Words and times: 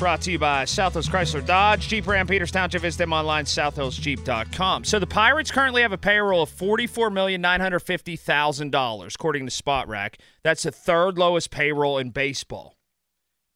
brought 0.00 0.22
to 0.22 0.32
you 0.32 0.38
by 0.38 0.64
South 0.64 0.94
Hills 0.94 1.10
Chrysler 1.10 1.44
Dodge. 1.44 1.86
Jeep 1.86 2.06
Ram 2.06 2.26
Peters 2.26 2.50
Township. 2.50 2.80
Visit 2.80 2.96
them 2.96 3.12
online, 3.12 3.44
southhillsjeep.com. 3.44 4.84
So 4.84 4.98
the 4.98 5.06
Pirates 5.06 5.50
currently 5.50 5.82
have 5.82 5.92
a 5.92 5.98
payroll 5.98 6.42
of 6.42 6.50
$44,950,000, 6.50 9.14
according 9.14 9.46
to 9.46 9.52
Spotrac. 9.52 10.14
That's 10.42 10.62
the 10.62 10.72
third 10.72 11.18
lowest 11.18 11.50
payroll 11.50 11.98
in 11.98 12.08
baseball. 12.10 12.78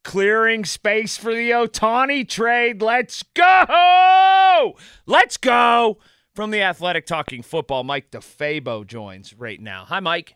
Clearing 0.03 0.65
space 0.65 1.17
for 1.17 1.33
the 1.33 1.49
Ohtani 1.49 2.29
trade. 2.29 2.79
Let's 2.79 3.23
go! 3.33 4.75
Let's 5.07 5.37
go! 5.37 5.97
From 6.35 6.51
the 6.51 6.61
Athletic 6.61 7.07
Talking 7.07 7.41
Football, 7.41 7.85
Mike 7.85 8.11
DeFabo 8.11 8.85
joins 8.85 9.33
right 9.33 9.59
now. 9.59 9.85
Hi, 9.85 9.99
Mike. 9.99 10.35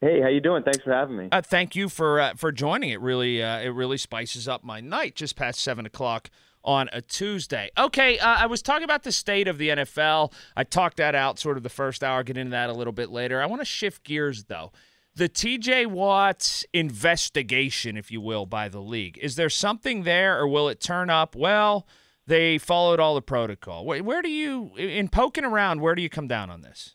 Hey, 0.00 0.20
how 0.20 0.28
you 0.28 0.40
doing? 0.40 0.62
Thanks 0.62 0.82
for 0.82 0.92
having 0.92 1.16
me. 1.16 1.28
Uh, 1.32 1.42
thank 1.42 1.74
you 1.74 1.88
for 1.88 2.20
uh, 2.20 2.34
for 2.34 2.52
joining. 2.52 2.90
It 2.90 3.00
really 3.00 3.42
uh, 3.42 3.58
it 3.58 3.70
really 3.70 3.98
spices 3.98 4.46
up 4.46 4.62
my 4.62 4.80
night. 4.80 5.16
Just 5.16 5.34
past 5.34 5.60
seven 5.60 5.86
o'clock 5.86 6.30
on 6.62 6.88
a 6.92 7.02
Tuesday. 7.02 7.70
Okay, 7.76 8.16
uh, 8.18 8.36
I 8.36 8.46
was 8.46 8.62
talking 8.62 8.84
about 8.84 9.02
the 9.02 9.10
state 9.10 9.48
of 9.48 9.58
the 9.58 9.70
NFL. 9.70 10.32
I 10.56 10.62
talked 10.62 10.98
that 10.98 11.16
out 11.16 11.40
sort 11.40 11.56
of 11.56 11.64
the 11.64 11.68
first 11.68 12.04
hour. 12.04 12.22
Get 12.22 12.36
into 12.36 12.50
that 12.52 12.70
a 12.70 12.74
little 12.74 12.92
bit 12.92 13.10
later. 13.10 13.42
I 13.42 13.46
want 13.46 13.60
to 13.60 13.66
shift 13.66 14.04
gears 14.04 14.44
though. 14.44 14.70
The 15.16 15.28
T.J. 15.28 15.86
Watt 15.86 16.62
investigation, 16.72 17.96
if 17.96 18.12
you 18.12 18.20
will, 18.20 18.46
by 18.46 18.68
the 18.68 18.80
league. 18.80 19.18
Is 19.20 19.34
there 19.34 19.50
something 19.50 20.04
there, 20.04 20.38
or 20.38 20.46
will 20.46 20.68
it 20.68 20.80
turn 20.80 21.10
up? 21.10 21.34
Well, 21.34 21.88
they 22.24 22.56
followed 22.56 23.00
all 23.00 23.16
the 23.16 23.22
protocol. 23.22 23.84
Where, 23.84 24.00
where 24.04 24.22
do 24.22 24.30
you, 24.30 24.76
in 24.76 25.08
poking 25.08 25.44
around, 25.44 25.80
where 25.80 25.96
do 25.96 26.02
you 26.02 26.08
come 26.08 26.28
down 26.28 26.50
on 26.50 26.60
this? 26.60 26.94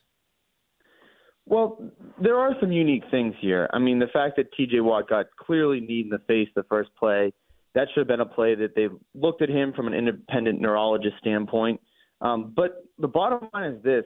Well, 1.54 1.78
there 2.20 2.40
are 2.40 2.56
some 2.60 2.72
unique 2.72 3.04
things 3.12 3.36
here. 3.40 3.70
I 3.72 3.78
mean, 3.78 4.00
the 4.00 4.08
fact 4.08 4.38
that 4.38 4.52
TJ 4.60 4.84
Watt 4.84 5.08
got 5.08 5.28
clearly 5.40 5.82
kneed 5.82 6.06
in 6.06 6.10
the 6.10 6.18
face 6.28 6.50
the 6.56 6.64
first 6.64 6.90
play, 6.98 7.32
that 7.76 7.90
should 7.90 8.00
have 8.00 8.08
been 8.08 8.22
a 8.22 8.26
play 8.26 8.56
that 8.56 8.74
they 8.76 8.88
looked 9.14 9.44
at 9.44 9.50
him 9.50 9.72
from 9.76 9.86
an 9.86 9.94
independent 9.94 10.60
neurologist 10.60 11.14
standpoint. 11.20 11.80
Um, 12.22 12.54
but 12.56 12.86
the 12.98 13.08
bottom 13.08 13.50
line 13.54 13.74
is 13.74 13.84
this 13.84 14.04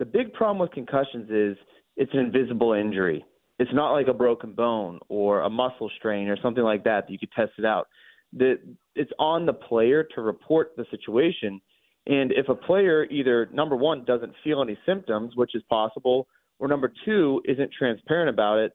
the 0.00 0.04
big 0.04 0.32
problem 0.32 0.58
with 0.58 0.72
concussions 0.72 1.30
is 1.30 1.56
it's 1.96 2.12
an 2.12 2.18
invisible 2.18 2.72
injury. 2.72 3.24
It's 3.60 3.72
not 3.72 3.92
like 3.92 4.08
a 4.08 4.14
broken 4.14 4.52
bone 4.52 4.98
or 5.08 5.42
a 5.42 5.50
muscle 5.50 5.92
strain 5.96 6.26
or 6.26 6.36
something 6.42 6.64
like 6.64 6.82
that 6.84 7.06
that 7.06 7.12
you 7.12 7.20
could 7.20 7.30
test 7.30 7.52
it 7.56 7.64
out. 7.64 7.86
The, 8.32 8.56
it's 8.96 9.12
on 9.20 9.46
the 9.46 9.52
player 9.52 10.08
to 10.16 10.22
report 10.22 10.72
the 10.76 10.86
situation. 10.90 11.60
And 12.08 12.32
if 12.32 12.48
a 12.48 12.56
player 12.56 13.04
either, 13.04 13.48
number 13.52 13.76
one, 13.76 14.04
doesn't 14.04 14.32
feel 14.42 14.60
any 14.60 14.76
symptoms, 14.84 15.36
which 15.36 15.54
is 15.54 15.62
possible, 15.70 16.26
or 16.60 16.68
number 16.68 16.92
two 17.04 17.42
isn't 17.46 17.70
transparent 17.76 18.28
about 18.28 18.58
it, 18.58 18.72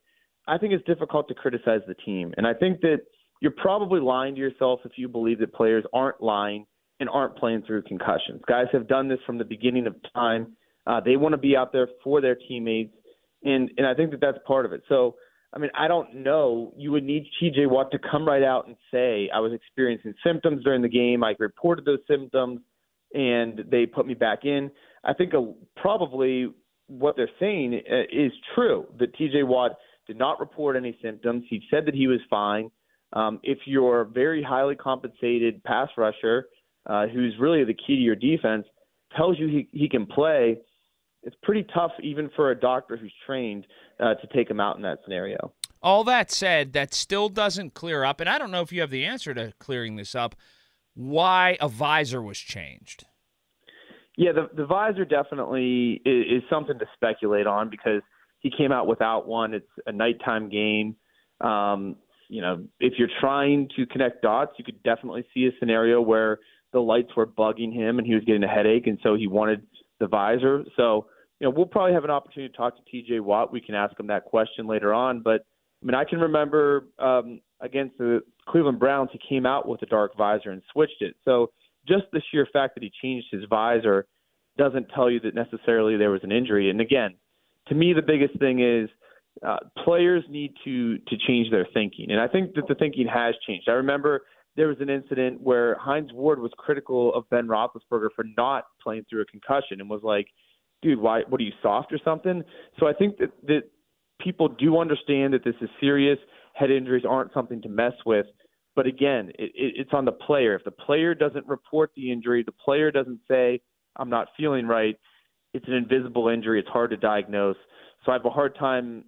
I 0.47 0.57
think 0.57 0.73
it's 0.73 0.85
difficult 0.85 1.27
to 1.29 1.33
criticize 1.33 1.81
the 1.87 1.93
team. 1.93 2.33
And 2.37 2.45
I 2.45 2.53
think 2.53 2.81
that 2.81 2.99
you're 3.41 3.51
probably 3.51 3.99
lying 3.99 4.35
to 4.35 4.41
yourself 4.41 4.81
if 4.85 4.93
you 4.97 5.07
believe 5.07 5.39
that 5.39 5.53
players 5.53 5.83
aren't 5.93 6.21
lying 6.21 6.65
and 6.99 7.09
aren't 7.09 7.37
playing 7.37 7.63
through 7.65 7.83
concussions. 7.83 8.41
Guys 8.47 8.65
have 8.71 8.87
done 8.87 9.07
this 9.07 9.19
from 9.25 9.37
the 9.37 9.43
beginning 9.43 9.87
of 9.87 9.95
time. 10.13 10.55
Uh, 10.87 10.99
they 10.99 11.17
want 11.17 11.33
to 11.33 11.37
be 11.37 11.55
out 11.55 11.71
there 11.71 11.87
for 12.03 12.21
their 12.21 12.35
teammates, 12.35 12.93
and 13.43 13.69
and 13.77 13.87
I 13.87 13.93
think 13.93 14.11
that 14.11 14.21
that's 14.21 14.37
part 14.47 14.65
of 14.65 14.73
it. 14.73 14.83
So, 14.87 15.15
I 15.53 15.59
mean, 15.59 15.71
I 15.75 15.87
don't 15.87 16.23
know. 16.23 16.73
You 16.77 16.91
would 16.91 17.03
need 17.03 17.25
T.J. 17.39 17.65
Watt 17.65 17.91
to 17.91 17.99
come 17.99 18.25
right 18.25 18.43
out 18.43 18.67
and 18.67 18.75
say, 18.91 19.29
"I 19.33 19.39
was 19.39 19.51
experiencing 19.51 20.13
symptoms 20.23 20.63
during 20.63 20.81
the 20.83 20.89
game. 20.89 21.23
I 21.23 21.33
reported 21.39 21.85
those 21.85 21.99
symptoms, 22.07 22.61
and 23.13 23.63
they 23.69 23.87
put 23.87 24.05
me 24.05 24.13
back 24.13 24.45
in." 24.45 24.69
I 25.03 25.13
think 25.13 25.33
a, 25.33 25.53
probably 25.75 26.49
what 26.87 27.15
they're 27.15 27.29
saying 27.39 27.81
uh, 27.89 28.01
is 28.11 28.31
true 28.53 28.85
that 28.99 29.15
TJ 29.15 29.45
Watt 29.45 29.71
did 30.07 30.17
not 30.17 30.39
report 30.39 30.75
any 30.75 30.97
symptoms. 31.01 31.43
He 31.49 31.61
said 31.71 31.85
that 31.85 31.95
he 31.95 32.07
was 32.07 32.19
fine. 32.29 32.69
Um, 33.13 33.39
if 33.43 33.59
you're 33.65 34.01
a 34.01 34.05
very 34.05 34.43
highly 34.43 34.75
compensated 34.75 35.63
pass 35.63 35.89
rusher, 35.97 36.47
uh, 36.85 37.07
who's 37.07 37.35
really 37.39 37.63
the 37.63 37.73
key 37.73 37.95
to 37.95 38.01
your 38.01 38.15
defense, 38.15 38.65
tells 39.15 39.39
you 39.39 39.47
he, 39.47 39.67
he 39.71 39.89
can 39.89 40.05
play, 40.05 40.57
it's 41.23 41.35
pretty 41.41 41.65
tough 41.73 41.91
even 42.03 42.29
for 42.35 42.51
a 42.51 42.59
doctor 42.59 42.97
who's 42.97 43.13
trained 43.25 43.65
uh, 43.99 44.13
to 44.15 44.27
take 44.35 44.49
him 44.49 44.59
out 44.59 44.75
in 44.75 44.83
that 44.83 44.99
scenario. 45.03 45.51
All 45.81 46.03
that 46.03 46.31
said, 46.31 46.73
that 46.73 46.93
still 46.93 47.29
doesn't 47.29 47.73
clear 47.73 48.03
up, 48.03 48.19
and 48.19 48.29
I 48.29 48.37
don't 48.37 48.51
know 48.51 48.61
if 48.61 48.71
you 48.71 48.81
have 48.81 48.89
the 48.89 49.05
answer 49.05 49.33
to 49.33 49.53
clearing 49.59 49.95
this 49.95 50.15
up, 50.15 50.35
why 50.93 51.57
a 51.59 51.67
visor 51.67 52.21
was 52.21 52.39
changed. 52.39 53.05
Yeah, 54.17 54.31
the 54.31 54.49
the 54.55 54.65
visor 54.65 55.05
definitely 55.05 56.01
is, 56.05 56.37
is 56.37 56.43
something 56.49 56.79
to 56.79 56.85
speculate 56.95 57.47
on 57.47 57.69
because 57.69 58.01
he 58.39 58.51
came 58.55 58.71
out 58.71 58.87
without 58.87 59.27
one. 59.27 59.53
It's 59.53 59.65
a 59.85 59.91
nighttime 59.91 60.49
game. 60.49 60.95
Um, 61.41 61.97
you 62.29 62.41
know, 62.41 62.65
if 62.79 62.93
you're 62.97 63.09
trying 63.19 63.69
to 63.75 63.85
connect 63.85 64.21
dots, 64.21 64.53
you 64.57 64.63
could 64.63 64.81
definitely 64.83 65.25
see 65.33 65.45
a 65.45 65.51
scenario 65.59 66.01
where 66.01 66.39
the 66.73 66.79
lights 66.79 67.09
were 67.15 67.27
bugging 67.27 67.73
him 67.73 67.97
and 67.99 68.07
he 68.07 68.13
was 68.13 68.23
getting 68.23 68.43
a 68.43 68.47
headache, 68.47 68.87
and 68.87 68.99
so 69.03 69.15
he 69.15 69.27
wanted 69.27 69.65
the 69.99 70.07
visor. 70.07 70.63
So, 70.75 71.07
you 71.39 71.47
know, 71.47 71.53
we'll 71.55 71.65
probably 71.65 71.93
have 71.93 72.03
an 72.03 72.09
opportunity 72.09 72.51
to 72.51 72.57
talk 72.57 72.75
to 72.75 72.83
T.J. 72.89 73.19
Watt. 73.19 73.51
We 73.51 73.61
can 73.61 73.75
ask 73.75 73.99
him 73.99 74.07
that 74.07 74.25
question 74.25 74.67
later 74.67 74.93
on. 74.93 75.21
But 75.21 75.45
I 75.81 75.85
mean, 75.85 75.95
I 75.95 76.03
can 76.03 76.19
remember 76.19 76.87
um, 76.99 77.41
against 77.61 77.97
the 77.97 78.21
Cleveland 78.47 78.79
Browns, 78.79 79.09
he 79.11 79.19
came 79.27 79.45
out 79.45 79.67
with 79.67 79.81
a 79.81 79.85
dark 79.85 80.17
visor 80.17 80.51
and 80.51 80.61
switched 80.71 81.01
it. 81.01 81.15
So 81.25 81.51
just 81.87 82.05
the 82.11 82.21
sheer 82.31 82.47
fact 82.51 82.75
that 82.75 82.83
he 82.83 82.91
changed 83.01 83.27
his 83.31 83.43
visor 83.49 84.07
doesn't 84.57 84.87
tell 84.93 85.09
you 85.09 85.19
that 85.21 85.35
necessarily 85.35 85.97
there 85.97 86.11
was 86.11 86.23
an 86.23 86.31
injury. 86.31 86.69
And 86.69 86.79
again, 86.79 87.15
to 87.67 87.75
me, 87.75 87.93
the 87.93 88.01
biggest 88.01 88.39
thing 88.39 88.59
is 88.59 88.89
uh, 89.45 89.57
players 89.83 90.23
need 90.29 90.53
to 90.63 90.97
to 90.97 91.17
change 91.27 91.51
their 91.51 91.67
thinking, 91.73 92.11
and 92.11 92.19
I 92.19 92.27
think 92.27 92.55
that 92.55 92.67
the 92.67 92.75
thinking 92.75 93.07
has 93.07 93.35
changed. 93.45 93.67
I 93.67 93.73
remember 93.73 94.21
there 94.55 94.67
was 94.67 94.77
an 94.79 94.89
incident 94.89 95.41
where 95.41 95.75
Hines 95.75 96.13
Ward 96.13 96.39
was 96.39 96.51
critical 96.57 97.13
of 97.13 97.29
Ben 97.29 97.47
Roethlisberger 97.47 98.09
for 98.15 98.23
not 98.37 98.65
playing 98.81 99.05
through 99.09 99.21
a 99.21 99.25
concussion, 99.25 99.81
and 99.81 99.89
was 99.89 100.03
like, 100.03 100.27
"Dude, 100.81 100.99
why? 100.99 101.23
What 101.27 101.41
are 101.41 101.43
you 101.43 101.51
soft 101.61 101.91
or 101.91 101.99
something?" 102.05 102.43
So 102.79 102.87
I 102.87 102.93
think 102.93 103.17
that 103.17 103.31
that 103.47 103.63
people 104.21 104.47
do 104.47 104.77
understand 104.77 105.33
that 105.33 105.43
this 105.43 105.55
is 105.59 105.69
serious. 105.81 106.19
Head 106.53 106.71
injuries 106.71 107.03
aren't 107.07 107.33
something 107.33 107.61
to 107.63 107.69
mess 107.69 107.93
with. 108.05 108.27
But 108.75 108.87
again, 108.87 109.29
it, 109.39 109.51
it, 109.55 109.73
it's 109.77 109.91
on 109.93 110.05
the 110.05 110.11
player. 110.11 110.55
If 110.55 110.63
the 110.63 110.71
player 110.71 111.15
doesn't 111.15 111.47
report 111.47 111.91
the 111.95 112.11
injury, 112.11 112.43
the 112.43 112.51
player 112.51 112.91
doesn't 112.91 113.21
say, 113.27 113.61
I'm 113.95 114.09
not 114.09 114.27
feeling 114.37 114.67
right, 114.67 114.97
it's 115.53 115.67
an 115.67 115.73
invisible 115.73 116.27
injury. 116.27 116.59
It's 116.59 116.67
hard 116.67 116.89
to 116.89 116.97
diagnose. 116.97 117.55
So 118.05 118.11
I 118.11 118.15
have 118.15 118.25
a 118.25 118.29
hard 118.29 118.57
time. 118.57 119.05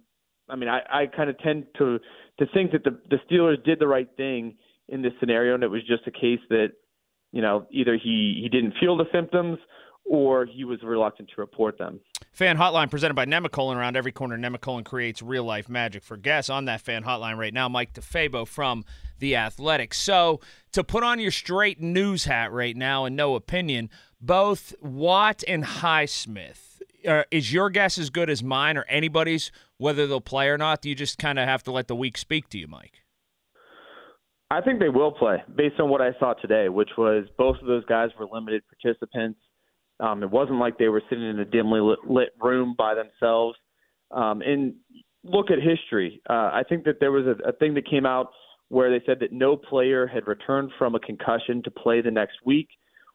I 0.48 0.56
mean, 0.56 0.70
I, 0.70 0.80
I 0.90 1.06
kind 1.06 1.28
of 1.28 1.38
tend 1.40 1.66
to 1.76 1.98
to 2.38 2.46
think 2.54 2.72
that 2.72 2.84
the 2.84 2.98
the 3.10 3.18
Steelers 3.30 3.62
did 3.64 3.78
the 3.78 3.86
right 3.86 4.08
thing 4.16 4.56
in 4.88 5.02
this 5.02 5.12
scenario, 5.20 5.54
and 5.54 5.62
it 5.62 5.68
was 5.68 5.82
just 5.86 6.06
a 6.06 6.10
case 6.10 6.40
that 6.48 6.68
you 7.32 7.42
know 7.42 7.66
either 7.70 7.98
he 8.02 8.40
he 8.42 8.48
didn't 8.48 8.74
feel 8.80 8.96
the 8.96 9.04
symptoms 9.12 9.58
or 10.08 10.46
he 10.46 10.64
was 10.64 10.82
reluctant 10.82 11.28
to 11.34 11.40
report 11.40 11.78
them. 11.78 12.00
Fan 12.32 12.56
hotline 12.56 12.90
presented 12.90 13.14
by 13.14 13.26
Nemacolin. 13.26 13.76
Around 13.76 13.96
every 13.96 14.12
corner, 14.12 14.38
Nemacolin 14.38 14.84
creates 14.84 15.22
real 15.22 15.44
life 15.44 15.68
magic 15.68 16.02
for 16.02 16.16
guests. 16.16 16.48
On 16.50 16.64
that 16.66 16.80
fan 16.80 17.04
hotline 17.04 17.36
right 17.36 17.52
now, 17.52 17.68
Mike 17.68 17.94
DeFabo 17.94 18.46
from 18.46 18.84
The 19.18 19.36
Athletic. 19.36 19.92
So, 19.92 20.40
to 20.72 20.84
put 20.84 21.02
on 21.02 21.20
your 21.20 21.30
straight 21.30 21.80
news 21.80 22.24
hat 22.24 22.52
right 22.52 22.76
now 22.76 23.04
and 23.04 23.16
no 23.16 23.34
opinion, 23.34 23.90
both 24.20 24.74
Watt 24.80 25.42
and 25.46 25.64
Highsmith. 25.64 26.80
Uh, 27.06 27.22
is 27.30 27.52
your 27.52 27.70
guess 27.70 27.96
as 27.96 28.10
good 28.10 28.28
as 28.28 28.42
mine 28.42 28.76
or 28.76 28.84
anybody's 28.88 29.52
whether 29.76 30.06
they'll 30.06 30.20
play 30.20 30.48
or 30.48 30.58
not? 30.58 30.82
Do 30.82 30.88
you 30.88 30.94
just 30.94 31.18
kind 31.18 31.38
of 31.38 31.46
have 31.46 31.62
to 31.64 31.72
let 31.72 31.88
the 31.88 31.96
week 31.96 32.18
speak 32.18 32.48
to 32.50 32.58
you, 32.58 32.66
Mike? 32.66 33.04
I 34.50 34.62
think 34.62 34.80
they 34.80 34.88
will 34.88 35.12
play 35.12 35.42
based 35.54 35.78
on 35.78 35.90
what 35.90 36.00
I 36.00 36.12
saw 36.18 36.32
today, 36.34 36.68
which 36.68 36.90
was 36.96 37.26
both 37.36 37.56
of 37.60 37.66
those 37.66 37.84
guys 37.84 38.10
were 38.18 38.26
limited 38.32 38.62
participants. 38.68 39.38
Um, 40.00 40.22
it 40.22 40.30
wasn't 40.30 40.58
like 40.58 40.78
they 40.78 40.88
were 40.88 41.02
sitting 41.08 41.28
in 41.28 41.38
a 41.40 41.44
dimly 41.44 41.80
lit, 41.80 41.98
lit 42.08 42.28
room 42.40 42.74
by 42.76 42.94
themselves. 42.94 43.58
Um, 44.10 44.42
and 44.42 44.74
look 45.24 45.50
at 45.50 45.58
history. 45.58 46.20
Uh, 46.28 46.50
I 46.52 46.62
think 46.68 46.84
that 46.84 47.00
there 47.00 47.12
was 47.12 47.26
a, 47.26 47.48
a 47.48 47.52
thing 47.52 47.74
that 47.74 47.88
came 47.88 48.06
out 48.06 48.28
where 48.68 48.90
they 48.90 49.04
said 49.06 49.20
that 49.20 49.32
no 49.32 49.56
player 49.56 50.06
had 50.06 50.26
returned 50.26 50.70
from 50.78 50.94
a 50.94 51.00
concussion 51.00 51.62
to 51.64 51.70
play 51.70 52.00
the 52.00 52.10
next 52.10 52.36
week. 52.44 52.68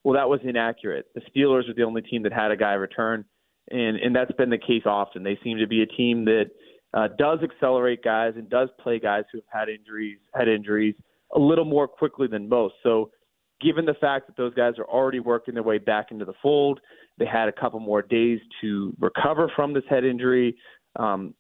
Well, 0.04 0.16
that 0.16 0.28
was 0.28 0.40
inaccurate. 0.44 1.06
The 1.16 1.22
Steelers 1.22 1.70
are 1.70 1.74
the 1.74 1.84
only 1.84 2.02
team 2.02 2.24
that 2.24 2.34
had 2.34 2.52
a 2.52 2.58
guy 2.58 2.74
return, 2.74 3.24
and 3.72 3.98
and 3.98 4.16
that's 4.16 4.32
been 4.34 4.50
the 4.50 4.58
case 4.58 4.84
often. 4.86 5.24
They 5.24 5.40
seem 5.44 5.58
to 5.60 5.68
be 5.68 5.82
a 5.82 5.86
team 5.86 6.26
that 6.26 6.48
uh, 6.94 7.08
does 7.18 7.40
accelerate 7.42 8.04
guys 8.04 8.34
and 8.36 8.50
does 8.50 8.70
play 8.82 9.00
guys 9.00 9.24
who 9.32 9.40
have 9.40 9.68
had 9.68 9.70
injuries, 9.70 10.20
had 10.34 10.48
injuries 10.48 10.96
a 11.34 11.40
little 11.40 11.66
more 11.66 11.88
quickly 11.88 12.28
than 12.28 12.50
most. 12.50 12.76
So, 12.84 13.12
given 13.62 13.86
the 13.86 13.94
fact 13.96 14.28
that 14.28 14.38
those 14.38 14.54
guys 14.54 14.74
are 14.78 14.86
already 14.86 15.20
working 15.20 15.54
their 15.54 15.64
way 15.64 15.78
back 15.78 16.12
into 16.12 16.26
the 16.26 16.34
fold, 16.42 16.80
they 17.18 17.26
had 17.26 17.48
a 17.48 17.52
couple 17.52 17.80
more 17.80 18.02
days 18.02 18.40
to 18.62 18.94
recover 19.00 19.52
from 19.56 19.74
this 19.74 19.84
head 19.90 20.04
injury. 20.04 20.56
Um, 20.98 21.34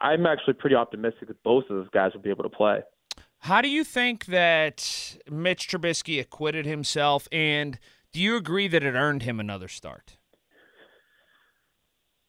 I'm 0.00 0.26
actually 0.26 0.54
pretty 0.54 0.76
optimistic 0.76 1.28
that 1.28 1.42
both 1.42 1.64
of 1.70 1.76
those 1.76 1.88
guys 1.90 2.12
will 2.14 2.22
be 2.22 2.30
able 2.30 2.44
to 2.44 2.50
play. 2.50 2.80
How 3.40 3.60
do 3.60 3.68
you 3.68 3.84
think 3.84 4.26
that 4.26 5.16
Mitch 5.30 5.68
Trubisky 5.68 6.20
acquitted 6.20 6.66
himself, 6.66 7.28
and 7.30 7.78
do 8.12 8.20
you 8.20 8.36
agree 8.36 8.66
that 8.68 8.82
it 8.82 8.94
earned 8.94 9.22
him 9.22 9.38
another 9.38 9.68
start? 9.68 10.16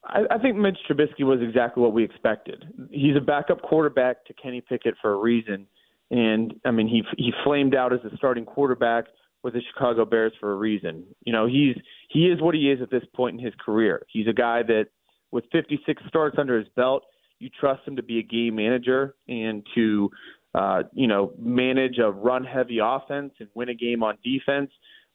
I, 0.06 0.22
I 0.30 0.38
think 0.38 0.56
Mitch 0.56 0.78
Trubisky 0.90 1.24
was 1.24 1.40
exactly 1.42 1.82
what 1.82 1.94
we 1.94 2.04
expected. 2.04 2.66
He's 2.92 3.16
a 3.16 3.22
backup 3.22 3.62
quarterback 3.62 4.26
to 4.26 4.34
Kenny 4.34 4.62
Pickett 4.62 4.96
for 5.02 5.14
a 5.14 5.18
reason, 5.18 5.66
and 6.12 6.54
I 6.64 6.72
mean 6.72 6.88
he 6.88 7.04
he 7.18 7.34
flamed 7.44 7.76
out 7.76 7.92
as 7.92 8.00
a 8.04 8.16
starting 8.18 8.46
quarterback 8.46 9.06
with 9.44 9.54
the 9.54 9.62
Chicago 9.74 10.06
Bears 10.06 10.34
for 10.40 10.52
a 10.52 10.56
reason. 10.56 11.06
You 11.26 11.34
know 11.34 11.48
he's 11.48 11.76
he 12.10 12.28
is 12.28 12.42
what 12.42 12.56
he 12.56 12.72
is 12.72 12.82
at 12.82 12.92
this 12.92 13.04
point 13.16 13.40
in 13.40 13.46
his 13.46 13.54
career. 13.64 14.06
He's 14.12 14.28
a 14.28 14.34
guy 14.34 14.64
that 14.64 14.88
with 15.32 15.46
56 15.52 16.02
starts 16.08 16.38
under 16.40 16.58
his 16.58 16.68
belt, 16.76 17.04
you 17.40 17.50
trust 17.60 17.88
him 17.88 17.96
to 17.98 18.04
be 18.04 18.20
a 18.20 18.24
game 18.24 18.56
manager 18.56 19.16
and 19.28 19.66
to 19.76 20.10
uh, 20.56 20.84
you 20.94 21.08
know 21.08 21.34
manage 21.38 21.98
a 22.00 22.10
run 22.10 22.44
heavy 22.44 22.80
offense 22.84 23.34
and 23.40 23.50
win 23.54 23.70
a 23.70 23.76
game 23.76 24.04
on 24.04 24.18
defense, 24.24 24.72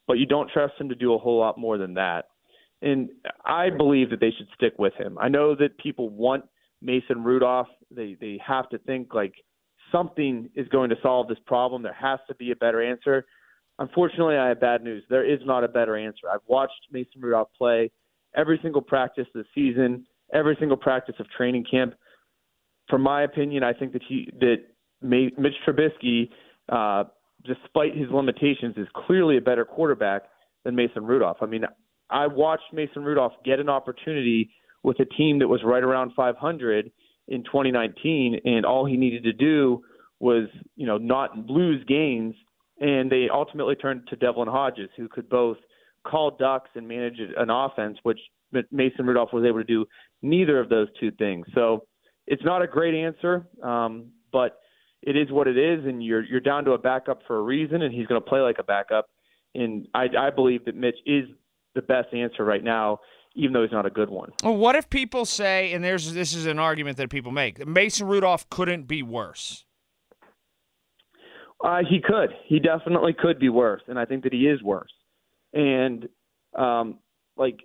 but 0.07 0.15
you 0.15 0.27
don't 0.27 0.51
trust 0.51 0.75
him 0.79 0.89
to 0.89 0.95
do 0.95 1.15
a 1.15 1.19
whole 1.19 1.39
lot 1.39 1.59
more 1.59 1.79
than 1.79 1.95
that 1.95 2.27
and 2.85 3.09
I 3.45 3.71
believe 3.71 4.11
that 4.11 4.21
they 4.21 4.31
should 4.37 4.49
stick 4.55 4.75
with 4.79 4.93
him. 4.95 5.17
I 5.19 5.29
know 5.29 5.57
that 5.57 5.79
people 5.79 6.11
want 6.11 6.45
Mason 6.83 7.25
Rudolph. 7.25 7.69
They 7.91 8.17
they 8.21 8.39
have 8.47 8.69
to 8.69 8.79
think 8.79 9.15
like 9.15 9.33
something 9.91 10.51
is 10.55 10.69
going 10.69 10.91
to 10.91 10.97
solve 11.03 11.29
this 11.29 11.39
problem. 11.47 11.83
There 11.83 11.95
has 11.95 12.21
to 12.29 12.35
be 12.35 12.51
a 12.51 12.57
better 12.57 12.83
answer. 12.83 13.25
Unfortunately, 13.79 14.37
I 14.37 14.49
have 14.49 14.61
bad 14.61 14.85
news. 14.85 15.03
There 15.11 15.25
is 15.25 15.41
not 15.45 15.65
a 15.65 15.69
better 15.69 15.97
answer. 15.97 16.29
I've 16.33 16.47
watched 16.47 16.73
Mason 16.93 17.21
Rudolph 17.21 17.49
play 17.57 17.91
every 18.37 18.59
single 18.63 18.83
practice 18.83 19.27
this 19.35 19.47
season, 19.55 20.07
every 20.33 20.57
single 20.59 20.77
practice 20.77 21.17
of 21.19 21.27
training 21.31 21.65
camp. 21.69 21.95
From 22.89 23.03
my 23.03 23.23
opinion, 23.23 23.65
I 23.65 23.73
think 23.73 23.93
that 23.95 24.03
he 24.09 24.29
that 24.41 24.57
Mitch 25.03 25.55
Trubisky, 25.67 26.31
uh, 26.69 27.05
despite 27.45 27.97
his 27.97 28.09
limitations, 28.11 28.77
is 28.77 28.87
clearly 28.95 29.37
a 29.37 29.41
better 29.41 29.65
quarterback 29.65 30.23
than 30.65 30.75
Mason 30.77 31.05
Rudolph. 31.05 31.39
I 31.41 31.47
mean, 31.47 31.65
I 32.11 32.27
watched 32.27 32.73
Mason 32.73 33.05
Rudolph 33.05 33.33
get 33.45 33.61
an 33.61 33.69
opportunity 33.69 34.51
with 34.83 35.01
a 35.01 35.05
team 35.05 35.39
that 35.41 35.49
was 35.49 35.63
right 35.65 35.83
around 35.83 36.13
500 36.15 36.91
in 37.29 37.43
2019, 37.45 38.41
and 38.45 38.67
all 38.67 38.85
he 38.85 38.97
needed 38.97 39.25
to 39.25 39.33
do 39.33 39.83
was, 40.21 40.49
you 40.77 40.87
know, 40.87 40.99
not 40.99 41.37
lose 41.49 41.85
games. 41.87 42.35
And 42.81 43.11
they 43.11 43.29
ultimately 43.33 43.77
turned 43.77 44.09
to 44.09 44.17
Devlin 44.17 44.49
Hodges, 44.49 44.91
who 44.97 45.09
could 45.09 45.29
both 45.29 45.59
call 46.07 46.37
ducks 46.37 46.71
and 46.75 46.87
manage 46.87 47.19
an 47.19 47.51
offense, 47.51 47.99
which 48.03 48.19
Mason 48.71 49.07
Rudolph 49.07 49.33
was 49.33 49.45
able 49.45 49.59
to 49.59 49.65
do 49.65 49.87
neither 50.23 50.61
of 50.61 50.69
those 50.69 50.89
two 50.99 51.11
things. 51.13 51.47
So 51.55 51.87
it's 52.27 52.45
not 52.45 52.63
a 52.63 52.67
great 52.67 52.95
answer, 52.95 53.47
um, 53.63 54.11
but 54.33 54.59
it 55.03 55.17
is 55.17 55.31
what 55.31 55.47
it 55.47 55.59
is, 55.59 55.85
and 55.85 56.03
you're 56.03 56.25
you're 56.25 56.41
down 56.41 56.65
to 56.65 56.73
a 56.73 56.79
backup 56.79 57.21
for 57.27 57.37
a 57.37 57.43
reason, 57.43 57.83
and 57.83 57.95
he's 57.95 58.07
going 58.07 58.21
to 58.21 58.27
play 58.27 58.41
like 58.41 58.57
a 58.59 58.65
backup. 58.65 59.07
And 59.55 59.87
I, 59.95 60.07
I 60.19 60.31
believe 60.31 60.65
that 60.65 60.75
Mitch 60.75 60.97
is 61.07 61.25
the 61.75 61.83
best 61.83 62.13
answer 62.13 62.45
right 62.45 62.65
now, 62.65 62.99
even 63.35 63.53
though 63.53 63.63
he's 63.63 63.73
not 63.73 63.87
a 63.87 63.91
good 63.91 64.11
one. 64.11 64.31
Well, 64.43 64.57
what 64.57 64.75
if 64.77 64.89
people 64.89 65.27
say, 65.27 65.73
and 65.73 65.85
there's 65.85 66.13
this 66.13 66.35
is 66.35 66.47
an 66.47 66.59
argument 66.59 66.97
that 66.97 67.11
people 67.11 67.33
make, 67.33 67.59
that 67.59 67.69
Mason 67.69 68.07
Rudolph 68.07 68.49
couldn't 68.49 68.85
be 68.85 69.03
worse? 69.03 69.65
Uh, 71.65 71.79
he 71.89 71.99
could. 71.99 72.29
He 72.47 72.61
definitely 72.61 73.15
could 73.19 73.39
be 73.39 73.49
worse, 73.49 73.81
and 73.89 73.99
I 73.99 74.05
think 74.05 74.25
that 74.25 74.35
he 74.35 74.47
is 74.47 74.63
worse. 74.63 74.93
And 75.55 76.07
um, 76.55 76.99
like, 77.39 77.61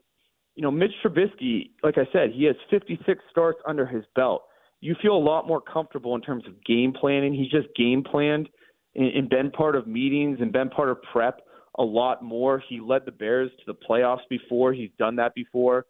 you 0.55 0.63
know, 0.63 0.71
Mitch 0.71 0.93
Trubisky, 1.03 1.71
like 1.83 1.97
I 1.97 2.07
said, 2.13 2.31
he 2.33 2.45
has 2.45 2.55
56 2.69 3.21
starts 3.29 3.59
under 3.67 3.85
his 3.85 4.05
belt. 4.15 4.43
You 4.79 4.95
feel 5.01 5.17
a 5.17 5.19
lot 5.19 5.47
more 5.47 5.59
comfortable 5.59 6.15
in 6.15 6.21
terms 6.21 6.45
of 6.47 6.63
game 6.63 6.93
planning. 6.93 7.33
He's 7.33 7.51
just 7.51 7.67
game 7.75 8.01
planned 8.01 8.47
and, 8.95 9.07
and 9.07 9.29
been 9.29 9.51
part 9.51 9.75
of 9.75 9.85
meetings 9.85 10.37
and 10.39 10.53
been 10.53 10.69
part 10.69 10.89
of 10.89 10.97
prep 11.11 11.41
a 11.77 11.83
lot 11.83 12.23
more. 12.23 12.63
He 12.69 12.79
led 12.79 13.01
the 13.05 13.11
Bears 13.11 13.51
to 13.59 13.73
the 13.73 13.77
playoffs 13.89 14.27
before. 14.29 14.71
He's 14.71 14.91
done 14.97 15.17
that 15.17 15.35
before. 15.35 15.85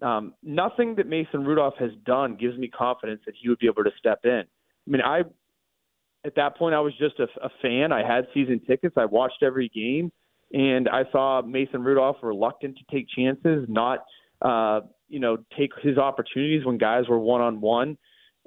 Um, 0.00 0.32
nothing 0.42 0.94
that 0.96 1.06
Mason 1.06 1.44
Rudolph 1.44 1.74
has 1.78 1.90
done 2.06 2.36
gives 2.40 2.56
me 2.56 2.68
confidence 2.68 3.20
that 3.26 3.34
he 3.38 3.50
would 3.50 3.58
be 3.58 3.66
able 3.66 3.84
to 3.84 3.90
step 3.98 4.20
in. 4.24 4.44
I 4.44 4.90
mean, 4.90 5.02
I 5.02 5.22
at 6.24 6.34
that 6.36 6.56
point 6.56 6.74
I 6.74 6.80
was 6.80 6.92
just 6.98 7.18
a, 7.18 7.26
a 7.42 7.50
fan. 7.62 7.92
I 7.92 8.06
had 8.06 8.26
season 8.34 8.60
tickets. 8.66 8.94
I 8.96 9.06
watched 9.06 9.42
every 9.42 9.68
game, 9.68 10.12
and 10.52 10.88
I 10.88 11.04
saw 11.12 11.42
Mason 11.42 11.82
Rudolph 11.82 12.16
reluctant 12.22 12.76
to 12.78 12.94
take 12.94 13.06
chances, 13.08 13.66
not 13.68 14.04
uh, 14.42 14.80
you 15.08 15.20
know 15.20 15.38
take 15.58 15.70
his 15.82 15.98
opportunities 15.98 16.64
when 16.64 16.78
guys 16.78 17.08
were 17.08 17.18
one 17.18 17.40
on 17.40 17.60
one. 17.60 17.98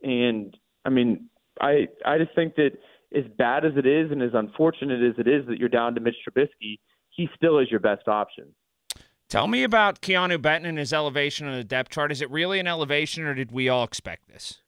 And 0.02 0.56
I 0.86 0.90
mean, 0.90 1.30
I 1.60 1.88
I 2.06 2.18
just 2.18 2.36
think 2.36 2.56
that 2.56 2.72
as 3.16 3.26
bad 3.38 3.66
as 3.66 3.74
it 3.76 3.86
is 3.86 4.12
and 4.12 4.22
as 4.22 4.32
unfortunate 4.34 5.02
as 5.02 5.16
it 5.20 5.28
is 5.28 5.46
that 5.48 5.58
you're 5.60 5.70
down 5.70 5.96
to 5.96 6.02
Mitch 6.02 6.16
Trubisky, 6.28 6.80
he 7.10 7.30
still 7.36 7.60
is 7.60 7.70
your 7.70 7.80
best 7.80 8.08
option. 8.08 8.54
Tell 9.30 9.48
me 9.48 9.64
about 9.64 10.02
Keanu 10.02 10.42
Benton 10.42 10.70
and 10.70 10.78
his 10.78 10.94
elevation 10.94 11.48
on 11.48 11.56
the 11.56 11.64
depth 11.64 11.90
chart. 11.90 12.12
Is 12.12 12.22
it 12.22 12.30
really 12.30 12.60
an 12.60 12.68
elevation, 12.68 13.24
or 13.24 13.34
did 13.34 13.52
we 13.52 13.70
all 13.70 13.84
expect 13.84 14.28
this? 14.28 14.63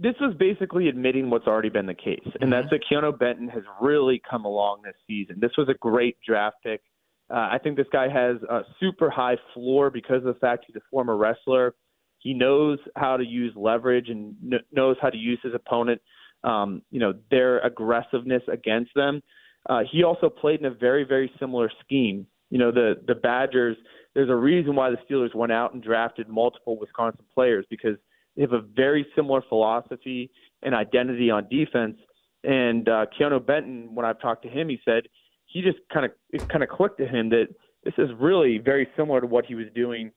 This 0.00 0.14
was 0.20 0.34
basically 0.38 0.88
admitting 0.88 1.28
what's 1.28 1.46
already 1.46 1.70
been 1.70 1.86
the 1.86 1.94
case, 1.94 2.20
and 2.24 2.34
mm-hmm. 2.34 2.50
that's 2.50 2.70
that 2.70 2.82
Keanu 2.90 3.18
Benton 3.18 3.48
has 3.48 3.64
really 3.80 4.22
come 4.28 4.44
along 4.44 4.82
this 4.82 4.94
season. 5.06 5.36
This 5.40 5.52
was 5.58 5.68
a 5.68 5.74
great 5.74 6.16
draft 6.26 6.56
pick. 6.62 6.82
Uh, 7.30 7.48
I 7.50 7.58
think 7.62 7.76
this 7.76 7.86
guy 7.92 8.08
has 8.08 8.36
a 8.48 8.60
super 8.80 9.10
high 9.10 9.36
floor 9.52 9.90
because 9.90 10.18
of 10.18 10.34
the 10.34 10.40
fact 10.40 10.64
he's 10.66 10.76
a 10.76 10.80
former 10.90 11.16
wrestler. 11.16 11.74
He 12.18 12.32
knows 12.32 12.78
how 12.96 13.16
to 13.16 13.24
use 13.24 13.52
leverage 13.54 14.08
and 14.08 14.34
kn- 14.48 14.62
knows 14.72 14.96
how 15.00 15.10
to 15.10 15.16
use 15.16 15.38
his 15.42 15.52
opponent 15.54 16.00
um, 16.44 16.82
you 16.90 17.00
know, 17.00 17.14
their 17.30 17.58
aggressiveness 17.60 18.42
against 18.50 18.92
them. 18.94 19.22
Uh, 19.68 19.80
he 19.90 20.04
also 20.04 20.28
played 20.28 20.60
in 20.60 20.66
a 20.66 20.70
very, 20.70 21.04
very 21.04 21.30
similar 21.38 21.70
scheme. 21.84 22.26
You 22.50 22.58
know, 22.58 22.70
the 22.70 22.94
the 23.06 23.14
Badgers. 23.14 23.76
There's 24.14 24.30
a 24.30 24.34
reason 24.34 24.74
why 24.74 24.90
the 24.90 24.96
Steelers 25.08 25.34
went 25.34 25.52
out 25.52 25.74
and 25.74 25.82
drafted 25.82 26.28
multiple 26.28 26.78
Wisconsin 26.78 27.24
players 27.34 27.66
because 27.68 27.96
they 28.38 28.42
have 28.42 28.52
a 28.52 28.60
very 28.60 29.04
similar 29.16 29.42
philosophy 29.48 30.30
and 30.62 30.72
identity 30.72 31.28
on 31.28 31.48
defense. 31.50 31.96
And 32.44 32.88
uh, 32.88 33.06
Keanu 33.18 33.44
Benton, 33.44 33.94
when 33.94 34.06
I've 34.06 34.20
talked 34.20 34.44
to 34.44 34.48
him, 34.48 34.68
he 34.68 34.78
said 34.84 35.02
he 35.46 35.60
just 35.60 35.78
kind 35.92 36.06
of 36.06 36.12
it 36.30 36.48
kind 36.48 36.62
of 36.62 36.68
clicked 36.68 36.98
to 36.98 37.06
him 37.06 37.30
that 37.30 37.48
this 37.82 37.94
is 37.98 38.10
really 38.20 38.58
very 38.58 38.86
similar 38.96 39.20
to 39.20 39.26
what 39.26 39.44
he 39.44 39.56
was 39.56 39.66
doing 39.74 40.12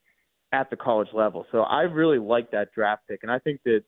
at 0.52 0.70
the 0.70 0.76
college 0.76 1.08
level. 1.14 1.48
So 1.52 1.62
I 1.62 1.82
really 1.82 2.20
like 2.20 2.52
that 2.52 2.68
draft 2.76 3.04
pick, 3.10 3.22
and 3.24 3.32
I 3.32 3.40
think 3.40 3.62
that 3.66 3.82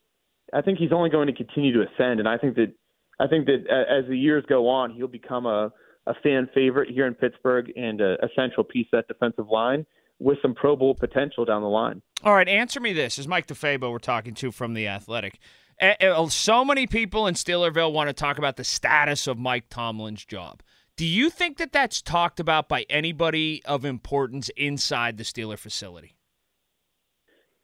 I 0.52 0.62
think 0.62 0.80
he's 0.80 0.92
only 0.92 1.12
going 1.12 1.28
to 1.28 1.34
continue 1.34 1.72
to 1.74 1.82
ascend, 1.82 2.20
and 2.20 2.28
I 2.28 2.40
think 2.40 2.56
that 2.56 2.74
I 3.20 3.28
think 3.28 3.46
that 3.46 3.68
as 3.70 4.10
the 4.10 4.18
years 4.18 4.44
go 4.50 4.68
on, 4.68 4.92
he'll 4.94 5.08
become 5.08 5.46
a 5.46 5.72
a 6.08 6.16
fan 6.24 6.50
favorite 6.56 6.90
here 6.90 7.06
in 7.06 7.14
Pittsburgh 7.14 7.72
and 7.76 8.02
a, 8.02 8.14
a 8.26 8.30
central 8.36 8.64
piece 8.64 8.88
of 8.92 8.98
that 8.98 9.08
defensive 9.08 9.48
line 9.50 9.86
with 10.20 10.38
some 10.42 10.54
Pro 10.54 10.76
Bowl 10.76 10.96
potential 10.96 11.46
down 11.46 11.62
the 11.62 11.68
line. 11.68 12.02
All 12.24 12.34
right, 12.34 12.48
answer 12.48 12.80
me 12.80 12.94
this: 12.94 13.18
Is 13.18 13.28
Mike 13.28 13.48
DeFabo 13.48 13.92
we're 13.92 14.00
talking 14.00 14.34
to 14.36 14.52
from 14.52 14.74
the 14.74 14.88
Athletic? 14.88 15.40
Eh, 15.80 15.96
eh, 16.00 16.08
oh, 16.08 16.28
so 16.28 16.64
many 16.64 16.88
people 16.88 17.28
in 17.28 17.34
Steelerville 17.36 17.92
want 17.92 18.08
to 18.08 18.14
talk 18.14 18.38
about 18.38 18.58
the 18.58 18.64
status 18.64 19.28
of 19.28 19.38
Mike 19.38 19.66
Tomlin's 19.70 20.24
job. 20.24 20.62
Do 20.96 21.06
you 21.06 21.30
think 21.30 21.58
that 21.58 21.72
that's 21.72 22.02
talked 22.02 22.40
about 22.40 22.70
by 22.70 22.86
anybody 22.90 23.64
of 23.66 23.84
importance 23.84 24.50
inside 24.56 25.18
the 25.18 25.24
Steeler 25.24 25.58
facility? 25.58 26.16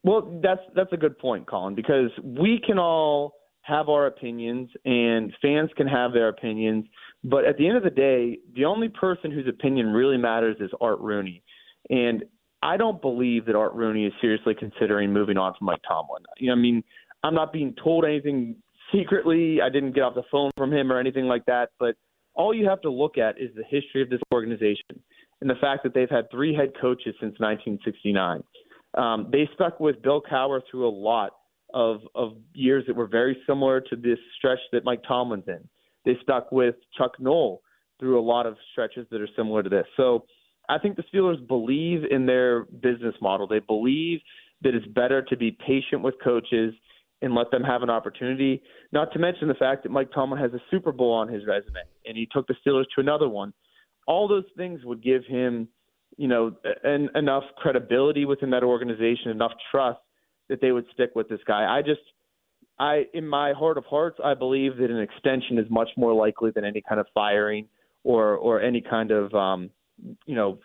Well, 0.03 0.39
that's 0.41 0.61
that's 0.75 0.93
a 0.93 0.97
good 0.97 1.19
point, 1.19 1.47
Colin, 1.47 1.75
because 1.75 2.09
we 2.23 2.59
can 2.65 2.79
all 2.79 3.35
have 3.61 3.87
our 3.89 4.07
opinions 4.07 4.69
and 4.85 5.31
fans 5.41 5.69
can 5.77 5.87
have 5.87 6.11
their 6.11 6.29
opinions, 6.29 6.85
but 7.23 7.45
at 7.45 7.57
the 7.57 7.67
end 7.67 7.77
of 7.77 7.83
the 7.83 7.89
day, 7.89 8.39
the 8.55 8.65
only 8.65 8.89
person 8.89 9.31
whose 9.31 9.47
opinion 9.47 9.87
really 9.87 10.17
matters 10.17 10.57
is 10.59 10.71
Art 10.81 10.99
Rooney. 10.99 11.43
And 11.89 12.23
I 12.61 12.77
don't 12.77 13.01
believe 13.01 13.45
that 13.45 13.55
Art 13.55 13.73
Rooney 13.73 14.05
is 14.05 14.13
seriously 14.19 14.53
considering 14.57 15.13
moving 15.13 15.37
on 15.37 15.53
from 15.57 15.65
Mike 15.65 15.81
Tomlin. 15.87 16.23
You 16.37 16.47
know, 16.47 16.53
I 16.53 16.57
mean, 16.57 16.83
I'm 17.23 17.33
not 17.33 17.53
being 17.53 17.73
told 17.81 18.05
anything 18.05 18.57
secretly. 18.93 19.61
I 19.61 19.69
didn't 19.69 19.93
get 19.93 20.01
off 20.01 20.15
the 20.15 20.23
phone 20.31 20.51
from 20.57 20.73
him 20.73 20.91
or 20.91 20.99
anything 20.99 21.25
like 21.25 21.45
that, 21.45 21.69
but 21.79 21.95
all 22.33 22.53
you 22.53 22.67
have 22.67 22.81
to 22.81 22.89
look 22.89 23.17
at 23.17 23.39
is 23.39 23.49
the 23.55 23.63
history 23.63 24.01
of 24.01 24.09
this 24.09 24.21
organization. 24.33 25.01
and 25.41 25.49
the 25.49 25.55
fact 25.55 25.83
that 25.83 25.93
they've 25.93 26.09
had 26.09 26.29
three 26.31 26.53
head 26.53 26.73
coaches 26.81 27.15
since 27.19 27.33
1969. 27.39 28.43
Um, 28.95 29.29
they 29.31 29.47
stuck 29.53 29.79
with 29.79 30.01
Bill 30.01 30.21
Cowher 30.21 30.61
through 30.69 30.87
a 30.87 30.91
lot 30.91 31.31
of 31.73 32.01
of 32.15 32.33
years 32.53 32.83
that 32.87 32.95
were 32.95 33.07
very 33.07 33.37
similar 33.47 33.79
to 33.79 33.95
this 33.95 34.17
stretch 34.37 34.59
that 34.71 34.83
Mike 34.83 35.01
Tomlin's 35.07 35.47
in. 35.47 35.67
They 36.03 36.17
stuck 36.23 36.51
with 36.51 36.75
Chuck 36.97 37.11
Noll 37.19 37.61
through 37.99 38.19
a 38.19 38.25
lot 38.25 38.45
of 38.45 38.57
stretches 38.71 39.05
that 39.11 39.21
are 39.21 39.29
similar 39.35 39.61
to 39.61 39.69
this. 39.69 39.85
So 39.95 40.25
I 40.69 40.77
think 40.77 40.95
the 40.95 41.03
Steelers 41.11 41.45
believe 41.47 42.03
in 42.09 42.25
their 42.25 42.63
business 42.65 43.15
model. 43.21 43.47
They 43.47 43.59
believe 43.59 44.19
that 44.61 44.75
it's 44.75 44.85
better 44.87 45.23
to 45.23 45.35
be 45.35 45.51
patient 45.51 46.03
with 46.03 46.13
coaches 46.23 46.73
and 47.21 47.33
let 47.33 47.49
them 47.51 47.63
have 47.63 47.81
an 47.81 47.89
opportunity. 47.89 48.61
Not 48.91 49.11
to 49.13 49.19
mention 49.19 49.47
the 49.47 49.55
fact 49.55 49.83
that 49.83 49.89
Mike 49.89 50.11
Tomlin 50.13 50.39
has 50.39 50.53
a 50.53 50.61
Super 50.69 50.91
Bowl 50.91 51.11
on 51.11 51.27
his 51.27 51.45
resume 51.45 51.81
and 52.05 52.15
he 52.15 52.27
took 52.31 52.47
the 52.47 52.55
Steelers 52.65 52.85
to 52.95 53.01
another 53.01 53.27
one. 53.27 53.51
All 54.07 54.27
those 54.27 54.45
things 54.55 54.85
would 54.85 55.03
give 55.03 55.25
him, 55.25 55.67
you 56.17 56.27
know, 56.27 56.55
an, 56.83 57.09
enough 57.15 57.43
credibility 57.57 58.25
within 58.25 58.51
that 58.51 58.63
organization, 58.63 59.31
enough 59.31 59.53
trust 59.71 59.99
that 60.49 60.61
they 60.61 60.71
would 60.71 60.85
stick 60.93 61.11
with 61.15 61.27
this 61.29 61.41
guy. 61.45 61.65
I 61.65 61.81
just, 61.81 62.01
I, 62.79 63.05
in 63.13 63.27
my 63.27 63.53
heart 63.53 63.77
of 63.77 63.85
hearts, 63.85 64.19
I 64.23 64.33
believe 64.35 64.77
that 64.77 64.89
an 64.89 64.99
extension 64.99 65.57
is 65.57 65.65
much 65.69 65.89
more 65.97 66.13
likely 66.13 66.51
than 66.51 66.63
any 66.63 66.81
kind 66.87 67.01
of 67.01 67.07
firing 67.13 67.67
or 68.03 68.35
or 68.37 68.61
any 68.61 68.81
kind 68.81 69.11
of, 69.11 69.33
um, 69.33 69.69
you 70.25 70.35
know, 70.35 70.59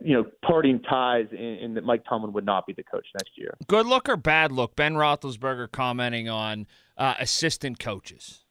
you 0.00 0.14
know, 0.14 0.24
parting 0.44 0.80
ties 0.82 1.26
and, 1.30 1.76
that 1.76 1.84
Mike 1.84 2.04
Tomlin 2.08 2.32
would 2.32 2.44
not 2.44 2.66
be 2.66 2.72
the 2.72 2.82
coach 2.82 3.06
next 3.18 3.30
year. 3.36 3.56
Good 3.66 3.86
look 3.86 4.08
or 4.08 4.16
bad 4.16 4.52
look? 4.52 4.76
Ben 4.76 4.94
Roethlisberger 4.94 5.70
commenting 5.70 6.28
on 6.28 6.66
uh, 6.96 7.14
assistant 7.18 7.78
coaches. 7.78 8.44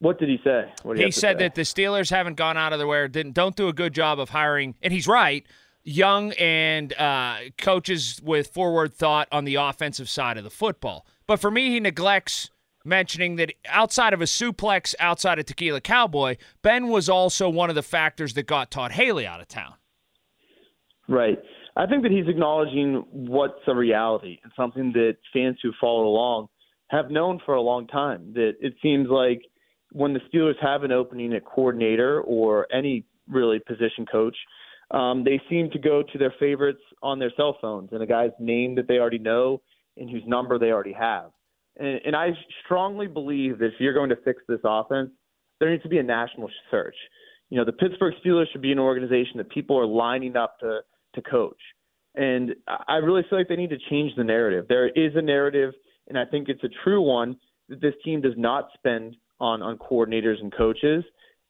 What 0.00 0.18
did 0.18 0.28
he 0.28 0.38
say? 0.44 0.72
Did 0.84 0.98
he 0.98 1.10
said 1.10 1.38
say? 1.38 1.44
that 1.44 1.54
the 1.54 1.62
Steelers 1.62 2.10
haven't 2.10 2.36
gone 2.36 2.56
out 2.56 2.72
of 2.72 2.78
their 2.78 2.86
way, 2.86 3.06
didn't 3.08 3.34
don't 3.34 3.56
do 3.56 3.68
a 3.68 3.72
good 3.72 3.92
job 3.92 4.20
of 4.20 4.30
hiring, 4.30 4.74
and 4.80 4.92
he's 4.92 5.08
right. 5.08 5.44
Young 5.82 6.32
and 6.32 6.92
uh, 6.92 7.36
coaches 7.56 8.20
with 8.22 8.48
forward 8.48 8.92
thought 8.92 9.26
on 9.32 9.44
the 9.44 9.54
offensive 9.56 10.08
side 10.08 10.36
of 10.36 10.44
the 10.44 10.50
football. 10.50 11.06
But 11.26 11.40
for 11.40 11.50
me, 11.50 11.70
he 11.70 11.80
neglects 11.80 12.50
mentioning 12.84 13.36
that 13.36 13.52
outside 13.66 14.12
of 14.12 14.20
a 14.20 14.24
suplex 14.24 14.94
outside 14.98 15.38
of 15.38 15.46
Tequila 15.46 15.80
Cowboy, 15.80 16.36
Ben 16.62 16.88
was 16.88 17.08
also 17.08 17.48
one 17.48 17.68
of 17.68 17.76
the 17.76 17.82
factors 17.82 18.34
that 18.34 18.46
got 18.46 18.70
Todd 18.70 18.92
Haley 18.92 19.26
out 19.26 19.40
of 19.40 19.48
town. 19.48 19.74
Right. 21.08 21.38
I 21.76 21.86
think 21.86 22.02
that 22.02 22.12
he's 22.12 22.28
acknowledging 22.28 23.04
what's 23.12 23.62
a 23.66 23.74
reality 23.74 24.38
and 24.42 24.52
something 24.56 24.92
that 24.92 25.16
fans 25.32 25.58
who 25.62 25.72
followed 25.80 26.06
along 26.06 26.48
have 26.88 27.10
known 27.10 27.40
for 27.44 27.54
a 27.54 27.62
long 27.62 27.86
time. 27.86 28.32
That 28.34 28.54
it 28.60 28.74
seems 28.82 29.08
like 29.08 29.42
when 29.92 30.12
the 30.12 30.20
Steelers 30.28 30.60
have 30.60 30.82
an 30.82 30.92
opening 30.92 31.32
at 31.32 31.44
coordinator 31.44 32.20
or 32.22 32.66
any 32.72 33.04
really 33.28 33.60
position 33.60 34.06
coach, 34.10 34.36
um, 34.90 35.22
they 35.24 35.40
seem 35.48 35.70
to 35.70 35.78
go 35.78 36.02
to 36.02 36.18
their 36.18 36.34
favorites 36.40 36.80
on 37.02 37.18
their 37.18 37.32
cell 37.36 37.56
phones 37.60 37.90
and 37.92 38.02
a 38.02 38.06
guy's 38.06 38.30
name 38.40 38.74
that 38.74 38.88
they 38.88 38.98
already 38.98 39.18
know 39.18 39.60
and 39.96 40.10
whose 40.10 40.22
number 40.26 40.58
they 40.58 40.70
already 40.70 40.94
have. 40.94 41.30
And, 41.78 42.00
and 42.04 42.16
I 42.16 42.30
strongly 42.64 43.06
believe 43.06 43.58
that 43.58 43.66
if 43.66 43.74
you're 43.78 43.94
going 43.94 44.10
to 44.10 44.16
fix 44.24 44.42
this 44.48 44.60
offense, 44.64 45.10
there 45.60 45.70
needs 45.70 45.82
to 45.84 45.88
be 45.88 45.98
a 45.98 46.02
national 46.02 46.50
search. 46.70 46.96
You 47.50 47.58
know, 47.58 47.64
the 47.64 47.72
Pittsburgh 47.72 48.14
Steelers 48.24 48.44
should 48.52 48.62
be 48.62 48.72
an 48.72 48.78
organization 48.78 49.38
that 49.38 49.50
people 49.50 49.78
are 49.78 49.86
lining 49.86 50.36
up 50.36 50.58
to 50.60 50.80
to 51.14 51.22
coach. 51.22 51.60
And 52.14 52.54
I 52.86 52.96
really 52.96 53.22
feel 53.28 53.38
like 53.38 53.48
they 53.48 53.56
need 53.56 53.70
to 53.70 53.78
change 53.90 54.12
the 54.16 54.24
narrative. 54.24 54.66
There 54.68 54.88
is 54.88 55.12
a 55.14 55.22
narrative, 55.22 55.72
and 56.08 56.18
I 56.18 56.24
think 56.24 56.48
it's 56.48 56.62
a 56.64 56.68
true 56.84 57.00
one, 57.00 57.36
that 57.68 57.80
this 57.80 57.94
team 58.04 58.20
does 58.20 58.34
not 58.36 58.68
spend 58.74 59.16
on 59.40 59.62
on 59.62 59.78
coordinators 59.78 60.40
and 60.40 60.54
coaches, 60.54 61.04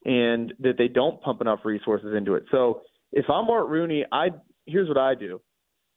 and 0.05 0.53
that 0.61 0.79
they 0.79 0.89
don't 0.89 1.21
pump 1.23 1.41
enough 1.41 1.61
resources 1.65 2.15
into 2.17 2.35
it. 2.35 2.45
So 2.51 2.83
if 3.13 3.25
I'm 3.29 3.51
Art 3.51 3.69
Rooney, 3.69 4.05
I 4.13 4.29
here's 4.67 4.89
what 4.89 4.99
I 4.99 5.15
do. 5.15 5.41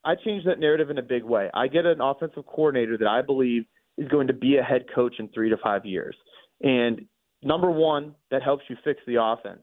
I 0.04 0.16
change 0.16 0.46
that 0.46 0.60
narrative 0.60 0.90
in 0.90 0.98
a 0.98 1.04
big 1.04 1.24
way. 1.24 1.50
I 1.54 1.68
get 1.68 1.86
an 1.86 2.02
offensive 2.02 2.46
coordinator 2.46 2.98
that 2.98 3.08
I 3.08 3.22
believe– 3.22 3.66
is 3.98 4.08
going 4.08 4.28
to 4.28 4.34
be 4.34 4.58
a 4.58 4.64
head 4.64 4.86
coach 4.94 5.16
in 5.20 5.28
three 5.30 5.50
to 5.50 5.58
five 5.58 5.86
years. 5.86 6.16
And 6.62 7.06
number 7.44 7.70
one, 7.70 8.16
that 8.30 8.44
helps 8.44 8.64
you 8.70 8.76
fix 8.84 9.00
the 9.08 9.22
offense. 9.22 9.62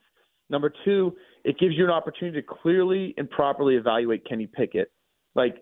Number 0.50 0.72
two, 0.84 1.12
it 1.44 1.58
gives 1.58 1.74
you 1.76 1.84
an 1.84 1.90
opportunity 1.90 2.40
to 2.40 2.46
clearly 2.46 3.14
and 3.16 3.28
properly 3.28 3.76
evaluate 3.76 4.26
Kenny 4.26 4.46
Pickett. 4.46 4.90
Like 5.34 5.56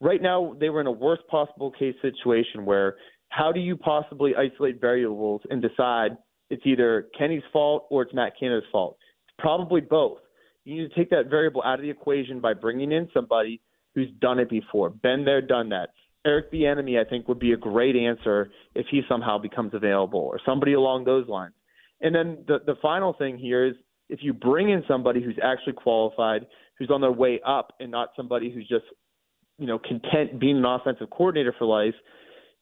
right 0.00 0.22
now, 0.22 0.54
they 0.58 0.68
were 0.68 0.80
in 0.80 0.86
a 0.86 0.92
worst 0.92 1.22
possible 1.28 1.70
case 1.72 1.94
situation 2.02 2.64
where 2.64 2.96
how 3.30 3.52
do 3.52 3.60
you 3.60 3.76
possibly 3.76 4.32
isolate 4.36 4.80
variables 4.80 5.42
and 5.50 5.60
decide 5.60 6.16
it's 6.50 6.62
either 6.64 7.08
Kenny's 7.18 7.42
fault 7.52 7.86
or 7.90 8.02
it's 8.02 8.14
Matt 8.14 8.32
Canada's 8.38 8.64
fault? 8.72 8.96
It's 9.26 9.34
probably 9.38 9.80
both. 9.80 10.18
You 10.64 10.82
need 10.82 10.88
to 10.88 10.94
take 10.94 11.10
that 11.10 11.28
variable 11.28 11.62
out 11.64 11.78
of 11.78 11.82
the 11.82 11.90
equation 11.90 12.40
by 12.40 12.54
bringing 12.54 12.92
in 12.92 13.08
somebody 13.12 13.60
who's 13.94 14.08
done 14.20 14.38
it 14.38 14.48
before, 14.48 14.90
been 14.90 15.24
there, 15.24 15.40
done 15.40 15.70
that. 15.70 15.90
Eric 16.28 16.52
Bieniemy, 16.52 17.00
I 17.04 17.08
think, 17.08 17.26
would 17.26 17.38
be 17.38 17.52
a 17.52 17.56
great 17.56 17.96
answer 17.96 18.50
if 18.74 18.86
he 18.90 19.00
somehow 19.08 19.38
becomes 19.38 19.72
available 19.72 20.20
or 20.20 20.38
somebody 20.44 20.74
along 20.74 21.04
those 21.04 21.26
lines. 21.26 21.54
And 22.00 22.14
then 22.14 22.44
the 22.46 22.58
the 22.64 22.74
final 22.80 23.14
thing 23.14 23.38
here 23.38 23.66
is 23.66 23.74
if 24.08 24.20
you 24.22 24.32
bring 24.32 24.70
in 24.70 24.84
somebody 24.86 25.22
who's 25.22 25.38
actually 25.42 25.72
qualified, 25.72 26.46
who's 26.78 26.90
on 26.90 27.00
their 27.00 27.12
way 27.12 27.40
up, 27.46 27.72
and 27.80 27.90
not 27.90 28.10
somebody 28.14 28.50
who's 28.50 28.68
just 28.68 28.84
you 29.58 29.66
know 29.66 29.78
content 29.78 30.38
being 30.38 30.58
an 30.58 30.64
offensive 30.64 31.10
coordinator 31.10 31.54
for 31.58 31.64
life, 31.64 31.94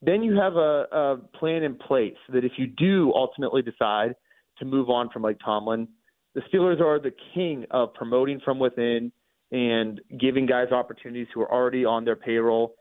then 0.01 0.23
you 0.23 0.37
have 0.37 0.55
a, 0.57 0.87
a 0.93 1.17
plan 1.39 1.63
in 1.65 1.75
place 1.75 2.17
that 2.33 2.45
if 2.45 2.53
you 2.57 2.67
do 2.67 3.13
ultimately 3.15 3.63
decide 3.63 4.15
to 4.59 4.65
move 4.65 4.89
on 4.89 5.11
from 5.11 5.23
Mike 5.23 5.39
Tomlin, 5.45 5.89
the 6.35 6.41
Steelers 6.53 6.81
are 6.81 6.99
the 6.99 7.13
king 7.35 7.67
of 7.71 7.93
promoting 7.95 8.41
from 8.45 8.59
within 8.59 9.13
and 9.53 10.01
giving 10.19 10.47
guys 10.47 10.73
opportunities 10.73 11.27
who 11.35 11.41
are 11.41 11.53
already 11.53 11.85
on 11.85 12.05
their 12.05 12.17
payroll 12.17 12.75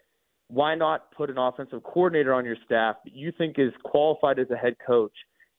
why 0.48 0.76
not 0.76 1.12
put 1.12 1.30
an 1.30 1.38
offensive 1.38 1.84
coordinator 1.84 2.34
on 2.34 2.46
your 2.46 2.58
staff 2.66 2.98
that 3.04 3.16
you 3.16 3.32
think 3.38 3.58
is 3.58 3.72
qualified 3.84 4.40
as 4.40 4.50
a 4.52 4.56
head 4.56 4.76
coach 4.86 5.14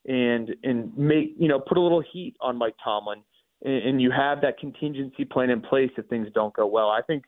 and 0.07 0.55
and 0.62 0.97
make 0.97 1.35
you 1.38 1.49
know 1.49 1.59
put 1.59 1.76
a 1.76 1.81
little 1.81 2.02
heat 2.12 2.37
on 2.40 2.57
Mike 2.57 2.76
Tomlin 2.83 3.23
and, 3.62 3.75
and 3.75 4.02
you 4.02 4.11
have 4.11 4.40
that 4.43 4.59
contingency 4.59 5.25
plan 5.25 5.50
in 5.50 5.61
place 5.61 5.90
if 5.97 6.07
things 6.07 6.28
don't 6.35 6.55
go 6.55 6.66
well. 6.66 6.88
I 6.88 7.02
think 7.02 7.25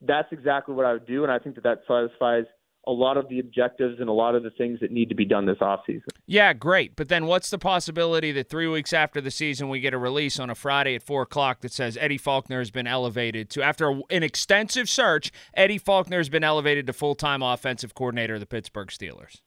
that's 0.00 0.28
exactly 0.32 0.74
what 0.74 0.86
I 0.86 0.92
would 0.92 1.06
do, 1.06 1.24
and 1.24 1.32
I 1.32 1.38
think 1.38 1.54
that 1.56 1.64
that 1.64 1.78
satisfies 1.86 2.44
a 2.88 2.90
lot 2.90 3.18
of 3.18 3.28
the 3.28 3.38
objectives 3.38 4.00
and 4.00 4.08
a 4.08 4.12
lot 4.12 4.34
of 4.34 4.42
the 4.42 4.50
things 4.50 4.80
that 4.80 4.90
need 4.90 5.10
to 5.10 5.14
be 5.14 5.26
done 5.26 5.44
this 5.44 5.58
offseason. 5.58 6.08
Yeah, 6.26 6.54
great. 6.54 6.96
But 6.96 7.10
then 7.10 7.26
what's 7.26 7.50
the 7.50 7.58
possibility 7.58 8.32
that 8.32 8.48
three 8.48 8.66
weeks 8.66 8.94
after 8.94 9.20
the 9.20 9.30
season 9.30 9.68
we 9.68 9.80
get 9.80 9.92
a 9.92 9.98
release 9.98 10.40
on 10.40 10.48
a 10.48 10.54
Friday 10.54 10.94
at 10.94 11.02
4 11.02 11.22
o'clock 11.22 11.60
that 11.60 11.70
says 11.70 11.98
Eddie 12.00 12.16
Faulkner 12.16 12.60
has 12.60 12.70
been 12.70 12.86
elevated 12.86 13.50
to, 13.50 13.62
after 13.62 14.00
an 14.08 14.22
extensive 14.22 14.88
search, 14.88 15.30
Eddie 15.52 15.76
Faulkner 15.76 16.16
has 16.16 16.30
been 16.30 16.42
elevated 16.42 16.86
to 16.86 16.94
full 16.94 17.14
time 17.14 17.42
offensive 17.42 17.94
coordinator 17.94 18.34
of 18.34 18.40
the 18.40 18.46
Pittsburgh 18.46 18.88
Steelers? 18.88 19.42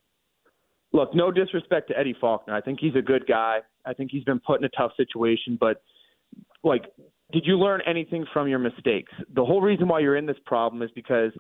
Look, 0.93 1.15
no 1.15 1.31
disrespect 1.31 1.88
to 1.88 1.98
Eddie 1.98 2.15
Faulkner. 2.21 2.53
I 2.53 2.62
think 2.62 2.79
he's 2.79 2.95
a 2.95 3.01
good 3.01 3.25
guy. 3.27 3.60
I 3.88 3.93
think 3.95 4.12
he's 4.12 4.24
been 4.24 4.39
put 4.39 4.60
in 4.60 4.65
a 4.65 4.69
tough 4.69 4.91
situation, 4.98 5.57
but 5.60 5.81
like 6.63 6.83
did 7.31 7.43
you 7.45 7.57
learn 7.57 7.81
anything 7.88 8.25
from 8.33 8.48
your 8.48 8.60
mistakes? 8.60 9.12
The 9.33 9.45
whole 9.45 9.62
reason 9.62 9.88
why 9.88 10.01
you're 10.01 10.17
in 10.17 10.25
this 10.25 10.38
problem 10.45 10.81
is 10.81 10.91
because 10.93 11.31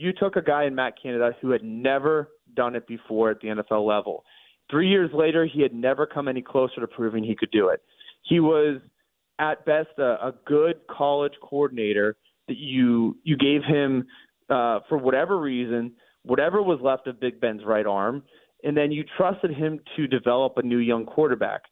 you 0.00 0.12
took 0.12 0.36
a 0.36 0.42
guy 0.42 0.64
in 0.64 0.74
Matt 0.74 0.94
Canada 1.00 1.32
who 1.42 1.50
had 1.50 1.62
never 1.62 2.30
done 2.56 2.74
it 2.74 2.86
before 2.86 3.30
at 3.30 3.40
the 3.40 3.48
NFL 3.48 3.86
level. 3.86 4.24
Three 4.70 4.88
years 4.88 5.10
later, 5.12 5.46
he 5.46 5.60
had 5.60 5.74
never 5.74 6.06
come 6.06 6.26
any 6.26 6.40
closer 6.40 6.80
to 6.80 6.86
proving 6.86 7.22
he 7.22 7.36
could 7.36 7.50
do 7.50 7.68
it. 7.68 7.82
He 8.22 8.40
was 8.40 8.80
at 9.38 9.64
best 9.66 9.90
a, 9.98 10.02
a 10.02 10.34
good 10.46 10.76
college 10.88 11.32
coordinator 11.42 12.16
that 12.48 12.56
you 12.56 13.16
you 13.24 13.36
gave 13.36 13.62
him 13.62 14.06
uh, 14.48 14.80
for 14.88 14.96
whatever 14.96 15.38
reason, 15.38 15.92
whatever 16.22 16.62
was 16.62 16.78
left 16.82 17.06
of 17.06 17.20
Big 17.20 17.40
Ben's 17.40 17.62
right 17.64 17.86
arm, 17.86 18.22
and 18.64 18.76
then 18.76 18.90
you 18.92 19.04
trusted 19.16 19.50
him 19.50 19.80
to 19.96 20.06
develop 20.06 20.56
a 20.56 20.62
new 20.62 20.78
young 20.78 21.04
quarterback. 21.04 21.62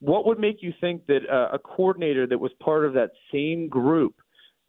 What 0.00 0.26
would 0.26 0.38
make 0.38 0.58
you 0.60 0.72
think 0.80 1.06
that 1.06 1.20
uh, 1.30 1.54
a 1.54 1.58
coordinator 1.58 2.26
that 2.26 2.38
was 2.38 2.52
part 2.62 2.84
of 2.84 2.92
that 2.94 3.10
same 3.32 3.68
group 3.68 4.14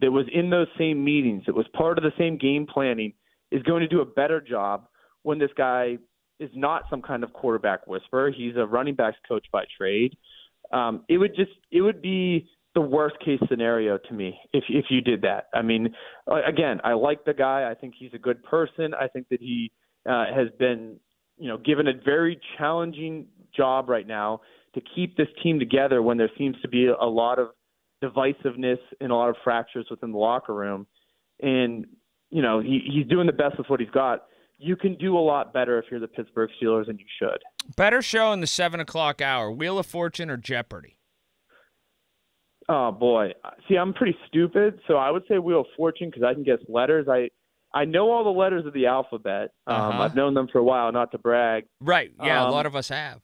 that 0.01 0.11
was 0.11 0.25
in 0.33 0.49
those 0.49 0.67
same 0.77 1.03
meetings, 1.03 1.43
that 1.45 1.55
was 1.55 1.65
part 1.73 1.97
of 1.97 2.03
the 2.03 2.13
same 2.17 2.37
game 2.37 2.65
planning, 2.65 3.13
is 3.51 3.61
going 3.63 3.81
to 3.81 3.87
do 3.87 4.01
a 4.01 4.05
better 4.05 4.39
job 4.39 4.87
when 5.23 5.39
this 5.39 5.51
guy 5.57 5.97
is 6.39 6.49
not 6.55 6.83
some 6.89 7.01
kind 7.01 7.23
of 7.23 7.33
quarterback 7.33 7.85
whisperer. 7.87 8.31
He's 8.31 8.55
a 8.55 8.65
running 8.65 8.95
backs 8.95 9.17
coach 9.27 9.45
by 9.51 9.65
trade. 9.77 10.15
Um, 10.71 11.03
it 11.09 11.17
would 11.17 11.35
just 11.35 11.51
it 11.71 11.81
would 11.81 12.01
be 12.01 12.47
the 12.75 12.81
worst 12.81 13.15
case 13.25 13.39
scenario 13.49 13.97
to 13.97 14.13
me 14.13 14.39
if 14.53 14.63
if 14.69 14.85
you 14.89 15.01
did 15.01 15.23
that. 15.23 15.47
I 15.53 15.61
mean, 15.61 15.93
again, 16.27 16.79
I 16.83 16.93
like 16.93 17.25
the 17.25 17.33
guy. 17.33 17.69
I 17.69 17.73
think 17.73 17.95
he's 17.97 18.13
a 18.13 18.19
good 18.19 18.43
person. 18.43 18.93
I 18.93 19.07
think 19.07 19.27
that 19.29 19.41
he 19.41 19.71
uh, 20.07 20.25
has 20.33 20.47
been 20.57 20.97
you 21.37 21.47
know 21.47 21.57
given 21.57 21.87
a 21.87 21.93
very 22.05 22.39
challenging 22.57 23.27
job 23.55 23.89
right 23.89 24.07
now 24.07 24.41
to 24.75 24.81
keep 24.95 25.17
this 25.17 25.27
team 25.41 25.59
together 25.59 26.01
when 26.01 26.17
there 26.17 26.29
seems 26.37 26.55
to 26.61 26.67
be 26.67 26.87
a 26.87 27.05
lot 27.05 27.39
of 27.39 27.49
divisiveness 28.03 28.79
and 29.01 29.11
a 29.11 29.15
lot 29.15 29.29
of 29.29 29.35
fractures 29.43 29.87
within 29.89 30.11
the 30.11 30.17
locker 30.17 30.53
room. 30.53 30.87
And, 31.41 31.85
you 32.29 32.41
know, 32.41 32.59
he, 32.59 32.81
he's 32.91 33.07
doing 33.07 33.27
the 33.27 33.33
best 33.33 33.57
with 33.57 33.67
what 33.69 33.79
he's 33.79 33.89
got. 33.91 34.25
You 34.57 34.75
can 34.75 34.95
do 34.97 35.17
a 35.17 35.19
lot 35.19 35.53
better 35.53 35.79
if 35.79 35.85
you're 35.89 35.99
the 36.01 36.07
Pittsburgh 36.07 36.49
Steelers, 36.61 36.89
and 36.89 36.99
you 36.99 37.05
should. 37.17 37.37
Better 37.77 38.01
show 38.01 38.33
in 38.33 38.41
the 38.41 38.47
7 38.47 38.79
o'clock 38.79 39.21
hour 39.21 39.49
Wheel 39.51 39.79
of 39.79 39.85
Fortune 39.85 40.29
or 40.29 40.37
Jeopardy? 40.37 40.97
Oh 42.71 42.91
boy, 42.91 43.31
see, 43.67 43.77
I'm 43.77 43.93
pretty 43.93 44.15
stupid, 44.27 44.79
so 44.87 44.93
I 44.95 45.09
would 45.09 45.23
say 45.27 45.39
Wheel 45.39 45.61
of 45.61 45.65
Fortune 45.75 46.09
because 46.09 46.21
I 46.23 46.35
can 46.35 46.43
guess 46.43 46.59
letters. 46.67 47.07
I 47.09 47.29
I 47.73 47.85
know 47.85 48.11
all 48.11 48.23
the 48.23 48.29
letters 48.29 48.63
of 48.67 48.73
the 48.73 48.85
alphabet. 48.85 49.49
Um, 49.65 49.75
Uh-huh. 49.75 50.01
I've 50.03 50.15
known 50.15 50.35
them 50.35 50.47
for 50.51 50.59
a 50.59 50.63
while, 50.63 50.91
not 50.91 51.11
to 51.13 51.17
brag. 51.17 51.65
Right. 51.81 52.11
Yeah, 52.23 52.43
a 52.43 52.45
Um, 52.45 52.51
lot 52.51 52.65
of 52.67 52.75
us 52.75 52.89
have. 52.89 53.21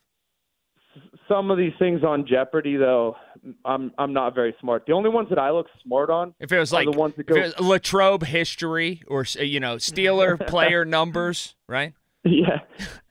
Some 1.27 1.50
of 1.50 1.58
these 1.58 1.74
things 1.79 2.03
on 2.03 2.27
Jeopardy, 2.27 2.77
though, 2.77 3.15
I'm 3.63 3.91
I'm 3.98 4.13
not 4.13 4.36
very 4.36 4.55
smart. 4.62 4.86
The 4.86 4.94
only 4.94 5.10
ones 5.10 5.29
that 5.29 5.39
I 5.39 5.50
look 5.51 5.67
smart 5.84 6.10
on 6.10 6.34
If 6.39 6.51
it 6.51 6.60
was 6.60 6.72
like 6.72 6.86
the 6.91 6.98
ones 6.98 7.15
that 7.17 7.25
go. 7.25 7.51
Latrobe 7.60 8.24
history 8.24 9.01
or 9.08 9.25
you 9.39 9.60
know 9.60 9.75
Steeler 9.77 10.46
player 10.48 10.86
numbers, 10.86 11.55
right? 11.67 11.94
Yeah, 12.24 12.60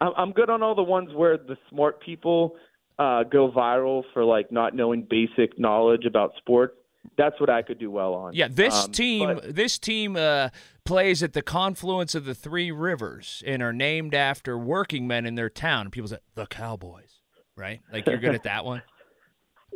I'm, 0.01 0.13
I'm 0.17 0.33
good 0.33 0.51
on 0.51 0.63
all 0.63 0.75
the 0.75 0.83
ones 0.83 1.11
where 1.15 1.37
the 1.39 1.57
smart 1.71 2.01
people 2.03 2.57
uh, 2.99 3.23
go 3.25 3.51
viral 3.51 4.03
for 4.13 4.25
like 4.25 4.51
not 4.53 4.75
knowing 4.75 5.07
basic 5.09 5.59
knowledge 5.59 6.05
about 6.05 6.33
sports. 6.37 6.75
That's 7.19 7.39
what 7.39 7.51
I 7.51 7.63
could 7.63 7.79
do 7.79 7.91
well 7.91 8.15
on. 8.15 8.33
Yeah, 8.35 8.49
this 8.51 8.87
Um, 8.87 8.93
team 8.93 9.35
but- 9.35 9.55
this 9.55 9.79
team 9.79 10.17
uh, 10.17 10.49
plays 10.85 11.23
at 11.23 11.33
the 11.33 11.43
confluence 11.43 12.15
of 12.15 12.25
the 12.25 12.35
three 12.35 12.71
rivers 12.71 13.43
and 13.47 13.63
are 13.63 13.73
named 13.73 14.15
after 14.15 14.57
working 14.59 15.07
men 15.07 15.27
in 15.27 15.35
their 15.35 15.51
town. 15.51 15.91
People 15.91 16.09
say 16.09 16.19
the 16.35 16.47
Cowboys, 16.47 17.21
right? 17.57 17.81
Like 17.93 18.07
you're 18.07 18.19
good 18.19 18.35
at 18.35 18.45
that 18.45 18.65
one. 18.65 18.83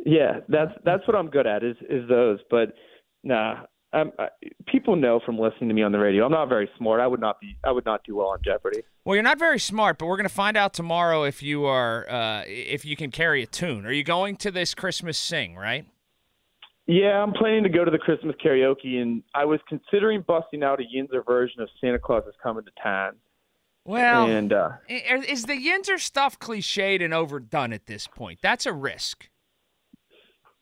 Yeah, 0.05 0.39
that's 0.47 0.71
that's 0.85 1.05
what 1.09 1.17
I'm 1.17 1.29
good 1.29 1.45
at 1.45 1.61
is 1.61 1.75
is 1.89 2.07
those. 2.07 2.39
But 2.49 2.73
nah, 3.21 3.63
I'm, 3.91 4.11
I, 4.17 4.29
people 4.67 4.95
know 4.95 5.19
from 5.25 5.37
listening 5.37 5.67
to 5.69 5.75
me 5.75 5.83
on 5.83 5.91
the 5.91 5.99
radio. 5.99 6.25
I'm 6.25 6.31
not 6.31 6.47
very 6.47 6.69
smart. 6.77 7.01
I 7.01 7.07
would 7.07 7.19
not 7.19 7.39
be. 7.41 7.57
I 7.65 7.71
would 7.71 7.85
not 7.85 8.03
do 8.05 8.15
well 8.15 8.27
on 8.27 8.39
Jeopardy. 8.43 8.83
Well, 9.03 9.15
you're 9.15 9.23
not 9.23 9.39
very 9.39 9.59
smart, 9.59 9.97
but 9.97 10.05
we're 10.05 10.17
going 10.17 10.29
to 10.29 10.33
find 10.33 10.55
out 10.55 10.73
tomorrow 10.73 11.23
if 11.23 11.41
you 11.41 11.65
are 11.65 12.09
uh, 12.09 12.43
if 12.47 12.85
you 12.85 12.95
can 12.95 13.11
carry 13.11 13.43
a 13.43 13.47
tune. 13.47 13.85
Are 13.85 13.91
you 13.91 14.03
going 14.03 14.37
to 14.37 14.51
this 14.51 14.73
Christmas 14.73 15.17
sing? 15.17 15.55
Right? 15.55 15.85
Yeah, 16.87 17.21
I'm 17.21 17.33
planning 17.33 17.63
to 17.63 17.69
go 17.69 17.85
to 17.85 17.91
the 17.91 17.99
Christmas 17.99 18.35
karaoke, 18.43 19.01
and 19.01 19.21
I 19.35 19.45
was 19.45 19.59
considering 19.67 20.23
busting 20.25 20.63
out 20.63 20.79
a 20.79 20.83
Yinzer 20.83 21.23
version 21.25 21.61
of 21.61 21.69
Santa 21.79 21.99
Claus 21.99 22.23
is 22.27 22.33
Coming 22.41 22.65
to 22.65 22.71
Town. 22.81 23.13
Well, 23.89 24.27
and 24.27 24.53
uh, 24.53 24.69
is 24.87 25.45
the 25.45 25.53
Yinzer 25.53 25.99
stuff 25.99 26.37
cliched 26.37 27.03
and 27.03 27.11
overdone 27.13 27.73
at 27.73 27.87
this 27.87 28.05
point? 28.07 28.37
That's 28.41 28.65
a 28.67 28.73
risk. 28.73 29.29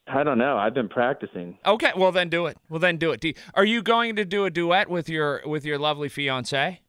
I 0.08 0.24
don't 0.24 0.38
know. 0.38 0.58
I've 0.58 0.74
been 0.74 0.88
practicing. 0.88 1.58
Okay, 1.66 1.92
well 1.98 2.14
then 2.14 2.30
do 2.30 2.46
it. 2.46 2.58
Well 2.70 2.80
then 2.80 2.96
do 2.96 3.12
it. 3.12 3.20
Do 3.20 3.28
you- 3.28 3.34
are 3.54 3.66
you 3.66 3.82
going 3.82 4.16
to 4.16 4.24
do 4.24 4.46
a 4.46 4.50
duet 4.50 4.90
with 4.90 5.10
your 5.10 5.42
with 5.46 5.66
your 5.66 5.78
lovely 5.78 6.08
fiance? 6.08 6.80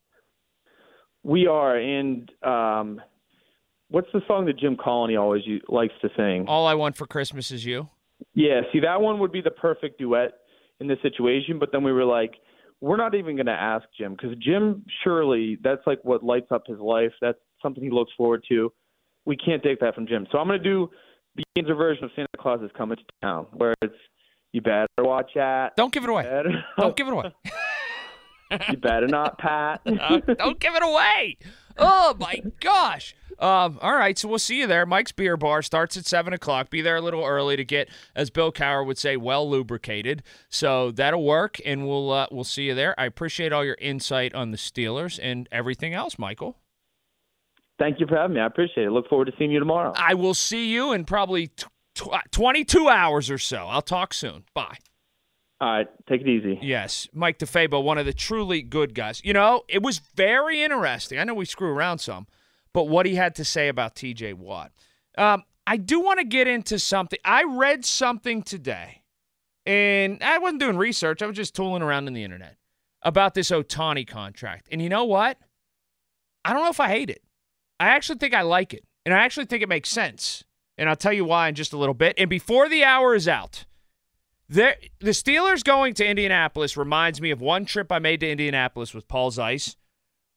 We 1.25 1.49
are, 1.49 1.77
and 1.77 2.31
um, 2.45 3.03
what's 3.89 4.07
the 4.13 4.21
song 4.29 4.47
that 4.47 4.57
Jim 4.59 4.77
Colony 4.77 5.17
always 5.17 5.43
u- 5.45 5.61
likes 5.69 5.95
to 6.03 6.09
sing? 6.17 6.45
All 6.47 6.67
I 6.69 6.75
want 6.75 6.97
for 6.97 7.07
Christmas 7.07 7.51
is 7.51 7.65
you. 7.65 7.89
Yeah, 8.35 8.61
see, 8.73 8.79
that 8.81 9.01
one 9.01 9.19
would 9.19 9.33
be 9.33 9.41
the 9.41 9.51
perfect 9.51 9.99
duet 9.99 10.35
in 10.79 10.87
this 10.87 10.99
situation. 11.03 11.59
But 11.59 11.73
then 11.73 11.83
we 11.83 11.91
were 11.93 12.05
like, 12.05 12.35
we're 12.81 12.97
not 12.97 13.15
even 13.15 13.37
going 13.37 13.47
to 13.47 13.53
ask 13.53 13.85
Jim 13.99 14.13
because 14.13 14.37
Jim 14.39 14.85
surely 15.03 15.59
that's 15.63 15.83
like 15.87 15.99
what 16.05 16.23
lights 16.23 16.49
up 16.51 16.65
his 16.67 16.79
life. 16.79 17.13
That's 17.21 17.39
something 17.63 17.83
he 17.83 17.91
looks 17.91 18.13
forward 18.17 18.45
to. 18.51 18.73
We 19.27 19.37
can't 19.37 19.63
take 19.63 19.81
that 19.81 19.95
from 19.95 20.07
Jim. 20.07 20.27
So 20.31 20.39
I'm 20.39 20.47
going 20.47 20.63
to 20.63 20.65
do 20.65 20.91
the 21.37 21.45
Yinzer 21.57 21.77
version 21.77 22.05
of 22.05 22.11
Santa 22.15 22.29
Claus 22.39 22.61
is 22.63 22.71
Coming 22.77 22.97
to 22.97 23.03
Town, 23.23 23.47
where 23.53 23.75
it's 23.83 23.95
you 24.53 24.61
better 24.61 24.87
watch 24.99 25.37
out. 25.37 25.71
Don't 25.77 25.93
give 25.93 26.05
it 26.05 26.11
away. 26.11 26.23
Better, 26.23 26.65
Don't 26.79 26.97
give 26.97 27.07
it 27.09 27.13
away. 27.13 27.35
you 28.71 28.77
better 28.79 29.07
not, 29.07 29.39
Pat. 29.39 29.83
Uh, 29.87 30.21
don't 30.39 30.59
give 30.61 30.75
it 30.75 30.83
away. 30.83 31.37
Oh 31.79 32.17
my 32.19 32.43
gosh. 32.61 33.15
Um, 33.39 33.79
all 33.81 33.95
right, 33.95 34.19
so 34.19 34.27
we'll 34.27 34.41
see 34.41 34.59
you 34.59 34.67
there. 34.67 34.85
Mike's 34.85 35.13
Beer 35.13 35.37
Bar 35.37 35.63
starts 35.63 35.97
at 35.97 36.07
seven 36.07 36.33
o'clock. 36.33 36.71
Be 36.71 36.81
there 36.81 36.97
a 36.97 37.01
little 37.01 37.25
early 37.25 37.57
to 37.57 37.65
get, 37.65 37.89
as 38.17 38.31
Bill 38.31 38.51
Cowher 38.51 38.85
would 38.85 38.99
say, 38.99 39.17
well 39.17 39.49
lubricated. 39.49 40.25
So 40.49 40.91
that'll 40.91 41.25
work, 41.25 41.61
and 41.65 41.87
we'll 41.87 42.11
uh, 42.11 42.27
we'll 42.33 42.43
see 42.43 42.65
you 42.65 42.75
there. 42.75 42.99
I 42.99 43.05
appreciate 43.05 43.53
all 43.53 43.65
your 43.65 43.77
insight 43.81 44.35
on 44.35 44.51
the 44.51 44.57
Steelers 44.57 45.21
and 45.23 45.49
everything 45.53 45.95
else, 45.95 46.19
Michael. 46.19 46.57
Thank 47.79 48.01
you 48.01 48.09
for 48.09 48.17
having 48.17 48.35
me. 48.35 48.41
I 48.41 48.47
appreciate 48.47 48.89
it. 48.89 48.91
Look 48.91 49.09
forward 49.09 49.27
to 49.27 49.33
seeing 49.39 49.53
you 49.53 49.61
tomorrow. 49.61 49.93
I 49.95 50.15
will 50.15 50.35
see 50.35 50.67
you 50.73 50.93
in 50.93 51.05
probably 51.05 51.47
t- 51.47 51.67
tw- 51.95 52.11
22 52.33 52.89
hours 52.89 53.31
or 53.31 53.39
so. 53.39 53.67
I'll 53.69 53.83
talk 53.83 54.13
soon. 54.13 54.45
Bye. 54.53 54.79
All 55.61 55.69
right, 55.69 55.89
take 56.09 56.21
it 56.21 56.29
easy. 56.29 56.59
Yes, 56.63 57.09
Mike 57.13 57.39
DeFabo, 57.39 57.83
one 57.83 57.99
of 57.99 58.07
the 58.07 58.13
truly 58.13 58.63
good 58.63 58.95
guys. 58.95 59.21
You 59.25 59.33
know, 59.33 59.63
it 59.69 59.83
was 59.83 59.99
very 60.15 60.63
interesting. 60.63 61.19
I 61.19 61.25
know 61.25 61.35
we 61.35 61.47
screw 61.47 61.71
around 61.71 61.99
some, 61.99 62.29
but 62.73 62.85
what 62.85 63.07
he 63.07 63.17
had 63.17 63.35
to 63.37 63.45
say 63.45 63.67
about 63.69 63.97
TJ 63.97 64.35
Watt. 64.35 64.71
Um, 65.17 65.43
I 65.67 65.77
do 65.77 66.01
want 66.01 66.21
to 66.21 66.25
get 66.25 66.47
into 66.47 66.79
something. 66.79 67.19
I 67.25 67.43
read 67.43 67.85
something 67.85 68.43
today, 68.43 69.03
and 69.67 70.23
I 70.23 70.39
wasn't 70.39 70.61
doing 70.61 70.77
research, 70.77 71.23
I 71.23 71.27
was 71.27 71.37
just 71.37 71.57
tooling 71.57 71.83
around 71.83 72.07
in 72.07 72.15
the 72.15 72.23
internet 72.23 72.57
about 73.03 73.35
this 73.35 73.51
Ohtani 73.51 74.07
contract. 74.07 74.69
And 74.71 74.81
you 74.81 74.89
know 74.89 75.05
what? 75.05 75.39
I 76.45 76.53
don't 76.53 76.63
know 76.63 76.71
if 76.71 76.81
I 76.81 76.89
hate 76.89 77.11
it. 77.11 77.23
I 77.81 77.89
actually 77.89 78.19
think 78.19 78.33
I 78.33 78.43
like 78.43 78.75
it, 78.75 78.85
and 79.05 79.13
I 79.13 79.19
actually 79.19 79.47
think 79.47 79.65
it 79.65 79.69
makes 79.69 79.89
sense. 79.89 80.45
And 80.77 80.89
I'll 80.89 80.95
tell 80.95 81.13
you 81.13 81.25
why 81.25 81.49
in 81.49 81.57
just 81.57 81.73
a 81.73 81.77
little 81.77 81.95
bit. 81.95 82.15
And 82.17 82.31
before 82.31 82.69
the 82.69 82.85
hour 82.85 83.17
is 83.17 83.27
out, 83.27 83.65
there, 84.49 84.77
the 85.01 85.11
Steelers 85.11 85.63
going 85.63 85.95
to 85.95 86.07
Indianapolis 86.07 86.77
reminds 86.77 87.21
me 87.21 87.31
of 87.31 87.41
one 87.41 87.65
trip 87.65 87.93
I 87.93 87.99
made 87.99 88.21
to 88.21 88.31
Indianapolis 88.31 88.95
with 88.95 89.09
Paul 89.09 89.31
Zeise, 89.31 89.77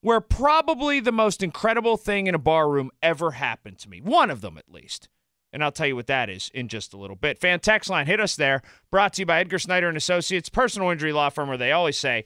where 0.01 0.19
probably 0.19 0.99
the 0.99 1.11
most 1.11 1.41
incredible 1.41 1.95
thing 1.95 2.27
in 2.27 2.35
a 2.35 2.39
bar 2.39 2.69
room 2.69 2.91
ever 3.01 3.31
happened 3.31 3.79
to 3.79 3.89
me. 3.89 4.01
One 4.01 4.29
of 4.29 4.41
them, 4.41 4.57
at 4.57 4.71
least. 4.71 5.07
And 5.53 5.63
I'll 5.63 5.71
tell 5.71 5.87
you 5.87 5.95
what 5.95 6.07
that 6.07 6.29
is 6.29 6.49
in 6.53 6.67
just 6.67 6.93
a 6.93 6.97
little 6.97 7.15
bit. 7.15 7.39
Fan 7.39 7.59
text 7.59 7.89
line, 7.89 8.05
hit 8.05 8.21
us 8.21 8.35
there. 8.35 8.61
Brought 8.89 9.13
to 9.13 9.21
you 9.21 9.25
by 9.25 9.39
Edgar 9.39 9.59
Snyder 9.59 9.89
and 9.89 9.97
Associates, 9.97 10.49
personal 10.49 10.89
injury 10.89 11.11
law 11.11 11.29
firm, 11.29 11.49
where 11.49 11.57
they 11.57 11.71
always 11.71 11.97
say 11.97 12.25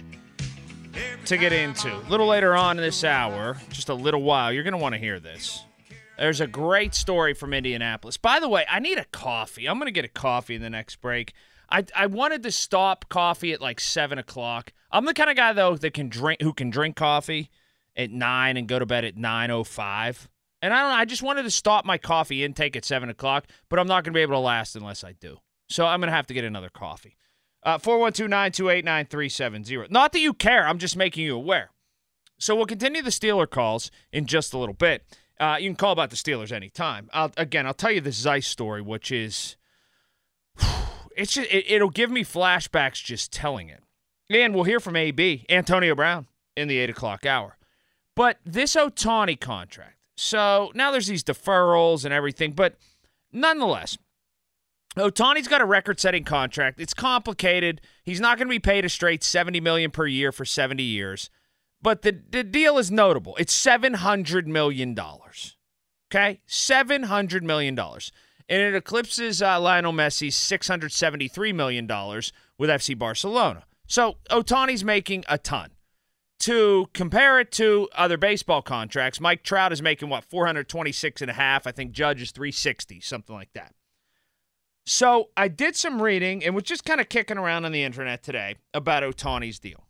to 1.25 1.37
get 1.37 1.53
into. 1.53 1.95
A 1.95 2.09
little 2.09 2.27
later 2.27 2.55
on 2.55 2.77
in 2.77 2.83
this 2.83 3.03
hour, 3.03 3.57
just 3.69 3.89
a 3.89 3.93
little 3.93 4.21
while, 4.21 4.51
you're 4.51 4.63
going 4.63 4.73
to 4.73 4.77
want 4.77 4.93
to 4.93 4.99
hear 4.99 5.19
this. 5.19 5.63
There's 6.17 6.41
a 6.41 6.47
great 6.47 6.93
story 6.93 7.33
from 7.33 7.53
Indianapolis. 7.53 8.17
By 8.17 8.39
the 8.39 8.49
way, 8.49 8.65
I 8.69 8.79
need 8.79 8.97
a 8.97 9.05
coffee. 9.05 9.67
I'm 9.67 9.77
going 9.77 9.87
to 9.87 9.91
get 9.91 10.05
a 10.05 10.09
coffee 10.09 10.55
in 10.55 10.61
the 10.61 10.69
next 10.69 10.97
break. 10.97 11.33
I, 11.69 11.85
I 11.95 12.05
wanted 12.07 12.43
to 12.43 12.51
stop 12.51 13.09
coffee 13.09 13.53
at 13.53 13.61
like 13.61 13.79
seven 13.79 14.19
o'clock. 14.19 14.73
I'm 14.91 15.05
the 15.05 15.13
kind 15.13 15.29
of 15.29 15.37
guy 15.37 15.53
though 15.53 15.75
that 15.77 15.93
can 15.93 16.09
drink 16.09 16.41
who 16.41 16.53
can 16.53 16.69
drink 16.69 16.95
coffee 16.95 17.49
at 17.95 18.11
nine 18.11 18.57
and 18.57 18.67
go 18.67 18.77
to 18.77 18.85
bed 18.85 19.05
at 19.05 19.15
nine 19.15 19.49
oh 19.51 19.63
five. 19.63 20.29
And 20.61 20.73
I 20.73 20.81
don't. 20.81 20.99
I 20.99 21.05
just 21.05 21.23
wanted 21.23 21.43
to 21.43 21.51
stop 21.51 21.85
my 21.85 21.97
coffee 21.97 22.43
intake 22.43 22.75
at 22.75 22.85
seven 22.85 23.09
o'clock, 23.09 23.47
but 23.69 23.79
I'm 23.79 23.87
not 23.87 24.03
going 24.03 24.13
to 24.13 24.17
be 24.17 24.21
able 24.21 24.35
to 24.35 24.39
last 24.39 24.75
unless 24.75 25.03
I 25.03 25.13
do. 25.13 25.37
So 25.69 25.85
I'm 25.85 26.01
going 26.01 26.09
to 26.09 26.15
have 26.15 26.27
to 26.27 26.33
get 26.33 26.43
another 26.43 26.69
coffee. 26.69 27.15
Uh, 27.63 27.77
412 27.77 28.29
928 28.29 28.85
9370. 28.85 29.87
Not 29.91 30.13
that 30.13 30.19
you 30.19 30.33
care. 30.33 30.67
I'm 30.67 30.79
just 30.79 30.97
making 30.97 31.25
you 31.25 31.35
aware. 31.35 31.71
So 32.39 32.55
we'll 32.55 32.65
continue 32.65 33.03
the 33.03 33.11
Steeler 33.11 33.47
calls 33.47 33.91
in 34.11 34.25
just 34.25 34.53
a 34.53 34.57
little 34.57 34.73
bit. 34.73 35.03
Uh, 35.39 35.57
you 35.59 35.69
can 35.69 35.75
call 35.75 35.91
about 35.91 36.09
the 36.09 36.15
Steelers 36.15 36.51
anytime. 36.51 37.09
I'll, 37.13 37.31
again, 37.37 37.67
I'll 37.67 37.73
tell 37.73 37.91
you 37.91 38.01
the 38.01 38.09
Zeise 38.09 38.45
story, 38.45 38.81
which 38.81 39.11
is 39.11 39.57
it's 41.15 41.33
just, 41.33 41.49
it, 41.51 41.81
will 41.81 41.89
give 41.89 42.09
me 42.09 42.23
flashbacks 42.23 43.03
just 43.03 43.31
telling 43.31 43.69
it. 43.69 43.83
And 44.29 44.55
we'll 44.55 44.63
hear 44.63 44.79
from 44.79 44.95
AB 44.95 45.45
Antonio 45.49 45.93
Brown 45.93 46.27
in 46.55 46.67
the 46.67 46.79
eight 46.79 46.89
o'clock 46.89 47.25
hour. 47.25 47.57
But 48.15 48.37
this 48.45 48.75
Ohtani 48.75 49.39
contract. 49.39 49.97
So 50.15 50.71
now 50.75 50.91
there's 50.91 51.07
these 51.07 51.23
deferrals 51.23 52.05
and 52.05 52.13
everything, 52.13 52.51
but 52.51 52.75
nonetheless, 53.31 53.97
Ohtani's 54.97 55.47
got 55.47 55.61
a 55.61 55.65
record-setting 55.65 56.25
contract. 56.25 56.79
It's 56.79 56.93
complicated. 56.93 57.81
He's 58.03 58.19
not 58.19 58.37
going 58.37 58.47
to 58.47 58.53
be 58.53 58.59
paid 58.59 58.83
a 58.83 58.89
straight 58.89 59.23
70 59.23 59.61
million 59.61 59.89
per 59.89 60.05
year 60.05 60.31
for 60.31 60.43
70 60.43 60.83
years. 60.83 61.29
But 61.81 62.01
the, 62.01 62.21
the 62.29 62.43
deal 62.43 62.77
is 62.77 62.91
notable. 62.91 63.35
It's 63.37 63.55
$700 63.57 64.45
million. 64.47 64.97
Okay? 66.11 66.41
$700 66.47 67.41
million. 67.41 67.79
And 67.79 68.61
it 68.61 68.75
eclipses 68.75 69.41
uh, 69.41 69.59
Lionel 69.61 69.93
Messi's 69.93 70.35
$673 70.35 71.55
million 71.55 71.87
with 72.57 72.69
FC 72.69 72.97
Barcelona. 72.97 73.63
So 73.87 74.17
Ohtani's 74.29 74.83
making 74.83 75.23
a 75.29 75.37
ton. 75.37 75.71
To 76.39 76.87
compare 76.93 77.39
it 77.39 77.51
to 77.53 77.87
other 77.95 78.17
baseball 78.17 78.61
contracts, 78.63 79.21
Mike 79.21 79.43
Trout 79.43 79.71
is 79.71 79.81
making 79.81 80.09
what 80.09 80.25
426 80.25 81.21
and 81.21 81.29
a 81.29 81.35
half. 81.35 81.67
I 81.67 81.71
think 81.71 81.91
Judge 81.91 82.21
is 82.21 82.31
360, 82.31 82.99
something 82.99 83.35
like 83.35 83.53
that. 83.53 83.73
So 84.85 85.29
I 85.37 85.47
did 85.47 85.75
some 85.75 86.01
reading 86.01 86.43
and 86.43 86.55
was 86.55 86.63
just 86.63 86.85
kind 86.85 86.99
of 86.99 87.09
kicking 87.09 87.37
around 87.37 87.65
on 87.65 87.71
the 87.71 87.83
internet 87.83 88.23
today 88.23 88.55
about 88.73 89.03
Ohtani's 89.03 89.59
deal. 89.59 89.87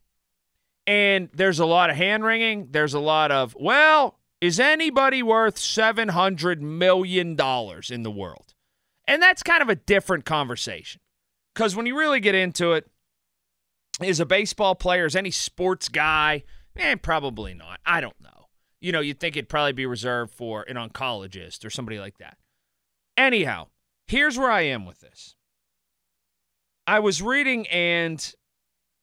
And 0.86 1.30
there's 1.34 1.60
a 1.60 1.66
lot 1.66 1.90
of 1.90 1.96
hand 1.96 2.24
wringing. 2.24 2.68
There's 2.72 2.94
a 2.94 3.00
lot 3.00 3.32
of, 3.32 3.56
well, 3.60 4.20
is 4.42 4.60
anybody 4.60 5.24
worth 5.24 5.56
$700 5.56 6.60
million 6.60 7.30
in 7.90 8.04
the 8.04 8.12
world? 8.12 8.54
And 9.08 9.22
that's 9.22 9.44
kind 9.44 9.62
of 9.62 9.70
a 9.70 9.76
different 9.76 10.26
conversation. 10.26 11.00
Because 11.54 11.76
when 11.76 11.86
you 11.86 11.98
really 11.98 12.20
get 12.20 12.36
into 12.36 12.74
it, 12.74 12.90
is 14.02 14.20
a 14.20 14.26
baseball 14.26 14.74
player, 14.74 15.06
is 15.06 15.16
any 15.16 15.32
sports 15.32 15.90
guy? 15.90 16.44
Eh, 16.76 16.96
probably 16.96 17.54
not. 17.54 17.80
I 17.86 18.02
don't 18.02 18.20
know. 18.22 18.48
You 18.80 18.92
know, 18.92 19.02
you'd 19.02 19.20
think 19.20 19.36
it'd 19.36 19.50
probably 19.50 19.74
be 19.74 19.86
reserved 19.86 20.34
for 20.34 20.64
an 20.64 20.76
oncologist 20.76 21.64
or 21.64 21.70
somebody 21.70 22.00
like 22.00 22.18
that. 22.18 22.38
Anyhow, 23.18 23.68
here's 24.12 24.38
where 24.38 24.52
I 24.52 24.64
am 24.64 24.86
with 24.86 25.00
this. 25.00 25.36
I 26.86 27.00
was 27.00 27.22
reading, 27.22 27.66
and 27.68 28.34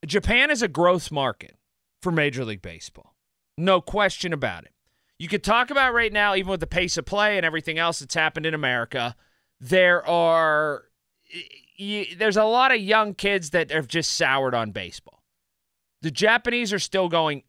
Japan 0.05 0.51
is 0.51 0.61
a 0.61 0.67
growth 0.67 1.11
market 1.11 1.55
for 2.03 2.11
Major 2.11 2.45
League 2.45 2.61
Baseball. 2.61 3.15
No 3.57 3.81
question 3.81 4.31
about 4.33 4.65
it. 4.65 4.71
You 5.17 5.27
could 5.27 5.43
talk 5.43 5.71
about 5.71 5.95
right 5.95 6.13
now, 6.13 6.35
even 6.35 6.51
with 6.51 6.59
the 6.59 6.67
pace 6.67 6.95
of 6.95 7.05
play 7.05 7.37
and 7.37 7.45
everything 7.45 7.79
else 7.79 7.99
that's 7.99 8.13
happened 8.13 8.45
in 8.45 8.53
America, 8.53 9.15
there 9.59 10.07
are 10.07 10.83
there's 12.17 12.37
a 12.37 12.43
lot 12.43 12.71
of 12.71 12.79
young 12.79 13.13
kids 13.13 13.49
that 13.49 13.71
have 13.71 13.87
just 13.87 14.13
soured 14.13 14.53
on 14.53 14.71
baseball. 14.71 15.23
The 16.01 16.11
Japanese 16.11 16.71
are 16.71 16.79
still 16.79 17.09
going 17.09 17.43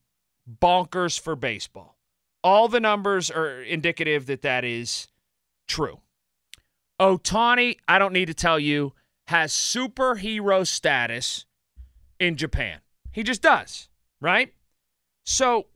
bonkers 0.49 1.19
for 1.19 1.37
baseball. 1.37 1.99
All 2.43 2.69
the 2.69 2.81
numbers 2.81 3.31
are 3.31 3.61
indicative 3.61 4.27
that 4.27 4.43
that 4.43 4.65
is 4.65 5.09
true. 5.69 6.01
Ohtani, 7.01 7.77
I 7.89 7.99
don't 7.99 8.13
need 8.13 8.27
to 8.27 8.35
tell 8.35 8.59
you, 8.59 8.93
has 9.29 9.53
superhero 9.53 10.67
status 10.67 11.47
in 12.19 12.37
Japan. 12.37 12.81
He 13.13 13.23
just 13.23 13.43
does 13.43 13.89
right? 14.21 14.53
So 15.25 15.67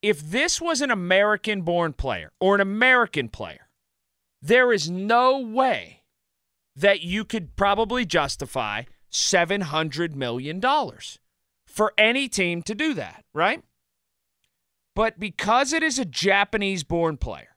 if 0.00 0.20
this 0.20 0.60
was 0.60 0.80
an 0.80 0.90
American 0.90 1.62
born 1.62 1.92
player 1.92 2.32
or 2.40 2.54
an 2.54 2.60
American 2.60 3.28
player, 3.28 3.68
there 4.40 4.72
is 4.72 4.90
no 4.90 5.38
way 5.38 6.02
that 6.74 7.02
you 7.02 7.24
could 7.24 7.54
probably 7.54 8.04
justify 8.04 8.84
$700 9.12 10.14
million 10.14 10.60
for 11.66 11.92
any 11.98 12.28
team 12.28 12.62
to 12.62 12.74
do 12.74 12.94
that, 12.94 13.24
right? 13.34 13.62
But 14.94 15.20
because 15.20 15.72
it 15.72 15.82
is 15.82 15.98
a 15.98 16.04
Japanese 16.04 16.82
born 16.82 17.18
player, 17.18 17.51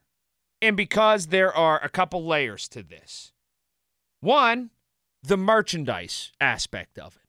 and 0.66 0.76
because 0.76 1.28
there 1.28 1.54
are 1.54 1.80
a 1.80 1.88
couple 1.88 2.26
layers 2.26 2.66
to 2.66 2.82
this, 2.82 3.32
one, 4.20 4.70
the 5.22 5.36
merchandise 5.36 6.32
aspect 6.40 6.98
of 6.98 7.14
it 7.14 7.22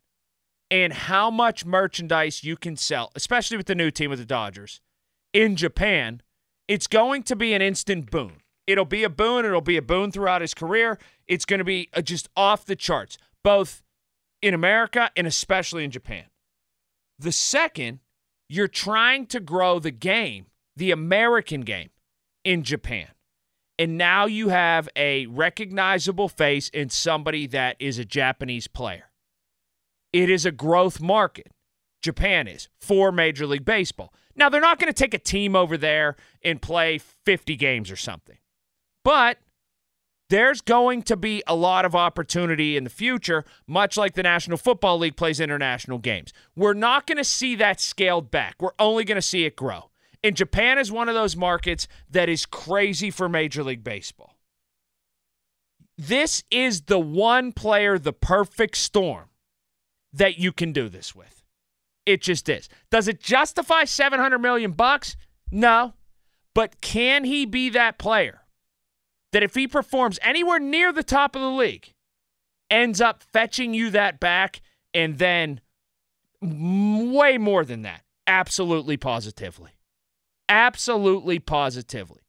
and 0.71 0.91
how 0.91 1.29
much 1.29 1.63
merchandise 1.63 2.43
you 2.43 2.57
can 2.57 2.75
sell, 2.75 3.11
especially 3.13 3.55
with 3.55 3.67
the 3.67 3.75
new 3.75 3.91
team 3.91 4.11
of 4.11 4.17
the 4.17 4.25
Dodgers 4.25 4.81
in 5.33 5.55
Japan, 5.55 6.23
it's 6.67 6.87
going 6.87 7.21
to 7.23 7.35
be 7.35 7.53
an 7.53 7.61
instant 7.61 8.09
boon. 8.09 8.41
It'll 8.65 8.85
be 8.85 9.03
a 9.03 9.09
boon. 9.09 9.45
It'll 9.45 9.61
be 9.61 9.77
a 9.77 9.83
boon 9.83 10.11
throughout 10.11 10.41
his 10.41 10.55
career. 10.55 10.97
It's 11.27 11.45
going 11.45 11.59
to 11.59 11.63
be 11.63 11.89
uh, 11.93 12.01
just 12.01 12.27
off 12.35 12.65
the 12.65 12.75
charts, 12.75 13.19
both 13.43 13.83
in 14.41 14.55
America 14.55 15.11
and 15.15 15.27
especially 15.27 15.83
in 15.83 15.91
Japan. 15.91 16.25
The 17.19 17.31
second, 17.31 17.99
you're 18.49 18.67
trying 18.67 19.27
to 19.27 19.39
grow 19.39 19.77
the 19.77 19.91
game, 19.91 20.47
the 20.75 20.89
American 20.89 21.61
game, 21.61 21.91
in 22.43 22.63
Japan. 22.63 23.09
And 23.79 23.97
now 23.97 24.25
you 24.25 24.49
have 24.49 24.89
a 24.95 25.27
recognizable 25.27 26.29
face 26.29 26.69
in 26.69 26.89
somebody 26.89 27.45
that 27.47 27.75
is 27.79 27.99
a 27.99 28.05
Japanese 28.05 28.67
player. 28.67 29.11
It 30.11 30.29
is 30.29 30.45
a 30.45 30.51
growth 30.51 30.99
market. 30.99 31.51
Japan 32.01 32.47
is 32.47 32.69
for 32.79 33.11
Major 33.11 33.45
League 33.45 33.65
Baseball. 33.65 34.13
Now, 34.35 34.49
they're 34.49 34.61
not 34.61 34.79
going 34.79 34.91
to 34.91 34.97
take 34.97 35.13
a 35.13 35.19
team 35.19 35.55
over 35.55 35.77
there 35.77 36.15
and 36.43 36.61
play 36.61 36.99
50 36.99 37.55
games 37.55 37.91
or 37.91 37.95
something. 37.95 38.37
But 39.03 39.39
there's 40.29 40.61
going 40.61 41.03
to 41.03 41.15
be 41.15 41.41
a 41.47 41.55
lot 41.55 41.85
of 41.85 41.95
opportunity 41.95 42.77
in 42.77 42.83
the 42.83 42.89
future, 42.89 43.45
much 43.65 43.97
like 43.97 44.13
the 44.13 44.23
National 44.23 44.57
Football 44.57 44.99
League 44.99 45.15
plays 45.15 45.39
international 45.39 45.97
games. 45.97 46.33
We're 46.55 46.73
not 46.73 47.07
going 47.07 47.17
to 47.17 47.23
see 47.23 47.55
that 47.55 47.79
scaled 47.79 48.29
back. 48.29 48.55
We're 48.59 48.71
only 48.77 49.05
going 49.05 49.15
to 49.15 49.21
see 49.21 49.45
it 49.45 49.55
grow. 49.55 49.89
And 50.27 50.35
Japan 50.35 50.77
is 50.77 50.91
one 50.91 51.07
of 51.07 51.15
those 51.15 51.37
markets 51.37 51.87
that 52.09 52.27
is 52.27 52.45
crazy 52.45 53.09
for 53.09 53.29
Major 53.29 53.63
League 53.63 53.81
Baseball. 53.81 54.35
This 55.97 56.43
is 56.51 56.81
the 56.81 56.99
one 56.99 57.53
player, 57.53 57.97
the 57.97 58.11
perfect 58.11 58.75
storm 58.75 59.29
that 60.11 60.37
you 60.37 60.51
can 60.51 60.73
do 60.73 60.89
this 60.89 61.15
with. 61.15 61.43
It 62.05 62.21
just 62.21 62.49
is. 62.49 62.67
Does 62.91 63.07
it 63.07 63.21
justify 63.21 63.85
700 63.85 64.39
million 64.39 64.73
bucks? 64.73 65.15
No. 65.49 65.93
But 66.53 66.81
can 66.81 67.23
he 67.23 67.45
be 67.45 67.69
that 67.69 67.97
player 67.97 68.41
that 69.31 69.43
if 69.43 69.55
he 69.55 69.65
performs 69.65 70.19
anywhere 70.21 70.59
near 70.59 70.91
the 70.91 71.03
top 71.03 71.37
of 71.37 71.41
the 71.41 71.51
league, 71.51 71.93
ends 72.69 72.99
up 72.99 73.23
fetching 73.23 73.73
you 73.73 73.91
that 73.91 74.19
back 74.19 74.59
and 74.93 75.19
then 75.19 75.61
way 76.41 77.37
more 77.37 77.63
than 77.63 77.83
that? 77.83 78.01
Absolutely 78.27 78.97
positively. 78.97 79.76
Absolutely 80.49 81.39
positively. 81.39 82.21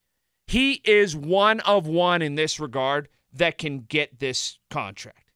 He 0.47 0.81
is 0.85 1.15
one 1.15 1.61
of 1.61 1.87
one 1.87 2.23
in 2.23 2.35
this 2.35 2.59
regard 2.59 3.09
that 3.33 3.59
can 3.59 3.81
get 3.81 4.19
this 4.19 4.59
contract. 4.71 5.31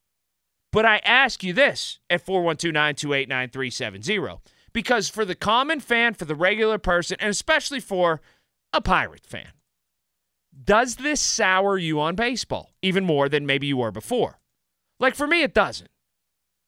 But 0.72 0.86
I 0.86 0.98
ask 1.04 1.44
you 1.44 1.52
this 1.52 2.00
at 2.08 2.24
412 2.24 2.72
928 2.72 3.28
9370 3.28 4.40
because 4.72 5.08
for 5.08 5.24
the 5.24 5.34
common 5.34 5.80
fan, 5.80 6.14
for 6.14 6.24
the 6.24 6.34
regular 6.34 6.78
person, 6.78 7.18
and 7.20 7.28
especially 7.28 7.80
for 7.80 8.22
a 8.72 8.80
Pirate 8.80 9.26
fan, 9.26 9.52
does 10.64 10.96
this 10.96 11.20
sour 11.20 11.76
you 11.76 12.00
on 12.00 12.14
baseball 12.14 12.70
even 12.80 13.04
more 13.04 13.28
than 13.28 13.46
maybe 13.46 13.66
you 13.66 13.76
were 13.76 13.90
before? 13.90 14.40
Like 14.98 15.14
for 15.14 15.26
me, 15.26 15.42
it 15.42 15.54
doesn't. 15.54 15.90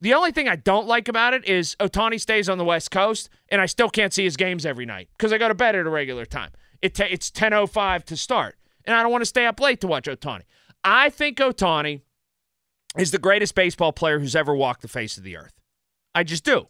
The 0.05 0.15
only 0.15 0.33
thing 0.33 0.49
I 0.49 0.57
don't 0.57 0.87
like 0.87 1.09
about 1.09 1.35
it 1.35 1.47
is 1.47 1.77
Ohtani 1.81 2.21
stays 2.21 2.49
on 2.49 2.59
the 2.59 2.65
West 2.65 2.91
Coast, 2.91 3.31
and 3.49 3.61
I 3.61 3.67
still 3.67 3.89
can't 3.89 4.13
see 4.13 4.25
his 4.25 4.37
games 4.37 4.67
every 4.67 4.85
night 4.85 5.09
because 5.17 5.33
I 5.33 5.39
go 5.39 5.49
to 5.49 5.55
bed 5.55 5.75
at 5.75 5.87
a 5.87 5.91
regular 5.91 6.27
time. 6.27 6.51
It 6.83 6.95
ta- 6.95 7.07
it's 7.11 7.31
10.05 7.31 8.05
to 8.05 8.17
start, 8.17 8.57
and 8.85 8.95
I 8.95 9.03
don't 9.03 9.11
want 9.11 9.23
to 9.23 9.27
stay 9.27 9.47
up 9.47 9.59
late 9.61 9.81
to 9.81 9.87
watch 9.87 10.05
Ohtani. 10.05 10.43
I 10.85 11.09
think 11.11 11.39
Ohtani– 11.39 12.03
is 12.97 13.11
the 13.11 13.19
greatest 13.19 13.55
baseball 13.55 13.93
player 13.93 14.19
who's 14.19 14.37
ever 14.37 14.55
walked 14.55 14.83
the 14.83 14.89
face 14.89 15.17
of 15.17 15.25
the 15.25 15.37
earth. 15.37 15.55
I 16.15 16.23
just 16.23 16.45
do. 16.45 16.69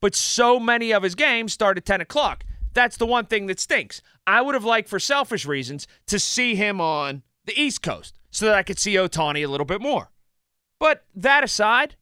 But 0.00 0.14
so 0.14 0.60
many 0.60 0.92
of 0.92 1.02
his 1.02 1.14
games 1.14 1.52
start 1.52 1.76
at 1.76 1.84
10 1.84 2.00
o'clock. 2.00 2.44
That's 2.72 2.96
the 2.96 3.06
one 3.06 3.26
thing 3.26 3.46
that 3.46 3.58
stinks. 3.58 4.02
I 4.26 4.42
would 4.42 4.54
have 4.54 4.64
liked, 4.64 4.88
for 4.88 5.00
selfish 5.00 5.46
reasons, 5.46 5.86
to 6.06 6.18
see 6.18 6.54
him 6.54 6.80
on 6.80 7.22
the 7.46 7.60
East 7.60 7.82
Coast 7.82 8.18
so 8.30 8.46
that 8.46 8.54
I 8.54 8.62
could 8.62 8.78
see 8.78 8.94
Ohtani 8.94 9.44
a 9.44 9.48
little 9.48 9.66
bit 9.66 9.80
more. 9.80 10.10
But 10.78 11.04
that 11.14 11.42
aside, 11.42 11.96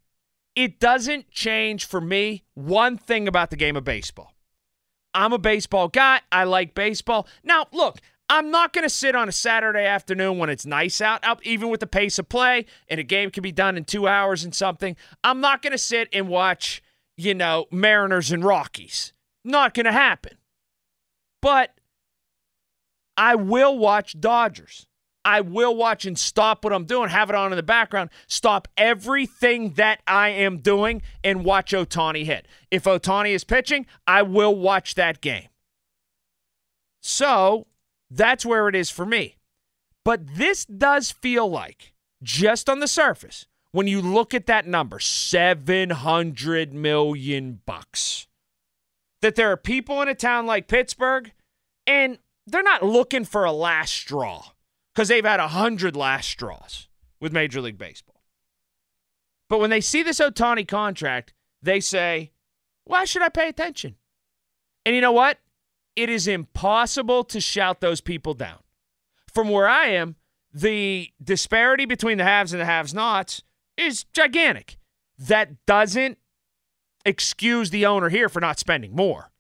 it 0.57 0.81
doesn't 0.81 1.31
change 1.31 1.87
for 1.87 2.01
me 2.01 2.45
one 2.55 2.97
thing 2.97 3.27
about 3.27 3.51
the 3.51 3.57
game 3.57 3.77
of 3.77 3.85
baseball. 3.85 4.35
I'm 5.13 5.33
a 5.33 5.39
baseball 5.39 5.89
guy. 5.89 6.21
I 6.33 6.45
like 6.45 6.75
baseball. 6.75 7.27
Now, 7.43 7.67
look, 7.73 7.99
I'm 8.29 8.51
not 8.51 8.73
going 8.73 8.85
to 8.85 8.91
sit 8.91 9.15
on 9.15 9.29
a 9.29 9.33
Saturday 9.33 9.85
afternoon 9.85 10.39
when 10.39 10.51
it's 10.51 10.67
nice 10.67 11.01
out, 11.01 11.23
even 11.45 11.69
with 11.69 11.81
the 11.81 11.87
pace 11.87 12.19
of 12.19 12.29
play, 12.29 12.67
and 12.89 12.99
a 12.99 13.05
game 13.05 13.31
can 13.31 13.43
be 13.43 13.53
done 13.53 13.77
in 13.77 13.85
two 13.85 14.09
hours 14.09 14.45
and 14.45 14.55
something. 14.55 14.97
I'm 15.23 15.41
not 15.41 15.63
going 15.63 15.73
to 15.73 15.79
sit 15.79 16.09
and 16.13 16.29
watch, 16.29 16.83
you 17.17 17.35
know, 17.35 17.67
Mariners 17.71 18.33
and 18.33 18.45
Rockies. 18.45 19.13
Not 19.45 19.75
going 19.75 19.87
to 19.87 19.93
happen. 19.93 20.39
But 21.43 21.75
I 23.17 23.35
will 23.35 23.77
watch 23.79 24.19
Dodgers. 24.19 24.87
I 25.25 25.41
will 25.41 25.75
watch 25.75 26.05
and 26.05 26.19
stop 26.19 26.65
what 26.65 26.73
I'm 26.73 26.85
doing, 26.85 27.09
have 27.09 27.31
it 27.31 27.37
on 27.37 27.53
in 27.53 27.57
the 27.57 27.63
background, 27.63 28.11
stop 28.27 28.69
everything 28.77 29.71
that 29.75 30.01
I 30.07 30.29
am 30.29 30.59
doing, 30.59 31.03
and 31.23 31.45
watch 31.45 31.73
Ohtani 31.73 32.25
hit. 32.25 32.47
If 32.71 32.85
Ohtani 32.85 33.31
is 33.31 33.45
pitching, 33.45 33.87
I 34.07 34.23
will 34.23 34.55
watch 34.55 34.95
that 34.97 35.21
game. 35.21 35.49
So 37.03 37.67
that's 38.11 38.45
where 38.45 38.69
it 38.69 38.75
is 38.75 38.91
for 38.91 39.07
me. 39.07 39.37
But 40.05 40.37
this 40.37 40.67
does 40.67 41.11
feel 41.11 41.49
like, 41.49 41.95
just 42.23 42.69
on 42.69 42.81
the 42.81 42.89
surface, 42.89 43.47
when 43.73 43.87
you 43.87 44.03
look 44.03 44.35
at 44.35 44.47
that 44.47 44.67
number, 44.67 45.01
700 45.01 46.75
million 46.75 47.61
bucks, 47.65 48.27
that 49.23 49.37
there 49.37 49.51
are 49.51 49.57
people 49.57 50.03
in 50.03 50.09
a 50.09 50.15
town 50.15 50.45
like 50.45 50.69
Pittsburgh, 50.69 51.33
and 51.87 52.19
they're 52.47 52.63
not 52.63 52.83
looking 52.83 53.25
for 53.25 53.45
a 53.45 53.53
last 53.53 53.95
straw 53.95 54.51
because 54.95 55.09
they've 55.09 55.25
had 55.25 55.41
a 55.41 55.49
hundred 55.49 55.97
last 55.97 56.29
straws 56.29 56.89
with 57.21 57.33
Major 57.33 57.61
League 57.61 57.79
Baseball. 57.79 58.23
But 59.49 59.59
when 59.59 59.71
they 59.71 59.81
see 59.81 60.03
this 60.03 60.21
Ohtani 60.21 60.67
contract, 60.67 61.35
they 61.63 61.81
say, 61.81 62.33
why 62.85 63.05
should 63.05 63.23
I 63.23 63.29
pay 63.29 63.49
attention? 63.49 63.97
And 64.87 64.95
you 64.95 65.01
know 65.01 65.13
what? 65.13 65.39
It 65.97 66.11
is 66.11 66.29
impossible 66.29 67.25
to 67.25 67.41
shout 67.41 67.81
those 67.81 68.01
people 68.01 68.35
down. 68.35 68.59
From 69.33 69.49
where 69.49 69.69
I 69.69 69.87
am, 69.87 70.17
the 70.53 71.11
disparity 71.23 71.85
between 71.85 72.19
the 72.19 72.25
haves 72.25 72.53
and 72.53 72.61
the 72.61 72.67
haves 72.67 72.95
nots 72.95 73.43
is 73.77 74.05
gigantic. 74.13 74.77
That 75.19 75.65
doesn't 75.67 76.19
excuse 77.05 77.71
the 77.71 77.87
owner 77.87 78.09
here 78.09 78.29
for 78.29 78.41
not 78.41 78.59
spending 78.59 78.95
more. 78.95 79.31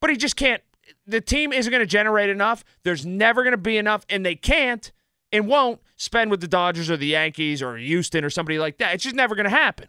But 0.00 0.10
he 0.10 0.16
just 0.16 0.36
can't 0.36 0.62
the 1.06 1.20
team 1.20 1.52
isn't 1.52 1.70
going 1.70 1.82
to 1.82 1.86
generate 1.86 2.30
enough. 2.30 2.64
There's 2.82 3.04
never 3.04 3.42
going 3.42 3.52
to 3.52 3.58
be 3.58 3.76
enough, 3.76 4.04
and 4.08 4.24
they 4.24 4.34
can't 4.34 4.90
and 5.32 5.48
won't 5.48 5.80
spend 5.96 6.30
with 6.30 6.40
the 6.40 6.48
Dodgers 6.48 6.90
or 6.90 6.96
the 6.96 7.08
Yankees 7.08 7.62
or 7.62 7.76
Houston 7.76 8.24
or 8.24 8.30
somebody 8.30 8.58
like 8.58 8.78
that. 8.78 8.94
It's 8.94 9.04
just 9.04 9.16
never 9.16 9.34
going 9.34 9.44
to 9.44 9.50
happen. 9.50 9.88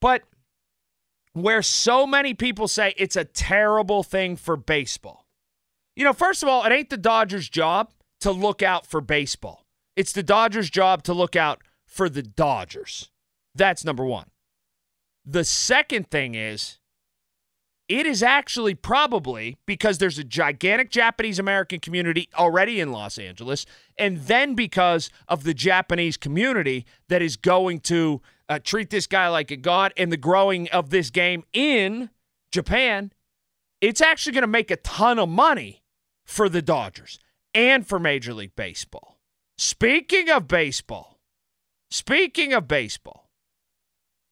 But 0.00 0.22
where 1.32 1.62
so 1.62 2.06
many 2.06 2.34
people 2.34 2.68
say 2.68 2.94
it's 2.96 3.16
a 3.16 3.24
terrible 3.24 4.02
thing 4.02 4.36
for 4.36 4.56
baseball. 4.56 5.26
You 5.94 6.04
know, 6.04 6.12
first 6.12 6.42
of 6.42 6.48
all, 6.48 6.64
it 6.64 6.72
ain't 6.72 6.90
the 6.90 6.96
Dodgers' 6.96 7.48
job 7.48 7.92
to 8.20 8.30
look 8.30 8.62
out 8.62 8.86
for 8.86 9.00
baseball. 9.00 9.66
It's 9.96 10.12
the 10.12 10.22
Dodgers' 10.22 10.70
job 10.70 11.02
to 11.04 11.12
look 11.12 11.36
out 11.36 11.62
for 11.86 12.08
the 12.08 12.22
Dodgers. 12.22 13.10
That's 13.54 13.84
number 13.84 14.04
one. 14.04 14.30
The 15.24 15.44
second 15.44 16.10
thing 16.10 16.34
is 16.34 16.78
it 17.88 18.06
is 18.06 18.22
actually 18.22 18.74
probably 18.74 19.56
because 19.64 19.98
there's 19.98 20.18
a 20.18 20.24
gigantic 20.24 20.90
Japanese 20.90 21.38
American 21.38 21.80
community 21.80 22.28
already 22.36 22.80
in 22.80 22.92
Los 22.92 23.18
Angeles, 23.18 23.64
and 23.96 24.18
then 24.22 24.54
because 24.54 25.10
of 25.26 25.44
the 25.44 25.54
Japanese 25.54 26.16
community 26.16 26.84
that 27.08 27.22
is 27.22 27.36
going 27.36 27.80
to 27.80 28.20
uh, 28.48 28.58
treat 28.62 28.90
this 28.90 29.06
guy 29.06 29.28
like 29.28 29.50
a 29.50 29.56
god 29.56 29.92
and 29.96 30.12
the 30.12 30.16
growing 30.18 30.68
of 30.68 30.90
this 30.90 31.10
game 31.10 31.44
in 31.52 32.10
Japan, 32.52 33.12
it's 33.80 34.00
actually 34.00 34.32
going 34.32 34.42
to 34.42 34.48
make 34.48 34.70
a 34.70 34.76
ton 34.76 35.18
of 35.18 35.28
money 35.28 35.82
for 36.26 36.48
the 36.48 36.62
Dodgers 36.62 37.18
and 37.54 37.86
for 37.86 37.98
Major 37.98 38.34
League 38.34 38.54
Baseball. 38.54 39.18
Speaking 39.56 40.28
of 40.28 40.46
baseball, 40.46 41.18
speaking 41.90 42.52
of 42.52 42.68
baseball, 42.68 43.30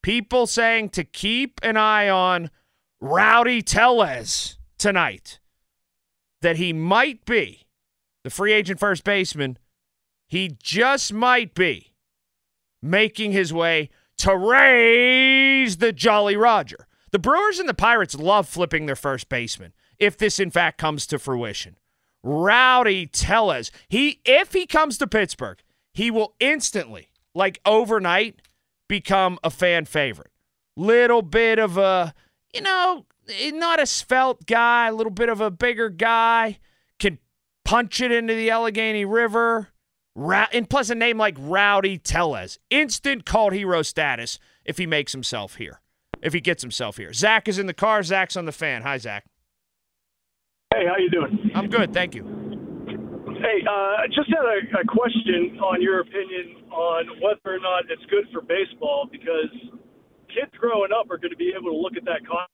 people 0.03 0.47
saying 0.47 0.91
to 0.91 1.05
keep 1.05 1.59
an 1.63 1.77
eye 1.77 2.09
on 2.09 2.51
Rowdy 3.09 3.63
Tellez 3.63 4.59
tonight 4.79 5.39
that 6.43 6.57
he 6.57 6.73
might 6.73 7.25
be 7.25 7.67
the 8.25 8.31
free 8.31 8.53
agent 8.53 8.81
first 8.81 9.05
baseman. 9.05 9.59
He 10.27 10.57
just 10.61 11.13
might 11.13 11.55
be 11.55 11.95
making 12.83 13.31
his 13.31 13.53
way 13.53 13.91
to 14.19 14.37
raise 14.37 15.77
the 15.77 15.93
Jolly 15.93 16.37
Roger. 16.37 16.89
The 17.13 17.21
Brewers 17.21 17.61
and 17.61 17.69
the 17.69 17.75
Pirates 17.75 18.17
love 18.17 18.49
flipping 18.49 18.87
their 18.87 18.97
first 18.97 19.29
baseman 19.29 19.73
if 20.01 20.19
this 20.19 20.41
in 20.41 20.51
fact 20.51 20.77
comes 20.77 21.07
to 21.07 21.21
fruition. 21.21 21.77
Rowdy 22.25 23.07
Tellez, 23.07 23.71
he 23.89 24.21
if 24.25 24.53
he 24.53 24.67
comes 24.67 24.99
to 24.99 25.07
Pittsburgh, 25.07 25.63
he 25.95 26.11
will 26.11 26.35
instantly, 26.41 27.11
like 27.37 27.61
overnight, 27.65 28.43
become 28.89 29.39
a 29.45 29.51
fan 29.51 29.85
favorite. 29.85 30.33
Little 30.77 31.23
bit 31.23 31.61
of 31.61 31.79
a 31.79 32.13
you 32.57 32.63
know, 32.63 33.05
eh, 33.29 33.51
not 33.51 33.81
a 33.81 33.87
svelte 33.87 34.47
guy, 34.47 34.89
a 34.89 34.95
little 34.95 35.13
bit 35.13 35.29
of 35.29 35.41
a 35.41 35.51
bigger 35.51 35.91
guy, 35.91 36.59
can 36.99 37.19
punch 37.65 38.01
it 38.01 38.11
into 38.11 38.35
the 38.35 38.51
Allegheny 38.51 39.05
River. 39.05 39.69
and 40.17 40.69
plus 40.71 40.89
a 40.89 40.95
name 40.95 41.19
like 41.19 41.37
Rowdy 41.39 41.99
Tellez. 41.99 42.59
Instant 42.71 43.27
cult 43.27 43.53
hero 43.53 43.83
status 43.83 44.39
if 44.65 44.79
he 44.79 44.87
makes 44.87 45.13
himself 45.13 45.57
here, 45.57 45.83
if 46.23 46.33
he 46.33 46.41
gets 46.41 46.63
himself 46.63 46.97
here. 46.97 47.13
Zach 47.13 47.47
is 47.47 47.59
in 47.59 47.67
the 47.67 47.75
car. 47.75 48.03
Zach's 48.03 48.37
on 48.37 48.47
the 48.47 48.53
fan. 48.53 48.83
Hi, 48.83 48.97
Zach. 48.97 49.27
Hey, 50.75 50.87
how 50.87 50.97
you 50.97 51.11
doing? 51.11 51.51
I'm 51.55 51.69
good, 51.69 51.93
thank 51.93 52.15
you. 52.15 52.25
Hey, 53.39 53.61
uh, 53.69 54.07
just 54.09 54.31
had 54.31 54.45
a, 54.45 54.81
a 54.81 54.85
question 54.87 55.59
on 55.61 55.83
your 55.83 56.01
opinion 56.01 56.65
on 56.73 57.07
whether 57.21 57.55
or 57.55 57.61
not 57.61 57.85
it's 57.91 58.05
good 58.11 58.25
for 58.33 58.41
baseball 58.41 59.07
because 59.13 59.53
kids 60.37 60.53
growing 60.61 60.93
up 60.93 61.11
are 61.11 61.17
going 61.17 61.33
to 61.33 61.41
be 61.41 61.53
able 61.57 61.73
to 61.73 61.77
look 61.77 61.97
at 61.97 62.05
that 62.05 62.21
con- 62.29 62.47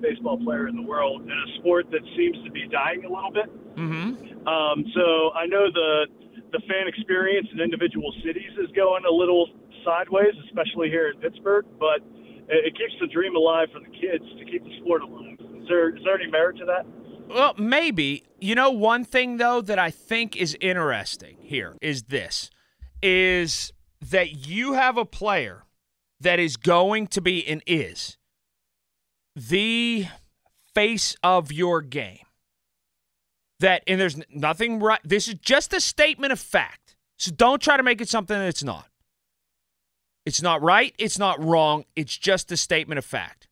baseball 0.00 0.38
player 0.38 0.68
in 0.68 0.76
the 0.76 0.82
world 0.82 1.22
in 1.22 1.30
a 1.30 1.58
sport 1.60 1.86
that 1.90 2.02
seems 2.16 2.36
to 2.44 2.50
be 2.50 2.66
dying 2.70 3.04
a 3.04 3.08
little 3.08 3.30
bit. 3.30 3.46
Mm-hmm. 3.76 4.48
Um, 4.48 4.84
so 4.94 5.30
I 5.34 5.46
know 5.46 5.70
the 5.72 6.06
the 6.50 6.60
fan 6.68 6.86
experience 6.86 7.48
in 7.52 7.60
individual 7.60 8.12
cities 8.24 8.52
is 8.62 8.70
going 8.76 9.04
a 9.08 9.10
little 9.10 9.48
sideways, 9.84 10.34
especially 10.46 10.88
here 10.88 11.08
in 11.08 11.20
Pittsburgh. 11.20 11.64
But 11.78 12.02
it, 12.48 12.66
it 12.66 12.76
keeps 12.76 12.94
the 13.00 13.06
dream 13.06 13.36
alive 13.36 13.68
for 13.72 13.80
the 13.80 13.94
kids 13.94 14.24
to 14.38 14.44
keep 14.44 14.64
the 14.64 14.76
sport 14.82 15.02
alive. 15.02 15.38
Is 15.62 15.68
there 15.68 15.96
is 15.96 16.02
there 16.04 16.20
any 16.20 16.30
merit 16.30 16.58
to 16.58 16.64
that? 16.66 16.84
Well, 17.28 17.54
maybe. 17.56 18.24
You 18.40 18.56
know, 18.56 18.70
one 18.70 19.04
thing 19.04 19.36
though 19.36 19.60
that 19.60 19.78
I 19.78 19.90
think 19.90 20.36
is 20.36 20.56
interesting 20.60 21.36
here 21.40 21.76
is 21.80 22.04
this: 22.04 22.50
is 23.02 23.72
that 24.10 24.46
you 24.46 24.72
have 24.72 24.98
a 24.98 25.04
player 25.04 25.64
that 26.20 26.38
is 26.38 26.56
going 26.56 27.06
to 27.08 27.20
be 27.20 27.46
and 27.46 27.62
is 27.66 28.18
the 29.34 30.06
face 30.74 31.16
of 31.22 31.52
your 31.52 31.80
game. 31.80 32.26
That, 33.60 33.84
and 33.86 34.00
there's 34.00 34.18
nothing 34.28 34.80
right. 34.80 35.00
This 35.04 35.28
is 35.28 35.34
just 35.34 35.72
a 35.72 35.80
statement 35.80 36.32
of 36.32 36.40
fact. 36.40 36.96
So 37.16 37.30
don't 37.30 37.62
try 37.62 37.76
to 37.76 37.82
make 37.82 38.00
it 38.00 38.08
something 38.08 38.36
that 38.36 38.48
it's 38.48 38.64
not. 38.64 38.86
It's 40.26 40.42
not 40.42 40.62
right. 40.62 40.94
It's 40.98 41.18
not 41.18 41.42
wrong. 41.42 41.84
It's 41.94 42.16
just 42.16 42.50
a 42.50 42.56
statement 42.56 42.98
of 42.98 43.04
fact. 43.04 43.46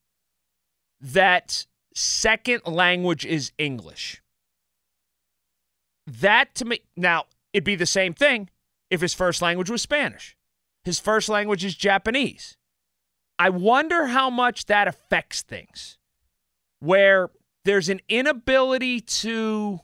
That 1.00 1.66
second 1.94 2.62
language 2.66 3.24
is 3.24 3.52
English. 3.56 4.20
That 6.06 6.54
to 6.56 6.64
me, 6.64 6.80
now, 6.96 7.26
it'd 7.52 7.64
be 7.64 7.76
the 7.76 7.86
same 7.86 8.14
thing 8.14 8.50
if 8.90 9.00
his 9.00 9.14
first 9.14 9.42
language 9.42 9.70
was 9.70 9.82
Spanish. 9.82 10.36
His 10.84 10.98
first 10.98 11.28
language 11.28 11.64
is 11.64 11.74
Japanese. 11.74 12.56
I 13.38 13.50
wonder 13.50 14.06
how 14.06 14.30
much 14.30 14.66
that 14.66 14.88
affects 14.88 15.42
things, 15.42 15.98
where 16.78 17.30
there's 17.64 17.88
an 17.88 18.00
inability 18.08 19.00
to 19.00 19.80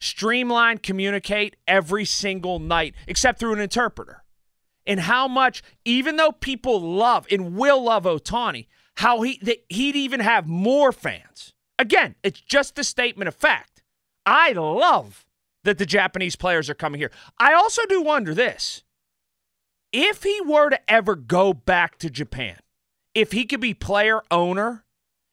streamline 0.00 0.78
communicate 0.78 1.56
every 1.66 2.04
single 2.04 2.58
night, 2.58 2.94
except 3.06 3.38
through 3.38 3.54
an 3.54 3.60
interpreter. 3.60 4.24
And 4.86 5.00
how 5.00 5.28
much, 5.28 5.62
even 5.84 6.16
though 6.16 6.32
people 6.32 6.80
love 6.80 7.26
and 7.30 7.56
will 7.56 7.82
love 7.82 8.04
Ohtani, 8.04 8.66
how 8.98 9.22
he 9.22 9.38
that 9.42 9.58
he'd 9.68 9.96
even 9.96 10.20
have 10.20 10.46
more 10.46 10.92
fans. 10.92 11.52
Again, 11.78 12.16
it's 12.22 12.40
just 12.40 12.78
a 12.78 12.84
statement 12.84 13.28
of 13.28 13.34
fact. 13.34 13.82
I 14.26 14.52
love 14.52 15.24
that 15.64 15.78
the 15.78 15.86
Japanese 15.86 16.34
players 16.34 16.68
are 16.68 16.74
coming 16.74 17.00
here. 17.00 17.12
I 17.38 17.54
also 17.54 17.82
do 17.88 18.02
wonder 18.02 18.34
this 18.34 18.82
if 19.92 20.22
he 20.22 20.40
were 20.42 20.70
to 20.70 20.90
ever 20.90 21.16
go 21.16 21.52
back 21.52 21.98
to 21.98 22.10
Japan, 22.10 22.56
if 23.14 23.32
he 23.32 23.44
could 23.44 23.60
be 23.60 23.74
player 23.74 24.22
owner 24.30 24.84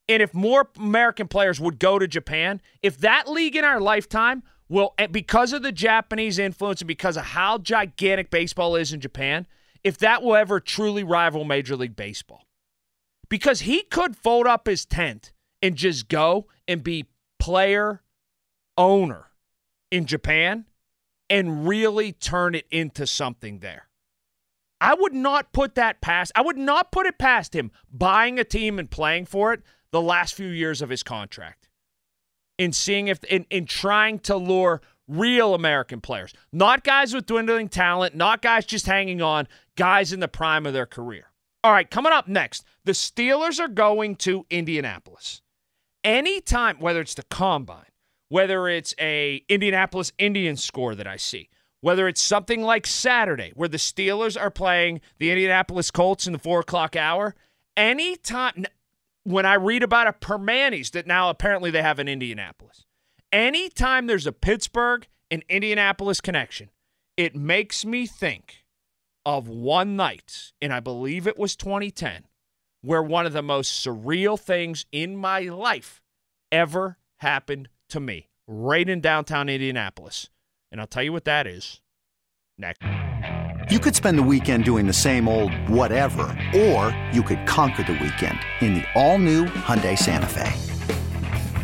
And 0.07 0.21
if 0.21 0.33
more 0.33 0.69
American 0.77 1.27
players 1.27 1.59
would 1.59 1.79
go 1.79 1.97
to 1.97 2.07
Japan, 2.07 2.61
if 2.81 2.97
that 2.99 3.27
league 3.29 3.55
in 3.55 3.65
our 3.65 3.79
lifetime 3.79 4.43
will, 4.69 4.93
because 5.11 5.51
of 5.51 5.63
the 5.63 5.71
Japanese 5.71 6.37
influence 6.37 6.81
and 6.81 6.87
because 6.87 7.17
of 7.17 7.25
how 7.25 7.57
gigantic 7.57 8.29
baseball 8.29 8.75
is 8.75 8.93
in 8.93 9.01
Japan, 9.01 9.47
if 9.83 9.97
that 9.99 10.21
will 10.21 10.35
ever 10.35 10.59
truly 10.59 11.03
rival 11.03 11.43
Major 11.43 11.75
League 11.75 11.95
Baseball. 11.95 12.45
Because 13.29 13.61
he 13.61 13.81
could 13.83 14.15
fold 14.15 14.45
up 14.45 14.67
his 14.67 14.85
tent 14.85 15.31
and 15.61 15.75
just 15.75 16.07
go 16.07 16.45
and 16.67 16.83
be 16.83 17.05
player 17.39 18.03
owner 18.77 19.31
in 19.89 20.05
Japan 20.05 20.65
and 21.29 21.67
really 21.67 22.11
turn 22.11 22.53
it 22.53 22.67
into 22.69 23.07
something 23.07 23.59
there. 23.59 23.87
I 24.85 24.93
would 24.93 25.15
not 25.15 25.51
put 25.51 25.73
that 25.75 25.99
past 25.99 26.31
I 26.35 26.41
would 26.41 26.57
not 26.57 26.91
put 26.91 27.07
it 27.07 27.17
past 27.17 27.55
him 27.55 27.71
buying 27.91 28.37
a 28.37 28.43
team 28.43 28.77
and 28.77 28.89
playing 28.89 29.25
for 29.25 29.51
it 29.51 29.63
the 29.91 30.01
last 30.01 30.35
few 30.35 30.47
years 30.47 30.79
of 30.81 30.89
his 30.89 31.01
contract. 31.01 31.69
In 32.59 32.71
seeing 32.71 33.07
if 33.07 33.23
in, 33.23 33.47
in 33.49 33.65
trying 33.65 34.19
to 34.19 34.37
lure 34.37 34.81
real 35.07 35.55
American 35.55 36.01
players, 36.01 36.33
not 36.51 36.83
guys 36.83 37.15
with 37.15 37.25
dwindling 37.25 37.67
talent, 37.67 38.13
not 38.13 38.43
guys 38.43 38.63
just 38.63 38.85
hanging 38.85 39.23
on, 39.23 39.47
guys 39.75 40.13
in 40.13 40.19
the 40.19 40.27
prime 40.27 40.67
of 40.67 40.73
their 40.73 40.85
career. 40.85 41.31
All 41.63 41.71
right, 41.71 41.89
coming 41.89 42.13
up 42.13 42.27
next, 42.27 42.63
the 42.83 42.91
Steelers 42.91 43.59
are 43.59 43.67
going 43.67 44.15
to 44.17 44.45
Indianapolis. 44.51 45.41
Anytime, 46.03 46.77
whether 46.79 47.01
it's 47.01 47.15
the 47.15 47.23
combine, 47.23 47.91
whether 48.29 48.67
it's 48.67 48.93
a 48.99 49.43
Indianapolis 49.49 50.11
Indians 50.19 50.63
score 50.63 50.93
that 50.93 51.07
I 51.07 51.17
see, 51.17 51.49
whether 51.85 52.07
it's 52.07 52.19
something 52.19 52.63
like 52.63 52.87
Saturday 52.87 53.51
where 53.53 53.69
the 53.69 53.77
Steelers 53.77 54.41
are 54.41 54.49
playing 54.49 55.01
the 55.19 55.29
Indianapolis 55.29 55.91
Colts 55.91 56.25
in 56.25 56.33
the 56.33 56.39
four 56.39 56.61
o'clock 56.61 56.95
hour, 56.95 57.35
anytime 57.77 58.65
when 59.23 59.45
I 59.45 59.53
read 59.53 59.83
about 59.83 60.07
a 60.07 60.13
Primanti's 60.13 60.89
that 60.91 61.05
now 61.05 61.29
apparently 61.29 61.69
they 61.69 61.83
have 61.83 61.99
in 61.99 62.07
Indianapolis, 62.07 62.87
anytime 63.31 64.07
there's 64.07 64.25
a 64.25 64.31
Pittsburgh 64.31 65.05
and 65.29 65.43
Indianapolis 65.47 66.21
connection, 66.21 66.71
it 67.17 67.35
makes 67.35 67.85
me 67.85 68.07
think 68.07 68.65
of 69.23 69.47
one 69.47 69.95
night, 69.95 70.53
and 70.59 70.73
I 70.73 70.79
believe 70.79 71.27
it 71.27 71.37
was 71.37 71.55
2010, 71.55 72.23
where 72.81 73.03
one 73.03 73.27
of 73.27 73.33
the 73.33 73.43
most 73.43 73.85
surreal 73.85 74.39
things 74.39 74.87
in 74.91 75.15
my 75.15 75.41
life 75.41 76.01
ever 76.51 76.97
happened 77.17 77.69
to 77.89 77.99
me 77.99 78.29
right 78.47 78.89
in 78.89 79.01
downtown 79.01 79.49
Indianapolis. 79.49 80.31
And 80.75 80.81
I'll 80.81 80.87
tell 80.87 81.03
you 81.03 81.13
what 81.13 81.23
that 81.23 81.47
is 81.47 81.79
next. 82.57 82.83
You 83.71 83.79
could 83.79 83.95
spend 83.95 84.19
the 84.19 84.23
weekend 84.23 84.65
doing 84.65 84.87
the 84.87 84.91
same 84.91 85.29
old 85.29 85.53
whatever, 85.69 86.37
or 86.53 86.93
you 87.13 87.23
could 87.23 87.47
conquer 87.47 87.83
the 87.83 87.93
weekend 87.93 88.37
in 88.59 88.73
the 88.73 88.83
all-new 88.93 89.45
Hyundai 89.45 89.97
Santa 89.97 90.27
Fe. 90.27 90.51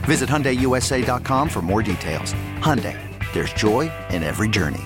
Visit 0.05 0.29
HyundaiUSA.com 0.29 1.49
for 1.49 1.61
more 1.61 1.83
details. 1.83 2.33
Hyundai, 2.59 2.97
there's 3.33 3.51
joy 3.51 3.91
in 4.11 4.23
every 4.23 4.47
journey. 4.47 4.85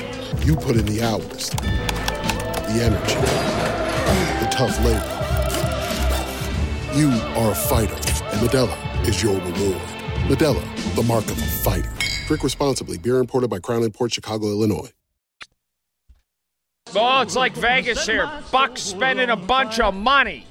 You 0.43 0.55
put 0.55 0.75
in 0.75 0.87
the 0.87 1.03
hours, 1.03 1.51
the 1.51 2.81
energy, 2.81 3.15
the 4.43 4.49
tough 4.51 4.75
labor. 4.83 5.17
You 6.97 7.09
are 7.39 7.51
a 7.51 7.55
fighter, 7.55 7.93
and 7.93 8.49
Modelo 8.49 9.07
is 9.07 9.21
your 9.21 9.35
reward. 9.35 9.81
Modelo, 10.27 10.95
the 10.95 11.03
mark 11.03 11.25
of 11.25 11.37
a 11.37 11.45
fighter. 11.63 11.91
Drink 12.25 12.43
responsibly. 12.43 12.97
Beer 12.97 13.17
imported 13.17 13.49
by 13.51 13.59
Crown 13.59 13.87
Port 13.91 14.13
Chicago, 14.13 14.47
Illinois. 14.47 14.91
Oh, 16.95 17.21
it's 17.21 17.35
like 17.35 17.53
Vegas 17.53 18.07
here. 18.07 18.29
Buck's 18.51 18.81
spending 18.81 19.29
a 19.29 19.35
bunch 19.35 19.79
of 19.79 19.93
money. 19.93 20.47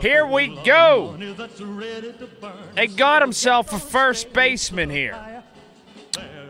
Here 0.00 0.26
we 0.26 0.58
go. 0.64 1.18
They 2.74 2.86
got 2.86 3.20
himself 3.20 3.74
a 3.74 3.78
first 3.78 4.32
baseman 4.32 4.88
here. 4.88 5.37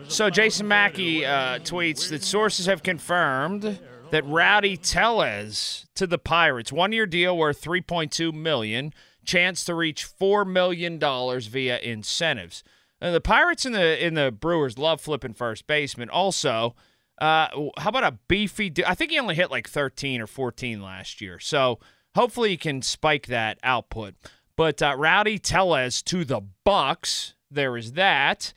So 0.09 0.29
Jason 0.31 0.67
Mackey 0.67 1.23
uh, 1.23 1.59
tweets 1.59 2.09
that 2.09 2.23
sources 2.23 2.65
have 2.65 2.81
confirmed 2.81 3.79
that 4.09 4.25
Rowdy 4.25 4.75
Tellez 4.75 5.85
to 5.93 6.07
the 6.07 6.17
Pirates, 6.17 6.71
one-year 6.71 7.05
deal 7.05 7.37
worth 7.37 7.61
3.2 7.61 8.33
million, 8.33 8.91
chance 9.23 9.63
to 9.65 9.75
reach 9.75 10.03
four 10.03 10.43
million 10.45 10.97
dollars 10.97 11.45
via 11.45 11.77
incentives. 11.77 12.63
Now, 12.99 13.11
the 13.11 13.21
Pirates 13.21 13.65
and 13.65 13.75
the 13.75 14.03
in 14.03 14.15
the 14.15 14.31
Brewers 14.31 14.79
love 14.79 14.99
flipping 14.99 15.33
first 15.33 15.67
baseman. 15.67 16.09
Also, 16.09 16.75
uh, 17.19 17.47
how 17.77 17.89
about 17.89 18.03
a 18.03 18.17
beefy? 18.27 18.73
I 18.85 18.95
think 18.95 19.11
he 19.11 19.19
only 19.19 19.35
hit 19.35 19.51
like 19.51 19.69
13 19.69 20.21
or 20.21 20.27
14 20.27 20.81
last 20.81 21.21
year. 21.21 21.37
So 21.39 21.79
hopefully 22.15 22.49
he 22.49 22.57
can 22.57 22.81
spike 22.81 23.27
that 23.27 23.59
output. 23.61 24.15
But 24.55 24.81
uh, 24.81 24.95
Rowdy 24.97 25.37
Tellez 25.37 26.01
to 26.03 26.25
the 26.25 26.41
Bucks. 26.65 27.35
There 27.51 27.77
is 27.77 27.93
that. 27.93 28.53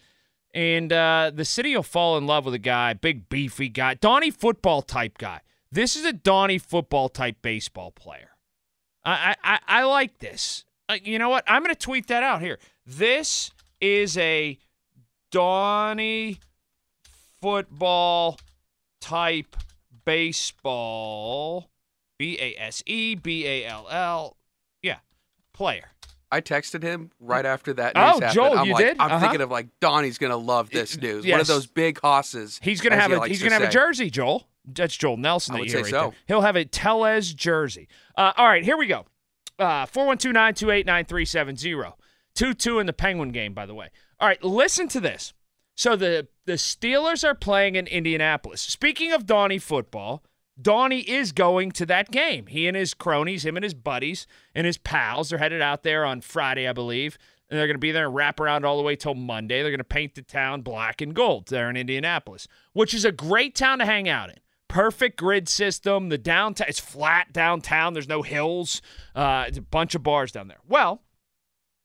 And 0.55 0.93
uh, 0.93 1.31
the 1.35 1.45
city 1.45 1.75
will 1.75 1.83
fall 1.83 2.19
in 2.19 2.27
love 2.27 2.45
with 2.45 2.55
a 2.55 2.59
guy, 2.59 2.93
big 2.93 3.29
beefy 3.29 3.69
guy, 3.69 3.95
Donnie 3.95 4.31
football 4.31 4.83
type 4.83 5.17
guy. 5.17 5.41
This 5.71 5.97
is 5.97 6.05
a 6.05 6.13
Donnie 6.13 6.59
football 6.59 7.09
type 7.09 7.37
baseball 7.41 7.91
player. 7.91 8.31
I 9.05 9.35
I, 9.43 9.59
I 9.67 9.85
like 9.85 10.19
this. 10.19 10.65
Uh, 10.89 10.99
you 11.03 11.19
know 11.19 11.31
what? 11.31 11.45
I'm 11.47 11.63
going 11.63 11.75
to 11.75 11.81
tweet 11.81 12.09
that 12.09 12.23
out 12.23 12.43
here. 12.43 12.59
This 12.85 13.53
is 13.81 14.19
a 14.19 14.59
Donnie 15.31 16.39
football 17.41 18.39
type 19.01 19.57
baseball. 20.05 21.71
B 22.19 22.39
A 22.39 22.55
S 22.61 22.83
E 22.85 23.15
B 23.15 23.47
A 23.47 23.67
L 23.67 23.89
L. 23.91 24.37
Yeah, 24.83 24.99
player. 25.55 25.93
I 26.33 26.41
texted 26.41 26.83
him 26.83 27.11
right 27.21 27.45
after 27.47 27.73
that 27.75 27.93
Oh, 27.95 28.01
happened. 28.01 28.33
Joel, 28.33 28.59
I'm 28.59 28.67
you 28.67 28.73
like, 28.73 28.85
did? 28.87 28.97
I'm 28.99 29.11
Uh-huh. 29.13 29.21
thinking 29.21 29.41
of 29.43 29.51
like 29.51 29.69
Donnie's 29.81 30.19
gonna 30.19 30.37
love 30.37 30.71
this 30.71 30.97
news. 30.97 31.27
One 31.27 31.41
of 31.41 31.47
those 31.47 31.67
big 31.67 32.01
hosses. 32.01 32.59
He's 32.63 32.81
gonna 32.81 32.97
have 32.97 33.11
he 33.11 33.17
a 33.17 33.21
he's 33.27 33.43
gonna 33.43 33.55
have 33.55 33.63
a 33.65 33.69
jersey, 33.71 34.11
Joel. 34.11 34.49
That's 34.65 34.97
Joel 34.97 35.17
Nelson. 35.19 35.57
I 35.57 35.61
would 35.61 35.71
say 35.71 35.83
right 35.83 35.87
so. 35.91 36.01
there. 36.01 36.13
He'll 36.29 36.41
have 36.41 36.57
a 36.57 36.65
Tellez 36.65 37.35
jersey. 37.35 37.89
Uh, 38.17 38.33
all 38.37 38.47
right, 38.47 38.65
here 38.65 38.77
we 38.77 38.87
go. 38.87 39.07
Uh, 39.59 39.87
Four 39.87 40.07
one 40.07 40.19
two 40.19 40.33
nine 40.33 40.55
two 40.55 40.71
eight 40.71 40.87
nine 40.87 41.05
three 41.05 41.25
seven 41.25 41.57
zero. 41.57 41.97
Two 42.35 42.55
two 42.55 42.79
in 42.79 42.87
the 42.87 42.93
Penguin 42.93 43.31
game, 43.31 43.53
by 43.55 43.67
the 43.67 43.75
way. 43.75 43.91
All 44.19 44.27
right, 44.29 44.43
listen 44.43 44.89
to 44.89 45.01
this. 45.01 45.35
So 45.75 45.97
the 45.97 46.29
the 46.47 46.55
Steelers 46.55 47.25
are 47.29 47.35
playing 47.35 47.75
in 47.77 47.87
Indianapolis. 47.87 48.61
Speaking 48.61 49.13
of 49.13 49.27
Donnie 49.27 49.59
football, 49.59 50.23
Donnie 50.61 51.01
is 51.01 51.33
going 51.33 51.73
to 51.73 51.87
that 51.87 52.11
game. 52.11 52.47
He 52.47 52.69
and 52.69 52.77
his 52.77 52.95
cronies, 52.95 53.45
him 53.45 53.57
and 53.57 53.65
his 53.65 53.75
buddies 53.75 54.27
and 54.55 54.67
his 54.67 54.79
pals, 54.79 55.33
are 55.33 55.39
headed 55.39 55.63
out 55.63 55.83
there 55.83 56.05
on 56.05 56.21
Friday, 56.21 56.69
I 56.69 56.73
believe. 56.73 57.17
And 57.49 57.59
they're 57.59 57.67
going 57.67 57.75
to 57.75 57.81
be 57.81 57.93
there 57.93 58.07
and 58.07 58.15
wrap 58.15 58.41
around 58.41 58.65
all 58.65 58.77
the 58.77 58.83
way 58.83 58.97
till 58.97 59.15
Monday. 59.15 59.61
They're 59.61 59.71
going 59.71 59.79
to 59.79 59.85
paint 59.85 60.15
the 60.15 60.23
town 60.23 60.63
black 60.63 61.01
and 61.01 61.15
gold 61.15 61.49
there 61.49 61.69
in 61.69 61.77
Indianapolis, 61.77 62.49
which 62.73 62.95
is 62.95 63.05
a 63.05 63.13
great 63.13 63.55
town 63.55 63.79
to 63.79 63.85
hang 63.85 64.09
out 64.09 64.31
in. 64.31 64.37
Perfect 64.69 65.19
grid 65.19 65.51
system. 65.51 66.09
The 66.09 66.17
downtown, 66.17 66.67
it's 66.69 66.81
flat 66.81 67.33
downtown. 67.33 67.93
There's 67.93 68.09
no 68.09 68.23
hills. 68.23 68.81
Uh, 69.15 69.45
it's 69.49 69.59
a 69.59 69.63
bunch 69.63 69.95
of 69.95 70.03
bars 70.03 70.33
down 70.33 70.49
there. 70.49 70.61
Well, 70.67 71.03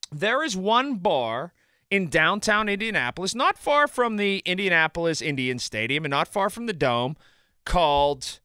there 0.10 0.42
is 0.42 0.56
one 0.56 0.96
bar 0.96 1.54
in 1.92 2.10
downtown 2.10 2.70
Indianapolis, 2.70 3.36
not 3.36 3.58
far 3.58 3.88
from 3.88 4.16
the 4.16 4.40
Indianapolis 4.46 5.22
Indian 5.22 5.60
Stadium 5.60 6.06
and 6.06 6.12
not 6.12 6.30
far 6.30 6.50
from 6.50 6.66
the 6.66 6.74
Dome, 6.74 7.18
called 7.66 8.40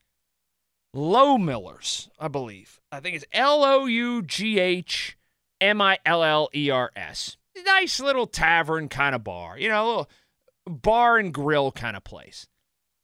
Loughmiller's, 0.94 2.08
I 2.18 2.28
believe. 2.28 2.80
I 2.90 3.00
think 3.00 3.16
it's 3.16 3.24
L 3.32 3.64
O 3.64 3.86
U 3.86 4.22
G 4.22 4.58
H 4.58 5.16
M 5.60 5.80
I 5.80 5.98
L 6.04 6.22
L 6.22 6.48
E 6.54 6.70
R 6.70 6.90
S. 6.94 7.36
Nice 7.64 8.00
little 8.00 8.26
tavern 8.26 8.88
kind 8.88 9.14
of 9.14 9.24
bar, 9.24 9.58
you 9.58 9.68
know, 9.68 9.84
a 9.84 9.86
little 9.86 10.10
bar 10.66 11.18
and 11.18 11.32
grill 11.32 11.72
kind 11.72 11.96
of 11.96 12.04
place. 12.04 12.46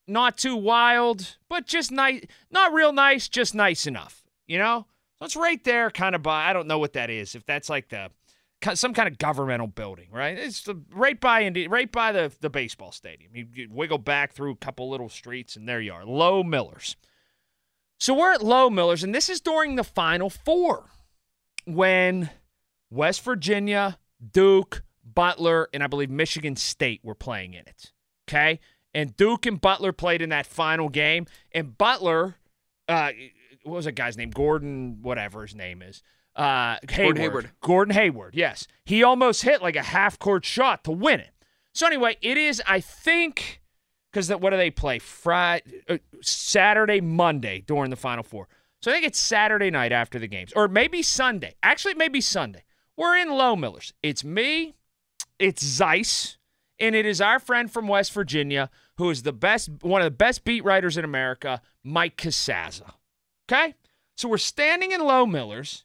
Not 0.07 0.39
too 0.39 0.57
wild, 0.57 1.36
but 1.49 1.66
just 1.66 1.91
nice, 1.91 2.24
not 2.51 2.72
real 2.72 2.93
nice, 2.93 3.28
just 3.28 3.55
nice 3.55 3.86
enough, 3.86 4.22
you 4.47 4.57
know? 4.59 4.86
So 5.18 5.26
it's 5.26 5.36
right 5.36 5.62
there, 5.64 5.91
kind 5.91 6.14
of 6.14 6.22
by. 6.22 6.49
I 6.49 6.53
don't 6.53 6.66
know 6.66 6.78
what 6.78 6.95
that 6.95 7.11
is. 7.11 7.34
If 7.34 7.45
that's 7.45 7.68
like 7.68 7.89
the 7.89 8.11
some 8.74 8.95
kind 8.95 9.09
of 9.09 9.18
governmental 9.18 9.66
building, 9.66 10.09
right? 10.11 10.36
It's 10.39 10.66
right 10.93 11.20
by 11.20 11.43
Indi- 11.43 11.68
right 11.68 11.91
by 11.91 12.12
the 12.12 12.32
the 12.41 12.51
baseball 12.51 12.93
stadium. 12.93 13.32
You, 13.34 13.47
you 13.53 13.68
wiggle 13.70 13.99
back 13.99 14.32
through 14.32 14.53
a 14.53 14.57
couple 14.57 14.89
little 14.91 15.09
streets, 15.09 15.57
and 15.57 15.68
there 15.68 15.80
you 15.80 15.93
are, 15.93 16.05
Loughmiller's. 16.05 16.97
So 17.99 18.14
we're 18.14 18.32
at 18.32 18.42
Loughmiller's, 18.42 19.03
and 19.03 19.14
this 19.14 19.28
is 19.28 19.40
during 19.40 19.74
the 19.74 19.84
Final 19.84 20.30
Four 20.30 20.86
when 21.64 22.30
West 22.90 23.22
Virginia, 23.22 23.99
Duke, 24.32 24.82
Butler, 25.05 25.68
and 25.74 25.82
I 25.82 25.88
believe 25.88 26.09
Michigan 26.09 26.55
State 26.55 27.01
were 27.03 27.16
playing 27.16 27.55
in 27.55 27.61
it. 27.61 27.92
Okay, 28.28 28.61
and 28.94 29.16
Duke 29.16 29.46
and 29.46 29.61
Butler 29.61 29.92
played 29.92 30.22
in 30.22 30.28
that 30.28 30.46
final 30.46 30.88
game, 30.88 31.26
and 31.53 31.76
Butler, 31.76 32.36
uh, 32.88 33.11
what 33.64 33.74
was 33.74 33.84
that 33.86 33.92
guy's 33.92 34.16
name? 34.16 34.30
Gordon, 34.30 34.99
whatever 35.03 35.42
his 35.42 35.55
name 35.55 35.82
is. 35.82 36.03
Uh, 36.36 36.76
Hayward. 36.90 37.16
Gordon 37.16 37.22
Hayward. 37.22 37.51
Gordon 37.61 37.94
Hayward, 37.94 38.34
yes. 38.36 38.68
He 38.84 39.03
almost 39.03 39.42
hit 39.42 39.61
like 39.61 39.74
a 39.76 39.82
half 39.82 40.18
court 40.20 40.44
shot 40.44 40.84
to 40.84 40.92
win 40.92 41.18
it. 41.18 41.30
So, 41.72 41.86
anyway, 41.86 42.16
it 42.22 42.36
is, 42.36 42.62
I 42.66 42.80
think, 42.80 43.61
because 44.13 44.31
what 44.31 44.51
do 44.51 44.57
they 44.57 44.71
play? 44.71 44.99
Friday, 44.99 45.83
uh, 45.89 45.99
Saturday, 46.21 47.01
Monday 47.01 47.63
during 47.67 47.91
the 47.91 47.97
Final 47.97 48.25
Four. 48.25 48.49
So, 48.81 48.91
I 48.91 48.95
think 48.95 49.07
it's 49.07 49.19
Saturday 49.19 49.71
night 49.71 49.93
after 49.93 50.19
the 50.19 50.29
games, 50.29 50.53
or 50.55 50.69
maybe 50.69 51.03
Sunday. 51.03 51.55
Actually, 51.63 51.95
maybe 51.95 52.21
Sunday. 52.21 52.63
We're 52.97 53.17
in 53.17 53.29
Loughmiller's. 53.29 53.93
It's 54.03 54.25
me, 54.25 54.77
it's 55.39 55.63
Zeise, 55.63 56.37
and 56.79 56.95
it 56.95 57.07
is 57.07 57.21
our 57.21 57.39
friend 57.39 57.71
from 57.71 57.89
West 57.89 58.13
Virginia 58.13 58.71
who 58.97 59.11
is 59.11 59.23
the 59.23 59.33
best, 59.33 59.71
one 59.83 60.01
of 60.01 60.07
the 60.07 60.11
best 60.11 60.45
beat 60.45 60.65
writers 60.65 60.97
in 60.97 61.05
America, 61.05 61.63
Mike 61.85 62.17
Casazza. 62.17 62.95
Okay? 63.51 63.75
So, 64.17 64.29
we're 64.29 64.39
standing 64.39 64.93
in 64.93 65.01
Loughmiller's 65.01 65.85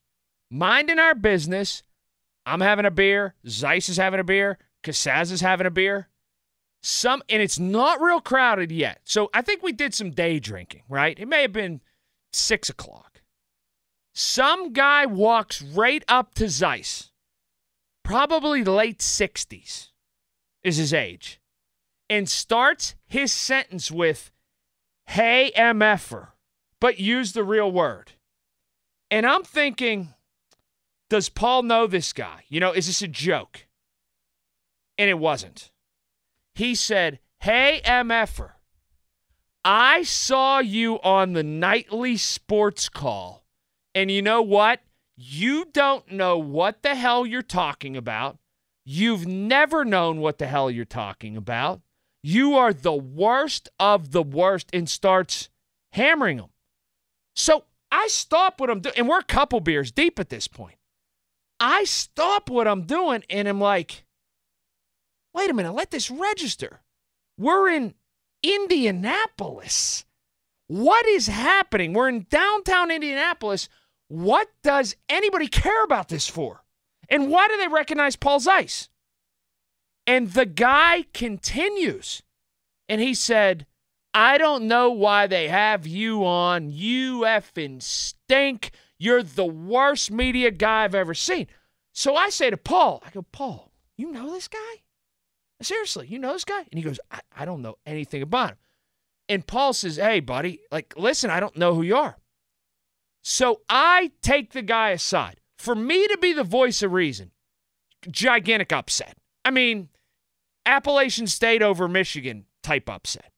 minding 0.49 0.99
our 0.99 1.15
business. 1.15 1.83
I'm 2.45 2.61
having 2.61 2.85
a 2.85 2.91
beer. 2.91 3.35
Zeise 3.45 3.89
is 3.89 3.97
having 3.97 4.19
a 4.19 4.23
beer. 4.23 4.57
Casaz 4.83 5.31
is 5.31 5.41
having 5.41 5.65
a 5.65 5.71
beer. 5.71 6.09
Some 6.85 7.23
and 7.29 7.41
it's 7.41 7.57
not 7.57 8.01
real 8.01 8.19
crowded 8.19 8.69
yet. 8.69 8.99
So 9.05 9.29
I 9.33 9.41
think 9.41 9.63
we 9.63 9.71
did 9.71 9.93
some 9.93 10.11
day 10.11 10.37
drinking, 10.39 10.83
right? 10.89 11.17
It 11.17 11.29
may 11.29 11.41
have 11.41 11.53
been 11.53 11.81
six 12.33 12.69
o'clock. 12.69 13.21
Some 14.13 14.73
guy 14.73 15.05
walks 15.05 15.61
right 15.61 16.03
up 16.09 16.35
to 16.35 16.45
Zeise, 16.45 17.09
probably 18.03 18.63
late 18.63 18.99
60s 18.99 19.89
is 20.61 20.77
his 20.77 20.93
age, 20.93 21.39
and 22.09 22.29
starts 22.29 22.95
his 23.07 23.33
sentence 23.33 23.89
with, 23.89 24.29
Hey, 25.07 25.51
MFer, 25.57 26.27
but 26.79 26.99
use 26.99 27.31
the 27.31 27.43
real 27.43 27.71
word. 27.71 28.11
And 29.09 29.25
I'm 29.25 29.43
thinking, 29.43 30.13
does 31.09 31.29
Paul 31.29 31.63
know 31.63 31.87
this 31.87 32.13
guy? 32.13 32.43
You 32.49 32.59
know, 32.59 32.71
is 32.71 32.87
this 32.87 33.01
a 33.01 33.07
joke? 33.07 33.67
And 34.97 35.09
it 35.09 35.17
wasn't. 35.19 35.71
He 36.55 36.75
said, 36.75 37.19
Hey, 37.39 37.81
MFer, 37.83 38.51
I 39.65 40.03
saw 40.03 40.59
you 40.59 40.99
on 41.01 41.33
the 41.33 41.43
nightly 41.43 42.17
sports 42.17 42.89
call. 42.89 43.45
And 43.95 44.09
you 44.09 44.21
know 44.21 44.41
what? 44.41 44.81
You 45.15 45.65
don't 45.71 46.11
know 46.11 46.37
what 46.37 46.81
the 46.81 46.95
hell 46.95 47.25
you're 47.25 47.41
talking 47.41 47.95
about. 47.95 48.37
You've 48.85 49.25
never 49.25 49.85
known 49.85 50.19
what 50.19 50.39
the 50.39 50.47
hell 50.47 50.69
you're 50.69 50.85
talking 50.85 51.37
about. 51.37 51.81
You 52.23 52.55
are 52.55 52.73
the 52.73 52.93
worst 52.93 53.69
of 53.79 54.11
the 54.11 54.23
worst 54.23 54.69
and 54.73 54.89
starts 54.89 55.49
hammering 55.91 56.39
him. 56.39 56.49
So 57.35 57.65
I 57.91 58.07
stop 58.07 58.59
what 58.59 58.69
I'm 58.69 58.79
doing, 58.79 58.95
and 58.97 59.07
we're 59.07 59.19
a 59.19 59.23
couple 59.23 59.59
beers 59.59 59.91
deep 59.91 60.19
at 60.19 60.29
this 60.29 60.47
point. 60.47 60.77
I 61.59 61.83
stop 61.83 62.49
what 62.49 62.67
I'm 62.67 62.83
doing 62.83 63.23
and 63.29 63.47
I'm 63.47 63.61
like, 63.61 64.03
wait 65.33 65.49
a 65.49 65.53
minute, 65.53 65.73
let 65.73 65.91
this 65.91 66.11
register. 66.11 66.81
We're 67.37 67.69
in 67.69 67.93
Indianapolis. 68.43 70.05
What 70.67 71.05
is 71.05 71.27
happening? 71.27 71.93
We're 71.93 72.09
in 72.09 72.27
downtown 72.29 72.91
Indianapolis. 72.91 73.69
What 74.07 74.49
does 74.63 74.95
anybody 75.09 75.47
care 75.47 75.83
about 75.83 76.09
this 76.09 76.27
for? 76.27 76.63
And 77.09 77.29
why 77.29 77.47
do 77.47 77.57
they 77.57 77.67
recognize 77.67 78.15
Paul 78.15 78.39
Zeise? 78.39 78.89
And 80.05 80.31
the 80.31 80.45
guy 80.45 81.05
continues. 81.13 82.23
And 82.89 83.01
he 83.01 83.13
said, 83.13 83.65
I 84.13 84.37
don't 84.37 84.67
know 84.67 84.91
why 84.91 85.27
they 85.27 85.47
have 85.47 85.87
you 85.87 86.25
on. 86.25 86.69
You 86.71 87.21
effing 87.21 87.81
stink. 87.81 88.71
You're 88.99 89.23
the 89.23 89.45
worst 89.45 90.11
media 90.11 90.51
guy 90.51 90.83
I've 90.83 90.95
ever 90.95 91.13
seen. 91.13 91.47
So 91.93 92.15
I 92.15 92.29
say 92.29 92.49
to 92.49 92.57
Paul, 92.57 93.01
I 93.05 93.09
go, 93.09 93.23
Paul, 93.23 93.71
you 93.97 94.11
know 94.11 94.31
this 94.31 94.47
guy? 94.47 94.82
Seriously, 95.63 96.07
you 96.07 96.19
know 96.19 96.33
this 96.33 96.45
guy? 96.45 96.59
And 96.59 96.73
he 96.73 96.81
goes, 96.81 96.99
I, 97.11 97.19
I 97.35 97.45
don't 97.45 97.61
know 97.61 97.75
anything 97.85 98.21
about 98.21 98.51
him. 98.51 98.57
And 99.29 99.47
Paul 99.47 99.73
says, 99.73 99.97
Hey, 99.97 100.19
buddy, 100.19 100.61
like, 100.71 100.93
listen, 100.97 101.29
I 101.29 101.39
don't 101.39 101.57
know 101.57 101.73
who 101.75 101.81
you 101.81 101.95
are. 101.95 102.17
So 103.21 103.61
I 103.69 104.11
take 104.21 104.51
the 104.51 104.61
guy 104.61 104.89
aside. 104.89 105.39
For 105.57 105.75
me 105.75 106.07
to 106.07 106.17
be 106.17 106.33
the 106.33 106.43
voice 106.43 106.83
of 106.83 106.91
reason, 106.91 107.31
gigantic 108.09 108.73
upset. 108.73 109.17
I 109.45 109.51
mean, 109.51 109.89
Appalachian 110.65 111.27
State 111.27 111.61
over 111.61 111.87
Michigan 111.87 112.45
type 112.61 112.89
upset. 112.89 113.31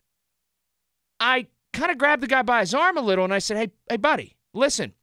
I 1.20 1.48
kind 1.74 1.92
of 1.92 1.98
grabbed 1.98 2.24
the 2.24 2.28
guy 2.28 2.42
by 2.42 2.62
his 2.62 2.74
arm 2.74 2.98
a 2.98 3.02
little 3.02 3.26
and 3.26 3.34
I 3.34 3.40
said, 3.40 3.58
Hey, 3.58 3.72
hey, 3.90 3.98
buddy, 3.98 4.38
listen, 4.54 4.94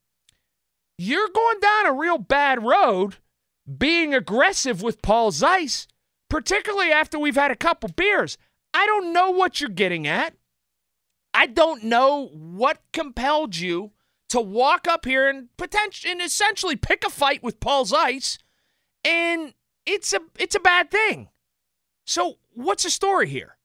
you're 0.98 1.28
going 1.28 1.60
down 1.60 1.86
a 1.86 1.92
real 1.92 2.18
bad 2.18 2.64
road 2.64 3.16
being 3.78 4.14
aggressive 4.14 4.82
with 4.82 5.02
Paul 5.02 5.30
Zeise, 5.30 5.86
particularly 6.32 6.90
after 6.90 7.18
we've 7.18 7.34
had 7.34 7.50
a 7.50 7.56
couple 7.56 7.90
beers. 7.90 8.38
I 8.72 8.86
don't 8.86 9.12
know 9.12 9.30
what 9.30 9.60
you're 9.60 9.68
getting 9.68 10.06
at. 10.06 10.34
I 11.34 11.44
don't 11.44 11.84
know 11.84 12.28
what 12.32 12.80
compelled 12.94 13.54
you 13.54 13.90
to 14.30 14.40
walk 14.40 14.88
up 14.88 15.04
here 15.04 15.28
and 15.28 15.54
potentially 15.58 16.10
and 16.10 16.22
essentially 16.22 16.74
pick 16.74 17.04
a 17.04 17.10
fight 17.10 17.42
with 17.42 17.60
Paul 17.60 17.84
Zeise, 17.84 18.38
and 19.04 19.52
it's 19.84 20.14
a 20.14 20.20
it's 20.38 20.54
a 20.54 20.60
bad 20.60 20.90
thing. 20.90 21.28
So 22.06 22.38
what's 22.54 22.84
the 22.84 22.90
story 22.90 23.28
here? 23.28 23.58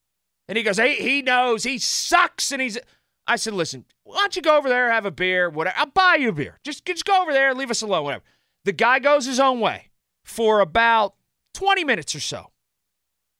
And 0.49 0.57
he 0.57 0.63
goes, 0.65 0.75
hey, 0.75 0.95
he 0.95 1.21
knows 1.21 1.63
he 1.63 1.77
sucks, 1.77 2.51
and 2.51 2.61
he's. 2.61 2.77
I 3.27 3.37
said, 3.37 3.53
listen, 3.53 3.85
why 4.03 4.17
don't 4.17 4.35
you 4.35 4.41
go 4.41 4.57
over 4.57 4.67
there, 4.67 4.91
have 4.91 5.05
a 5.05 5.11
beer, 5.11 5.49
whatever. 5.49 5.77
I'll 5.79 5.85
buy 5.85 6.17
you 6.19 6.29
a 6.29 6.33
beer. 6.33 6.59
Just, 6.65 6.85
just 6.85 7.05
go 7.05 7.21
over 7.21 7.31
there, 7.31 7.53
leave 7.53 7.71
us 7.71 7.81
alone, 7.81 8.03
whatever. 8.03 8.23
The 8.65 8.73
guy 8.73 8.99
goes 8.99 9.25
his 9.25 9.39
own 9.39 9.61
way 9.61 9.89
for 10.25 10.59
about 10.59 11.15
20 11.53 11.85
minutes 11.85 12.13
or 12.13 12.19
so. 12.21 12.51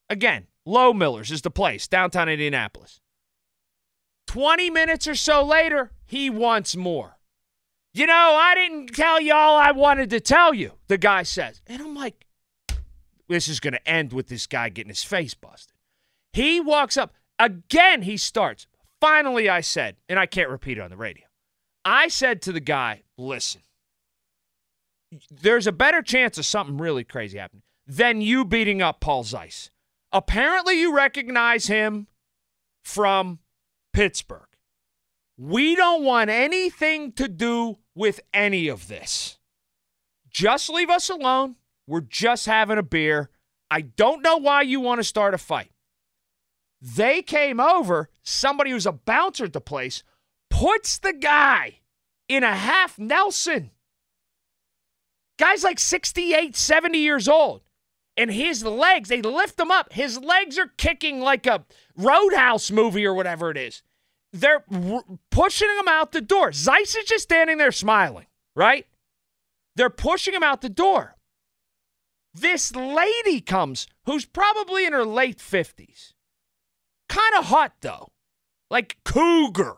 Again, 0.10 0.48
Loughmiller's 0.66 1.32
is 1.32 1.42
the 1.42 1.52
place, 1.52 1.88
downtown 1.88 2.30
Indianapolis. 2.30 3.02
20 4.28 4.70
minutes 4.70 5.08
or 5.08 5.16
so 5.16 5.44
later, 5.44 5.92
he 6.06 6.30
wants 6.30 6.76
more. 6.76 7.18
You 7.94 8.06
know, 8.06 8.38
I 8.40 8.54
didn't 8.54 8.94
tell 8.94 9.20
you 9.20 9.34
all 9.34 9.58
I 9.58 9.72
wanted 9.72 10.10
to 10.12 10.20
tell 10.20 10.54
you, 10.54 10.74
the 10.88 10.98
guy 10.98 11.24
says. 11.24 11.62
And 11.66 11.82
I'm 11.82 11.96
like, 11.96 12.26
this 13.28 13.48
is 13.48 13.60
going 13.60 13.74
to 13.74 13.90
end 13.90 14.14
with 14.14 14.28
this 14.28 14.46
guy 14.46 14.70
getting 14.70 14.90
his 14.90 15.04
face 15.04 15.34
busted. 15.34 15.74
He 16.34 16.60
walks 16.60 16.98
up. 16.98 17.14
Again, 17.40 18.04
he 18.04 18.18
starts. 18.18 18.68
Finally, 19.00 19.50
I 19.50 19.62
said, 19.62 19.96
and 20.08 20.20
I 20.20 20.26
can't 20.26 20.50
repeat 20.50 20.78
it 20.78 20.82
on 20.82 20.90
the 20.90 20.98
radio. 20.98 21.26
I 21.84 22.08
said 22.08 22.42
to 22.44 22.52
the 22.52 22.60
guy, 22.60 23.04
listen, 23.18 23.62
there's 25.32 25.68
a 25.68 25.72
better 25.72 26.02
chance 26.02 26.38
of 26.38 26.46
something 26.46 26.78
really 26.78 27.04
crazy 27.04 27.38
happening 27.38 27.64
than 27.86 28.22
you 28.22 28.44
beating 28.44 28.82
up 28.82 29.00
Paul 29.00 29.24
Zeise. 29.24 29.70
Apparently, 30.12 30.80
you 30.80 30.96
recognize 30.96 31.68
him 31.68 32.08
from 32.84 33.40
Pittsburgh. 33.94 34.48
We 35.38 35.76
don't 35.76 36.04
want 36.04 36.30
anything 36.30 37.12
to 37.14 37.28
do 37.28 37.78
with 37.94 38.22
any 38.34 38.68
of 38.68 38.88
this. 38.88 39.38
Just 40.30 40.70
leave 40.70 40.90
us 40.90 41.10
alone. 41.10 41.56
We're 41.88 42.02
just 42.02 42.46
having 42.46 42.78
a 42.78 42.84
beer. 42.84 43.30
I 43.70 43.82
don't 43.82 44.24
know 44.24 44.38
why 44.38 44.62
you 44.62 44.80
want 44.80 45.00
to 45.00 45.04
start 45.04 45.34
a 45.34 45.38
fight. 45.38 45.72
They 46.82 47.22
came 47.22 47.60
over, 47.60 48.10
somebody 48.24 48.72
who's 48.72 48.86
a 48.86 48.92
bouncer 48.92 49.46
at 49.46 49.54
the 49.54 49.62
place 49.62 50.04
puts 50.50 51.00
the 51.00 51.14
guy 51.14 51.80
in 52.30 52.44
a 52.44 52.54
half 52.54 52.98
Nelson. 53.00 53.72
Guy's 55.40 55.64
like 55.64 55.80
68, 55.80 56.56
70 56.56 56.98
years 56.98 57.28
old. 57.28 57.62
And 58.18 58.32
his 58.32 58.64
legs, 58.64 59.10
they 59.10 59.22
lift 59.22 59.60
him 59.60 59.70
up. 59.70 59.94
His 59.94 60.18
legs 60.18 60.58
are 60.58 60.72
kicking 60.78 61.22
like 61.22 61.46
a 61.46 61.66
Roadhouse 61.96 62.72
movie 62.72 63.06
or 63.06 63.14
whatever 63.14 63.52
it 63.52 63.58
is. 63.58 63.84
They're 64.34 64.64
r- 64.72 65.04
pushing 65.30 65.70
him 65.70 65.88
out 65.88 66.12
the 66.12 66.22
door. 66.22 66.50
Zeise 66.50 66.98
is 66.98 67.06
just 67.06 67.24
standing 67.24 67.58
there 67.58 67.72
smiling, 67.72 68.26
right? 68.56 68.88
They're 69.76 69.92
pushing 69.92 70.34
him 70.34 70.42
out 70.42 70.62
the 70.62 70.70
door. 70.70 71.16
This 72.34 72.76
lady 72.76 73.40
comes 73.40 73.88
who's 74.06 74.26
probably 74.26 74.86
in 74.86 74.94
her 74.94 75.06
late 75.06 75.38
50s. 75.38 76.14
Kind 77.08 77.36
of 77.38 77.46
hot 77.46 77.74
though. 77.82 78.10
Like 78.70 78.98
cougar. 79.06 79.76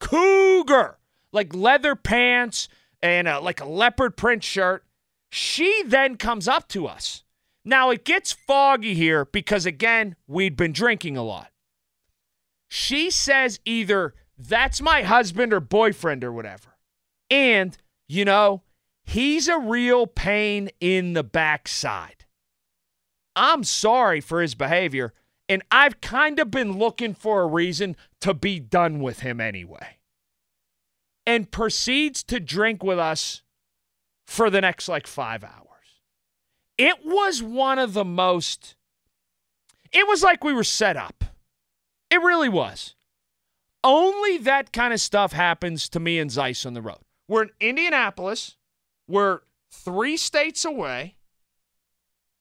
Cougar. 0.00 0.98
Like 1.32 1.54
leather 1.54 1.94
pants 1.94 2.68
and 3.02 3.28
a, 3.28 3.40
like 3.40 3.60
a 3.60 3.68
leopard 3.68 4.16
print 4.16 4.42
shirt. 4.44 4.84
She 5.30 5.82
then 5.84 6.16
comes 6.16 6.48
up 6.48 6.68
to 6.68 6.86
us. 6.86 7.24
Now 7.68 7.90
it 7.90 8.04
gets 8.04 8.32
foggy 8.32 8.94
here 8.94 9.24
because, 9.24 9.66
again, 9.66 10.14
we'd 10.28 10.56
been 10.56 10.72
drinking 10.72 11.16
a 11.16 11.24
lot. 11.24 11.50
She 12.68 13.10
says 13.10 13.58
either 13.64 14.14
that's 14.38 14.80
my 14.80 15.02
husband 15.02 15.52
or 15.52 15.58
boyfriend 15.58 16.22
or 16.22 16.32
whatever. 16.32 16.76
And, 17.28 17.76
you 18.08 18.24
know, 18.24 18.62
he's 19.02 19.48
a 19.48 19.58
real 19.58 20.06
pain 20.06 20.70
in 20.80 21.14
the 21.14 21.24
backside. 21.24 22.24
I'm 23.34 23.64
sorry 23.64 24.20
for 24.20 24.40
his 24.40 24.54
behavior, 24.54 25.12
and 25.48 25.62
I've 25.70 26.00
kind 26.00 26.38
of 26.38 26.52
been 26.52 26.78
looking 26.78 27.14
for 27.14 27.42
a 27.42 27.48
reason 27.48 27.96
to 28.20 28.32
be 28.32 28.60
done 28.60 29.00
with 29.00 29.20
him 29.20 29.40
anyway. 29.40 29.98
And 31.26 31.50
proceeds 31.50 32.22
to 32.24 32.38
drink 32.38 32.84
with 32.84 33.00
us 33.00 33.42
for 34.24 34.50
the 34.50 34.60
next 34.60 34.88
like 34.88 35.08
five 35.08 35.42
hours. 35.42 35.75
It 36.78 37.04
was 37.04 37.42
one 37.42 37.78
of 37.78 37.92
the 37.92 38.04
most, 38.04 38.76
it 39.92 40.06
was 40.06 40.22
like 40.22 40.44
we 40.44 40.52
were 40.52 40.64
set 40.64 40.96
up. 40.96 41.24
It 42.10 42.20
really 42.20 42.48
was. 42.48 42.94
Only 43.82 44.38
that 44.38 44.72
kind 44.72 44.92
of 44.92 45.00
stuff 45.00 45.32
happens 45.32 45.88
to 45.90 46.00
me 46.00 46.18
and 46.18 46.30
Zeise 46.30 46.66
on 46.66 46.74
the 46.74 46.82
road. 46.82 46.98
We're 47.28 47.44
in 47.44 47.50
Indianapolis. 47.60 48.56
We're 49.08 49.40
three 49.70 50.16
states 50.16 50.64
away. 50.64 51.16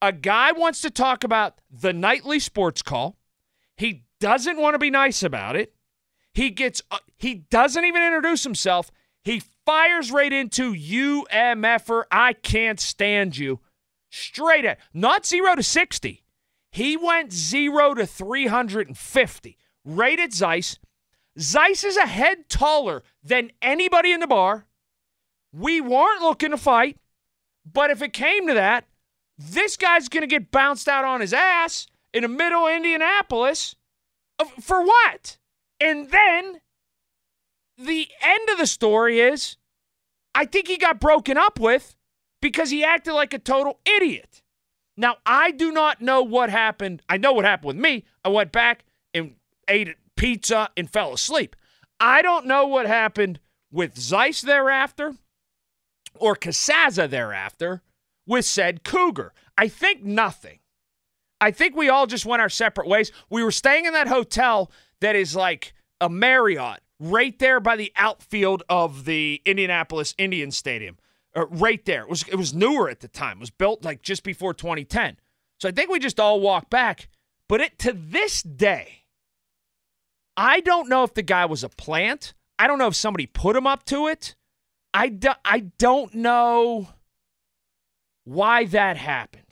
A 0.02 0.12
guy 0.12 0.52
wants 0.52 0.82
to 0.82 0.90
talk 0.90 1.24
about 1.24 1.60
the 1.70 1.94
nightly 1.94 2.40
sports 2.40 2.82
call. 2.82 3.18
He 3.78 4.04
doesn't 4.20 4.58
want 4.58 4.74
to 4.76 4.80
be 4.80 4.90
nice 4.90 5.24
about 5.24 5.56
it. 5.56 5.74
He 6.34 6.50
gets 6.50 6.82
uh, 6.92 6.98
he 7.18 7.36
doesn't 7.36 7.86
even 7.86 8.04
introduce 8.04 8.44
himself. 8.44 8.92
He 9.24 9.42
fires 9.66 10.12
right 10.12 10.32
into 10.32 10.74
you 10.74 11.26
MFer. 11.32 12.04
I 12.12 12.34
can't 12.34 12.80
stand 12.80 13.38
you. 13.38 13.62
Straight 14.16 14.64
at 14.64 14.80
not 14.94 15.26
0 15.26 15.56
to 15.56 15.64
60. 15.64 16.24
He 16.72 16.96
went 16.96 17.34
0 17.34 17.96
to 17.96 18.06
350. 18.06 19.58
Right 19.84 20.20
at 20.20 20.30
Zeise. 20.32 20.78
Zeise 21.38 21.84
is 21.84 21.98
a 21.98 22.06
head 22.06 22.48
taller 22.48 23.04
than 23.22 23.52
anybody 23.62 24.14
in 24.14 24.22
the 24.22 24.28
bar. 24.28 24.68
We 25.52 25.82
weren't 25.82 26.22
looking 26.22 26.52
to 26.52 26.58
fight, 26.58 26.98
but 27.70 27.92
if 27.92 28.02
it 28.02 28.14
came 28.14 28.48
to 28.48 28.54
that, 28.54 28.88
this 29.38 29.76
guy's 29.76 30.08
going 30.08 30.22
to 30.22 30.28
get 30.28 30.50
bounced 30.50 30.88
out 30.88 31.04
on 31.04 31.20
his 31.20 31.34
ass 31.34 31.88
in 32.14 32.22
the 32.22 32.30
middle 32.30 32.68
of 32.68 32.74
Indianapolis. 32.74 33.76
For 34.62 34.82
what? 34.82 35.38
And 35.82 36.10
then 36.10 36.62
the 37.78 38.08
end 38.22 38.50
of 38.50 38.60
the 38.60 38.68
story 38.68 39.20
is 39.20 39.58
I 40.34 40.46
think 40.46 40.70
he 40.70 40.78
got 40.78 41.02
broken 41.02 41.38
up 41.38 41.60
with 41.60 41.95
because 42.46 42.70
he 42.70 42.84
acted 42.84 43.12
like 43.12 43.34
a 43.34 43.40
total 43.40 43.80
idiot. 43.88 44.44
Now, 44.96 45.16
I 45.26 45.50
do 45.50 45.72
not 45.72 46.00
know 46.00 46.22
what 46.22 46.52
happened. 46.52 47.02
I 47.10 47.18
know 47.18 47.34
what 47.34 47.44
happened 47.44 47.70
with 47.70 47.78
me. 47.78 48.06
I 48.24 48.30
went 48.30 48.52
back 48.52 48.86
and 49.16 49.34
ate 49.68 49.96
pizza 50.16 50.70
and 50.78 50.88
fell 50.88 51.12
asleep. 51.12 51.56
I 52.00 52.22
don't 52.22 52.46
know 52.46 52.68
what 52.68 52.86
happened 52.86 53.40
with 53.72 53.96
Zeise 53.96 54.42
thereafter 54.44 55.16
or 56.14 56.36
Casazza 56.36 57.10
thereafter 57.10 57.82
with 58.28 58.46
said 58.46 58.84
Cougar. 58.84 59.34
I 59.58 59.68
think 59.68 60.04
nothing. 60.04 60.60
I 61.42 61.50
think 61.50 61.76
we 61.76 61.90
all 61.90 62.06
just 62.06 62.28
went 62.28 62.44
our 62.44 62.50
separate 62.50 62.88
ways. 62.88 63.12
We 63.28 63.44
were 63.44 63.50
staying 63.50 63.86
in 63.86 63.94
that 63.94 64.08
hotel 64.08 64.70
that 65.02 65.16
is 65.16 65.36
like 65.36 65.74
a 66.00 66.10
Marriott 66.10 66.82
right 67.00 67.40
there 67.40 67.60
by 67.60 67.76
the 67.76 67.92
outfield 67.96 68.62
of 68.70 69.06
the 69.06 69.42
Indianapolis 69.48 70.14
Indian 70.20 70.52
Stadium. 70.52 71.00
Uh, 71.36 71.48
right 71.48 71.84
there. 71.86 72.04
It 72.04 72.10
was 72.10 72.24
it 72.28 72.36
was 72.36 72.54
newer 72.54 72.90
at 72.90 73.02
the 73.02 73.08
time. 73.08 73.38
It 73.38 73.42
was 73.42 73.50
built 73.50 73.84
like 73.84 74.02
just 74.02 74.24
before 74.24 74.54
2010. 74.54 75.18
So 75.60 75.70
I 75.70 75.72
think 75.72 75.90
we 75.90 76.00
just 76.00 76.20
all 76.20 76.40
walked 76.40 76.70
back. 76.70 77.10
But 77.48 77.62
it 77.62 77.80
to 77.80 77.94
this 77.94 78.42
day, 78.42 79.04
I 80.38 80.60
don't 80.62 80.90
know 80.90 81.04
if 81.04 81.14
the 81.14 81.22
guy 81.22 81.46
was 81.46 81.64
a 81.64 81.70
plant. 81.70 82.34
I 82.58 82.68
don't 82.68 82.80
know 82.80 82.88
if 82.88 82.96
somebody 82.96 83.26
put 83.26 83.56
him 83.56 83.68
up 83.68 83.86
to 83.86 84.08
it. 84.08 84.36
I, 84.94 85.10
do, 85.10 85.30
I 85.44 85.60
don't 85.78 86.14
know 86.16 86.88
why 88.24 88.66
that 88.66 88.98
happened. 88.98 89.44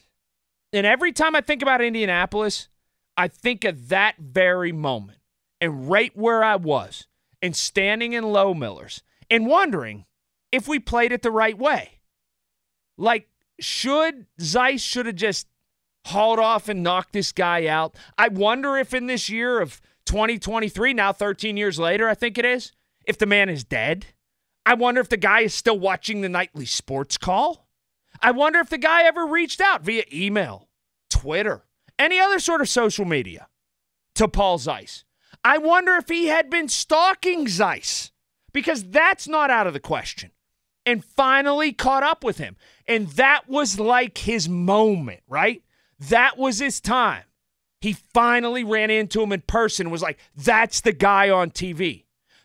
And 0.71 0.85
every 0.85 1.11
time 1.11 1.35
I 1.35 1.41
think 1.41 1.61
about 1.61 1.81
Indianapolis, 1.81 2.69
I 3.17 3.27
think 3.27 3.63
of 3.63 3.89
that 3.89 4.15
very 4.17 4.71
moment 4.71 5.19
and 5.61 5.89
right 5.89 6.15
where 6.15 6.43
I 6.43 6.55
was 6.55 7.07
and 7.41 7.55
standing 7.55 8.13
in 8.13 8.23
Loughmiller's 8.23 9.03
and 9.29 9.45
wondering 9.45 10.05
if 10.53 10.67
we 10.67 10.77
played 10.77 11.11
it 11.11 11.23
the 11.23 11.31
right 11.31 11.57
way. 11.57 11.99
Like, 12.95 13.27
should 13.59 14.27
Zeise 14.39 14.81
should 14.81 15.07
have 15.07 15.15
just 15.15 15.47
hauled 16.05 16.37
off 16.37 16.69
and 16.69 16.83
knocked 16.83 17.11
this 17.11 17.31
guy 17.31 17.65
out? 17.65 17.95
I 18.19 18.27
wonder 18.27 18.77
if 18.77 18.93
in 18.93 19.07
this 19.07 19.29
year 19.29 19.59
of 19.59 19.81
2023, 20.05 20.93
now 20.93 21.11
13 21.11 21.57
years 21.57 21.79
later, 21.79 22.07
I 22.07 22.13
think 22.13 22.37
it 22.37 22.45
is, 22.45 22.71
if 23.03 23.17
the 23.17 23.25
man 23.25 23.49
is 23.49 23.63
dead. 23.63 24.05
I 24.63 24.75
wonder 24.75 25.01
if 25.01 25.09
the 25.09 25.17
guy 25.17 25.39
is 25.39 25.55
still 25.55 25.79
watching 25.79 26.21
the 26.21 26.29
nightly 26.29 26.67
sports 26.67 27.17
call. 27.17 27.67
I 28.21 28.29
wonder 28.29 28.59
if 28.59 28.69
the 28.69 28.77
guy 28.77 29.03
ever 29.03 29.25
reached 29.25 29.59
out 29.59 29.83
via 29.83 30.03
email, 30.13 30.69
Twitter, 31.09 31.63
any 31.97 32.19
other 32.19 32.37
sort 32.37 32.61
of 32.61 32.69
social 32.69 33.05
media 33.05 33.47
to 34.13 34.27
Paul 34.27 34.59
Zeise. 34.59 35.03
I 35.43 35.57
wonder 35.57 35.95
if 35.95 36.09
he 36.09 36.27
had 36.27 36.51
been 36.51 36.69
stalking 36.69 37.47
Zeise 37.47 38.11
because 38.53 38.83
that's 38.83 39.27
not 39.27 39.49
out 39.49 39.65
of 39.65 39.73
the 39.73 39.79
question. 39.79 40.29
And 40.85 41.03
finally 41.03 41.71
caught 41.71 42.03
up 42.03 42.23
with 42.23 42.37
him. 42.37 42.57
And 42.87 43.07
that 43.09 43.47
was 43.47 43.79
like 43.79 44.17
his 44.17 44.49
moment, 44.49 45.21
right? 45.27 45.63
That 45.99 46.37
was 46.37 46.59
his 46.59 46.81
time. 46.81 47.23
He 47.79 47.93
finally 47.93 48.63
ran 48.63 48.89
into 48.89 49.21
him 49.21 49.31
in 49.33 49.41
person 49.41 49.89
was 49.89 50.01
like, 50.01 50.17
that's 50.35 50.81
the 50.81 50.93
guy 50.93 51.29
on 51.29 51.51
TV. 51.51 52.03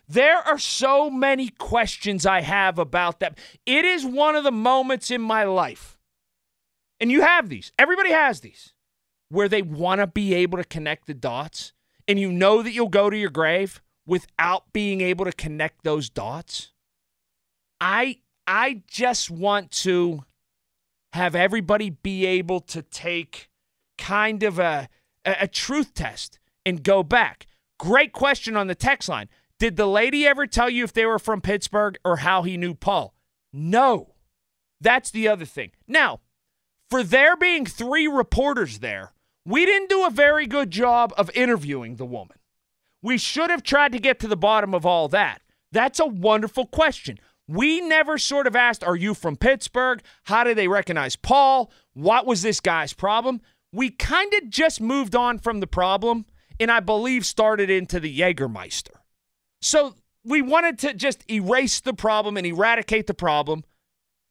There 0.09 0.37
are 0.37 0.57
so 0.57 1.11
many 1.11 1.49
questions 1.49 2.25
I 2.25 2.41
have 2.41 2.79
about 2.79 3.19
that. 3.19 3.37
It 3.65 3.85
is 3.85 4.03
one 4.03 4.35
of 4.35 4.43
the 4.43 4.51
moments 4.51 5.11
in 5.11 5.21
my 5.21 5.43
life, 5.43 5.99
and 6.99 7.11
you 7.11 7.21
have 7.21 7.47
these, 7.47 7.71
everybody 7.77 8.09
has 8.09 8.39
these, 8.39 8.73
where 9.29 9.47
they 9.47 9.61
want 9.61 10.01
to 10.01 10.07
be 10.07 10.33
able 10.33 10.57
to 10.57 10.63
connect 10.63 11.05
the 11.05 11.13
dots, 11.13 11.73
and 12.07 12.19
you 12.19 12.31
know 12.31 12.63
that 12.63 12.71
you'll 12.71 12.89
go 12.89 13.11
to 13.11 13.17
your 13.17 13.29
grave 13.29 13.81
without 14.07 14.73
being 14.73 14.99
able 14.99 15.25
to 15.25 15.31
connect 15.31 15.83
those 15.83 16.09
dots. 16.09 16.71
I 17.79 18.17
I 18.49 18.81
just 18.87 19.29
want 19.29 19.69
to 19.83 20.23
have 21.13 21.35
everybody 21.35 21.91
be 21.91 22.25
able 22.25 22.61
to 22.61 22.81
take 22.81 23.47
kind 23.99 24.41
of 24.41 24.57
a, 24.57 24.89
a, 25.23 25.47
truth 25.47 25.93
test 25.93 26.39
and 26.65 26.83
go 26.83 27.03
back. 27.03 27.45
Great 27.77 28.11
question 28.11 28.57
on 28.57 28.65
the 28.65 28.73
text 28.73 29.07
line. 29.07 29.29
Did 29.59 29.75
the 29.75 29.85
lady 29.85 30.25
ever 30.25 30.47
tell 30.47 30.67
you 30.67 30.83
if 30.83 30.93
they 30.93 31.05
were 31.05 31.19
from 31.19 31.41
Pittsburgh 31.41 31.99
or 32.03 32.17
how 32.17 32.41
he 32.41 32.57
knew 32.57 32.73
Paul? 32.73 33.13
No. 33.53 34.15
That's 34.81 35.11
the 35.11 35.27
other 35.27 35.45
thing. 35.45 35.69
Now, 35.87 36.21
for 36.89 37.03
there 37.03 37.37
being 37.37 37.67
three 37.67 38.07
reporters 38.07 38.79
there, 38.79 39.13
we 39.45 39.63
didn't 39.63 39.91
do 39.91 40.07
a 40.07 40.11
very 40.11 40.47
good 40.47 40.71
job 40.71 41.13
of 41.17 41.29
interviewing 41.35 41.97
the 41.97 42.05
woman. 42.05 42.37
We 43.03 43.19
should 43.19 43.51
have 43.51 43.61
tried 43.61 43.91
to 43.91 43.99
get 43.99 44.19
to 44.21 44.27
the 44.27 44.35
bottom 44.35 44.73
of 44.73 44.87
all 44.87 45.07
that. 45.09 45.43
That's 45.71 45.99
a 45.99 46.07
wonderful 46.07 46.65
question. 46.65 47.19
We 47.49 47.81
never 47.81 48.19
sort 48.19 48.45
of 48.45 48.55
asked, 48.55 48.83
Are 48.83 48.95
you 48.95 49.15
from 49.15 49.35
Pittsburgh? 49.35 50.03
How 50.25 50.43
did 50.43 50.55
they 50.55 50.67
recognize 50.67 51.15
Paul? 51.15 51.71
What 51.93 52.27
was 52.27 52.43
this 52.43 52.59
guy's 52.59 52.93
problem? 52.93 53.41
We 53.71 53.89
kind 53.89 54.31
of 54.35 54.51
just 54.51 54.79
moved 54.79 55.15
on 55.15 55.39
from 55.39 55.59
the 55.59 55.65
problem 55.65 56.27
and 56.59 56.69
I 56.69 56.79
believe 56.79 57.25
started 57.25 57.71
into 57.71 57.99
the 57.99 58.19
Jägermeister. 58.19 58.97
So 59.63 59.95
we 60.23 60.43
wanted 60.43 60.77
to 60.79 60.93
just 60.93 61.23
erase 61.27 61.79
the 61.79 61.93
problem 61.93 62.37
and 62.37 62.45
eradicate 62.45 63.07
the 63.07 63.15
problem 63.15 63.63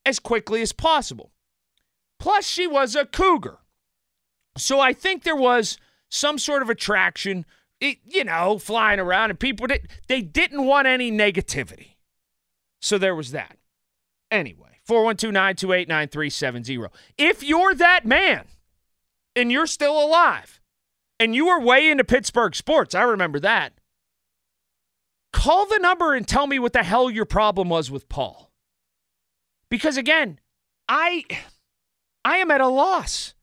as 0.06 0.20
quickly 0.20 0.62
as 0.62 0.72
possible. 0.72 1.32
Plus, 2.20 2.46
she 2.46 2.68
was 2.68 2.94
a 2.94 3.04
cougar. 3.04 3.58
So 4.56 4.78
I 4.78 4.92
think 4.92 5.24
there 5.24 5.34
was 5.34 5.76
some 6.08 6.38
sort 6.38 6.62
of 6.62 6.70
attraction, 6.70 7.46
you 7.80 8.22
know, 8.22 8.58
flying 8.58 9.00
around, 9.00 9.30
and 9.30 9.40
people 9.40 9.66
did, 9.66 9.88
they 10.06 10.22
didn't 10.22 10.64
want 10.64 10.86
any 10.86 11.10
negativity. 11.10 11.94
So 12.80 12.98
there 12.98 13.14
was 13.14 13.32
that. 13.32 13.58
Anyway, 14.30 14.80
412 14.84 15.32
928 15.32 15.88
9370. 15.88 16.86
If 17.16 17.42
you're 17.42 17.74
that 17.74 18.06
man 18.06 18.44
and 19.34 19.50
you're 19.50 19.66
still 19.66 20.02
alive 20.02 20.60
and 21.18 21.34
you 21.34 21.46
were 21.46 21.60
way 21.60 21.90
into 21.90 22.04
Pittsburgh 22.04 22.54
sports, 22.54 22.94
I 22.94 23.02
remember 23.02 23.40
that 23.40 23.72
call 25.32 25.66
the 25.66 25.78
number 25.78 26.14
and 26.14 26.26
tell 26.26 26.46
me 26.46 26.58
what 26.58 26.72
the 26.72 26.82
hell 26.82 27.10
your 27.10 27.24
problem 27.24 27.68
was 27.68 27.90
with 27.90 28.08
Paul. 28.08 28.50
Because 29.70 29.96
again, 29.96 30.40
I 30.88 31.24
I 32.24 32.38
am 32.38 32.50
at 32.50 32.60
a 32.60 32.68
loss. 32.68 33.34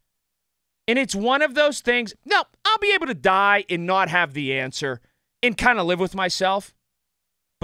And 0.88 1.00
it's 1.00 1.16
one 1.16 1.42
of 1.42 1.56
those 1.56 1.80
things. 1.80 2.14
No, 2.26 2.44
I'll 2.64 2.78
be 2.78 2.94
able 2.94 3.08
to 3.08 3.16
die 3.16 3.66
and 3.70 3.88
not 3.88 4.10
have 4.10 4.34
the 4.34 4.54
answer 4.54 5.02
and 5.42 5.58
kind 5.58 5.80
of 5.80 5.88
live 5.88 6.00
with 6.00 6.14
myself. 6.14 6.76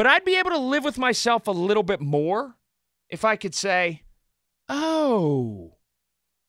But 0.01 0.07
I'd 0.07 0.25
be 0.25 0.35
able 0.35 0.49
to 0.49 0.57
live 0.57 0.83
with 0.83 0.97
myself 0.97 1.45
a 1.45 1.51
little 1.51 1.83
bit 1.83 2.01
more 2.01 2.55
if 3.07 3.23
I 3.23 3.35
could 3.35 3.53
say, 3.53 4.01
oh, 4.67 5.75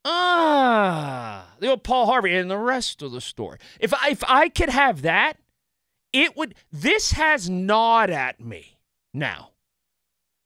ah, 0.06 1.52
the 1.60 1.68
old 1.68 1.84
Paul 1.84 2.06
Harvey 2.06 2.34
and 2.34 2.50
the 2.50 2.56
rest 2.56 3.02
of 3.02 3.12
the 3.12 3.20
story. 3.20 3.58
If 3.78 3.92
I, 3.92 4.08
if 4.08 4.24
I 4.26 4.48
could 4.48 4.70
have 4.70 5.02
that, 5.02 5.36
it 6.14 6.34
would, 6.34 6.54
this 6.72 7.12
has 7.12 7.50
gnawed 7.50 8.08
at 8.08 8.40
me 8.40 8.78
now 9.12 9.50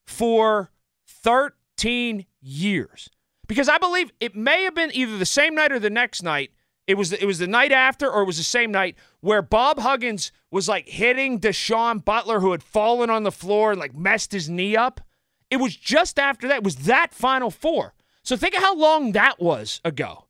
for 0.09 0.73
13 1.07 2.27
years 2.43 3.09
because 3.47 3.69
I 3.69 3.79
believe 3.79 4.11
it 4.19 4.35
may 4.35 4.65
have 4.65 4.75
been 4.75 4.91
either 4.93 5.17
the 5.17 5.25
same 5.25 5.55
night 5.55 5.71
or 5.71 5.79
the 5.79 5.91
next 5.91 6.25
night. 6.25 6.51
It 6.87 6.97
was 6.97 7.13
it 7.13 7.27
was 7.27 7.39
the 7.39 7.49
night 7.49 7.73
after, 7.73 8.11
or 8.11 8.23
it 8.23 8.27
was 8.27 8.37
the 8.37 8.45
same 8.45 8.71
night 8.71 8.97
where 9.21 9.43
Bob 9.43 9.81
Huggins 9.81 10.31
was 10.51 10.69
like 10.69 10.89
hitting 10.89 11.41
Da'Sean 11.41 12.05
Butler, 12.05 12.41
who 12.41 12.53
had 12.53 12.63
fallen 12.63 13.11
on 13.11 13.25
the 13.25 13.33
floor 13.33 13.73
and 13.73 13.81
like 13.81 13.95
messed 13.95 14.33
his 14.33 14.49
knee 14.49 14.77
up. 14.77 15.01
It 15.51 15.57
was 15.57 15.77
just 15.77 16.19
after 16.19 16.47
that. 16.49 16.59
It 16.59 16.65
was 16.65 16.77
that 16.77 17.13
Final 17.13 17.51
Four. 17.51 17.95
So 18.23 18.37
think 18.37 18.55
of 18.57 18.63
how 18.63 18.77
long 18.77 19.13
that 19.13 19.41
was 19.41 19.81
ago. 19.85 20.27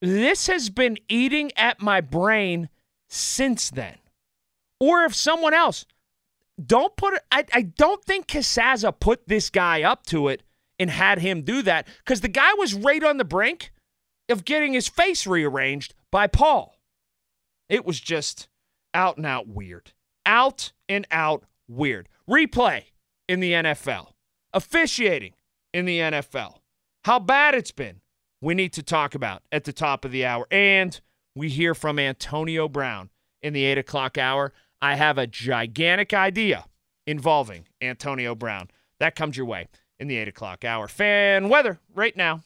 This 0.00 0.46
has 0.48 0.70
been 0.70 0.98
eating 1.08 1.50
at 1.56 1.80
my 1.80 2.00
brain 2.00 2.68
since 3.08 3.70
then. 3.70 3.96
Or 4.80 5.04
if 5.04 5.14
someone 5.14 5.54
else, 5.54 5.86
don't 6.64 6.94
put 6.96 7.14
it. 7.14 7.22
I, 7.32 7.44
I 7.52 7.62
don't 7.62 8.04
think 8.04 8.26
Casazza 8.26 8.98
put 8.98 9.26
this 9.28 9.50
guy 9.50 9.82
up 9.82 10.04
to 10.06 10.28
it 10.28 10.42
and 10.78 10.90
had 10.90 11.20
him 11.20 11.42
do 11.42 11.62
that 11.62 11.86
because 11.98 12.20
the 12.20 12.28
guy 12.28 12.52
was 12.54 12.74
right 12.74 13.02
on 13.02 13.16
the 13.16 13.24
brink 13.24 13.72
of 14.28 14.44
getting 14.44 14.72
his 14.72 14.88
face 14.88 15.26
rearranged 15.26 15.94
by 16.10 16.26
Paul. 16.26 16.78
It 17.68 17.84
was 17.84 18.00
just 18.00 18.48
out 18.92 19.16
and 19.16 19.26
out 19.26 19.48
weird. 19.48 19.92
Out 20.26 20.72
and 20.88 21.06
out 21.10 21.44
weird. 21.68 22.08
Replay 22.28 22.84
in 23.28 23.40
the 23.40 23.52
NFL. 23.52 24.08
Officiating 24.52 25.34
in 25.72 25.84
the 25.84 25.98
NFL. 25.98 26.58
How 27.04 27.18
bad 27.18 27.54
it's 27.54 27.72
been, 27.72 28.00
we 28.40 28.54
need 28.54 28.72
to 28.74 28.82
talk 28.82 29.14
about 29.14 29.42
at 29.50 29.64
the 29.64 29.72
top 29.72 30.04
of 30.04 30.12
the 30.12 30.24
hour. 30.24 30.46
And 30.50 30.98
we 31.34 31.48
hear 31.48 31.74
from 31.74 31.98
Antonio 31.98 32.68
Brown 32.68 33.10
in 33.42 33.52
the 33.52 33.64
8 33.64 33.78
o'clock 33.78 34.16
hour. 34.16 34.52
I 34.80 34.94
have 34.94 35.18
a 35.18 35.26
gigantic 35.26 36.14
idea 36.14 36.66
involving 37.06 37.66
Antonio 37.82 38.34
Brown. 38.34 38.70
That 39.00 39.16
comes 39.16 39.36
your 39.36 39.46
way 39.46 39.68
in 39.98 40.08
the 40.08 40.16
8 40.16 40.28
o'clock 40.28 40.64
hour. 40.64 40.88
Fan 40.88 41.48
weather 41.48 41.80
right 41.94 42.16
now 42.16 42.42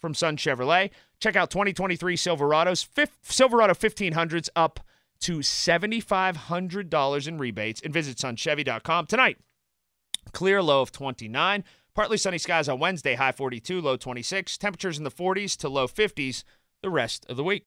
from 0.00 0.14
Sun 0.14 0.36
Chevrolet. 0.36 0.90
Check 1.20 1.36
out 1.36 1.50
2023 1.50 2.16
Silverados. 2.16 2.86
Silverado 3.22 3.74
1500s 3.74 4.48
up 4.56 4.80
to 5.20 5.38
$7,500 5.38 7.28
in 7.28 7.38
rebates 7.38 7.80
and 7.82 7.92
visit 7.92 8.16
sunchevy.com 8.18 9.06
tonight. 9.06 9.38
Clear 10.32 10.62
low 10.62 10.82
of 10.82 10.92
29. 10.92 11.64
Partly 11.94 12.16
sunny 12.16 12.38
skies 12.38 12.68
on 12.68 12.78
Wednesday, 12.78 13.14
high 13.16 13.32
42, 13.32 13.80
low 13.80 13.96
26. 13.96 14.56
Temperatures 14.58 14.98
in 14.98 15.04
the 15.04 15.10
40s 15.10 15.56
to 15.56 15.68
low 15.68 15.88
50s 15.88 16.44
the 16.82 16.90
rest 16.90 17.26
of 17.28 17.36
the 17.36 17.42
week. 17.44 17.64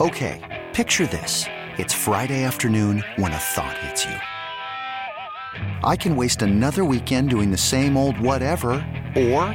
Okay, 0.00 0.64
picture 0.72 1.06
this. 1.06 1.44
It's 1.76 1.92
Friday 1.92 2.44
afternoon 2.44 3.04
when 3.16 3.32
a 3.32 3.36
thought 3.36 3.76
hits 3.78 4.04
you. 4.04 4.16
I 5.82 5.96
can 5.96 6.16
waste 6.16 6.42
another 6.42 6.84
weekend 6.84 7.30
doing 7.30 7.50
the 7.50 7.58
same 7.58 7.96
old 7.96 8.18
whatever, 8.18 8.70
or 9.16 9.54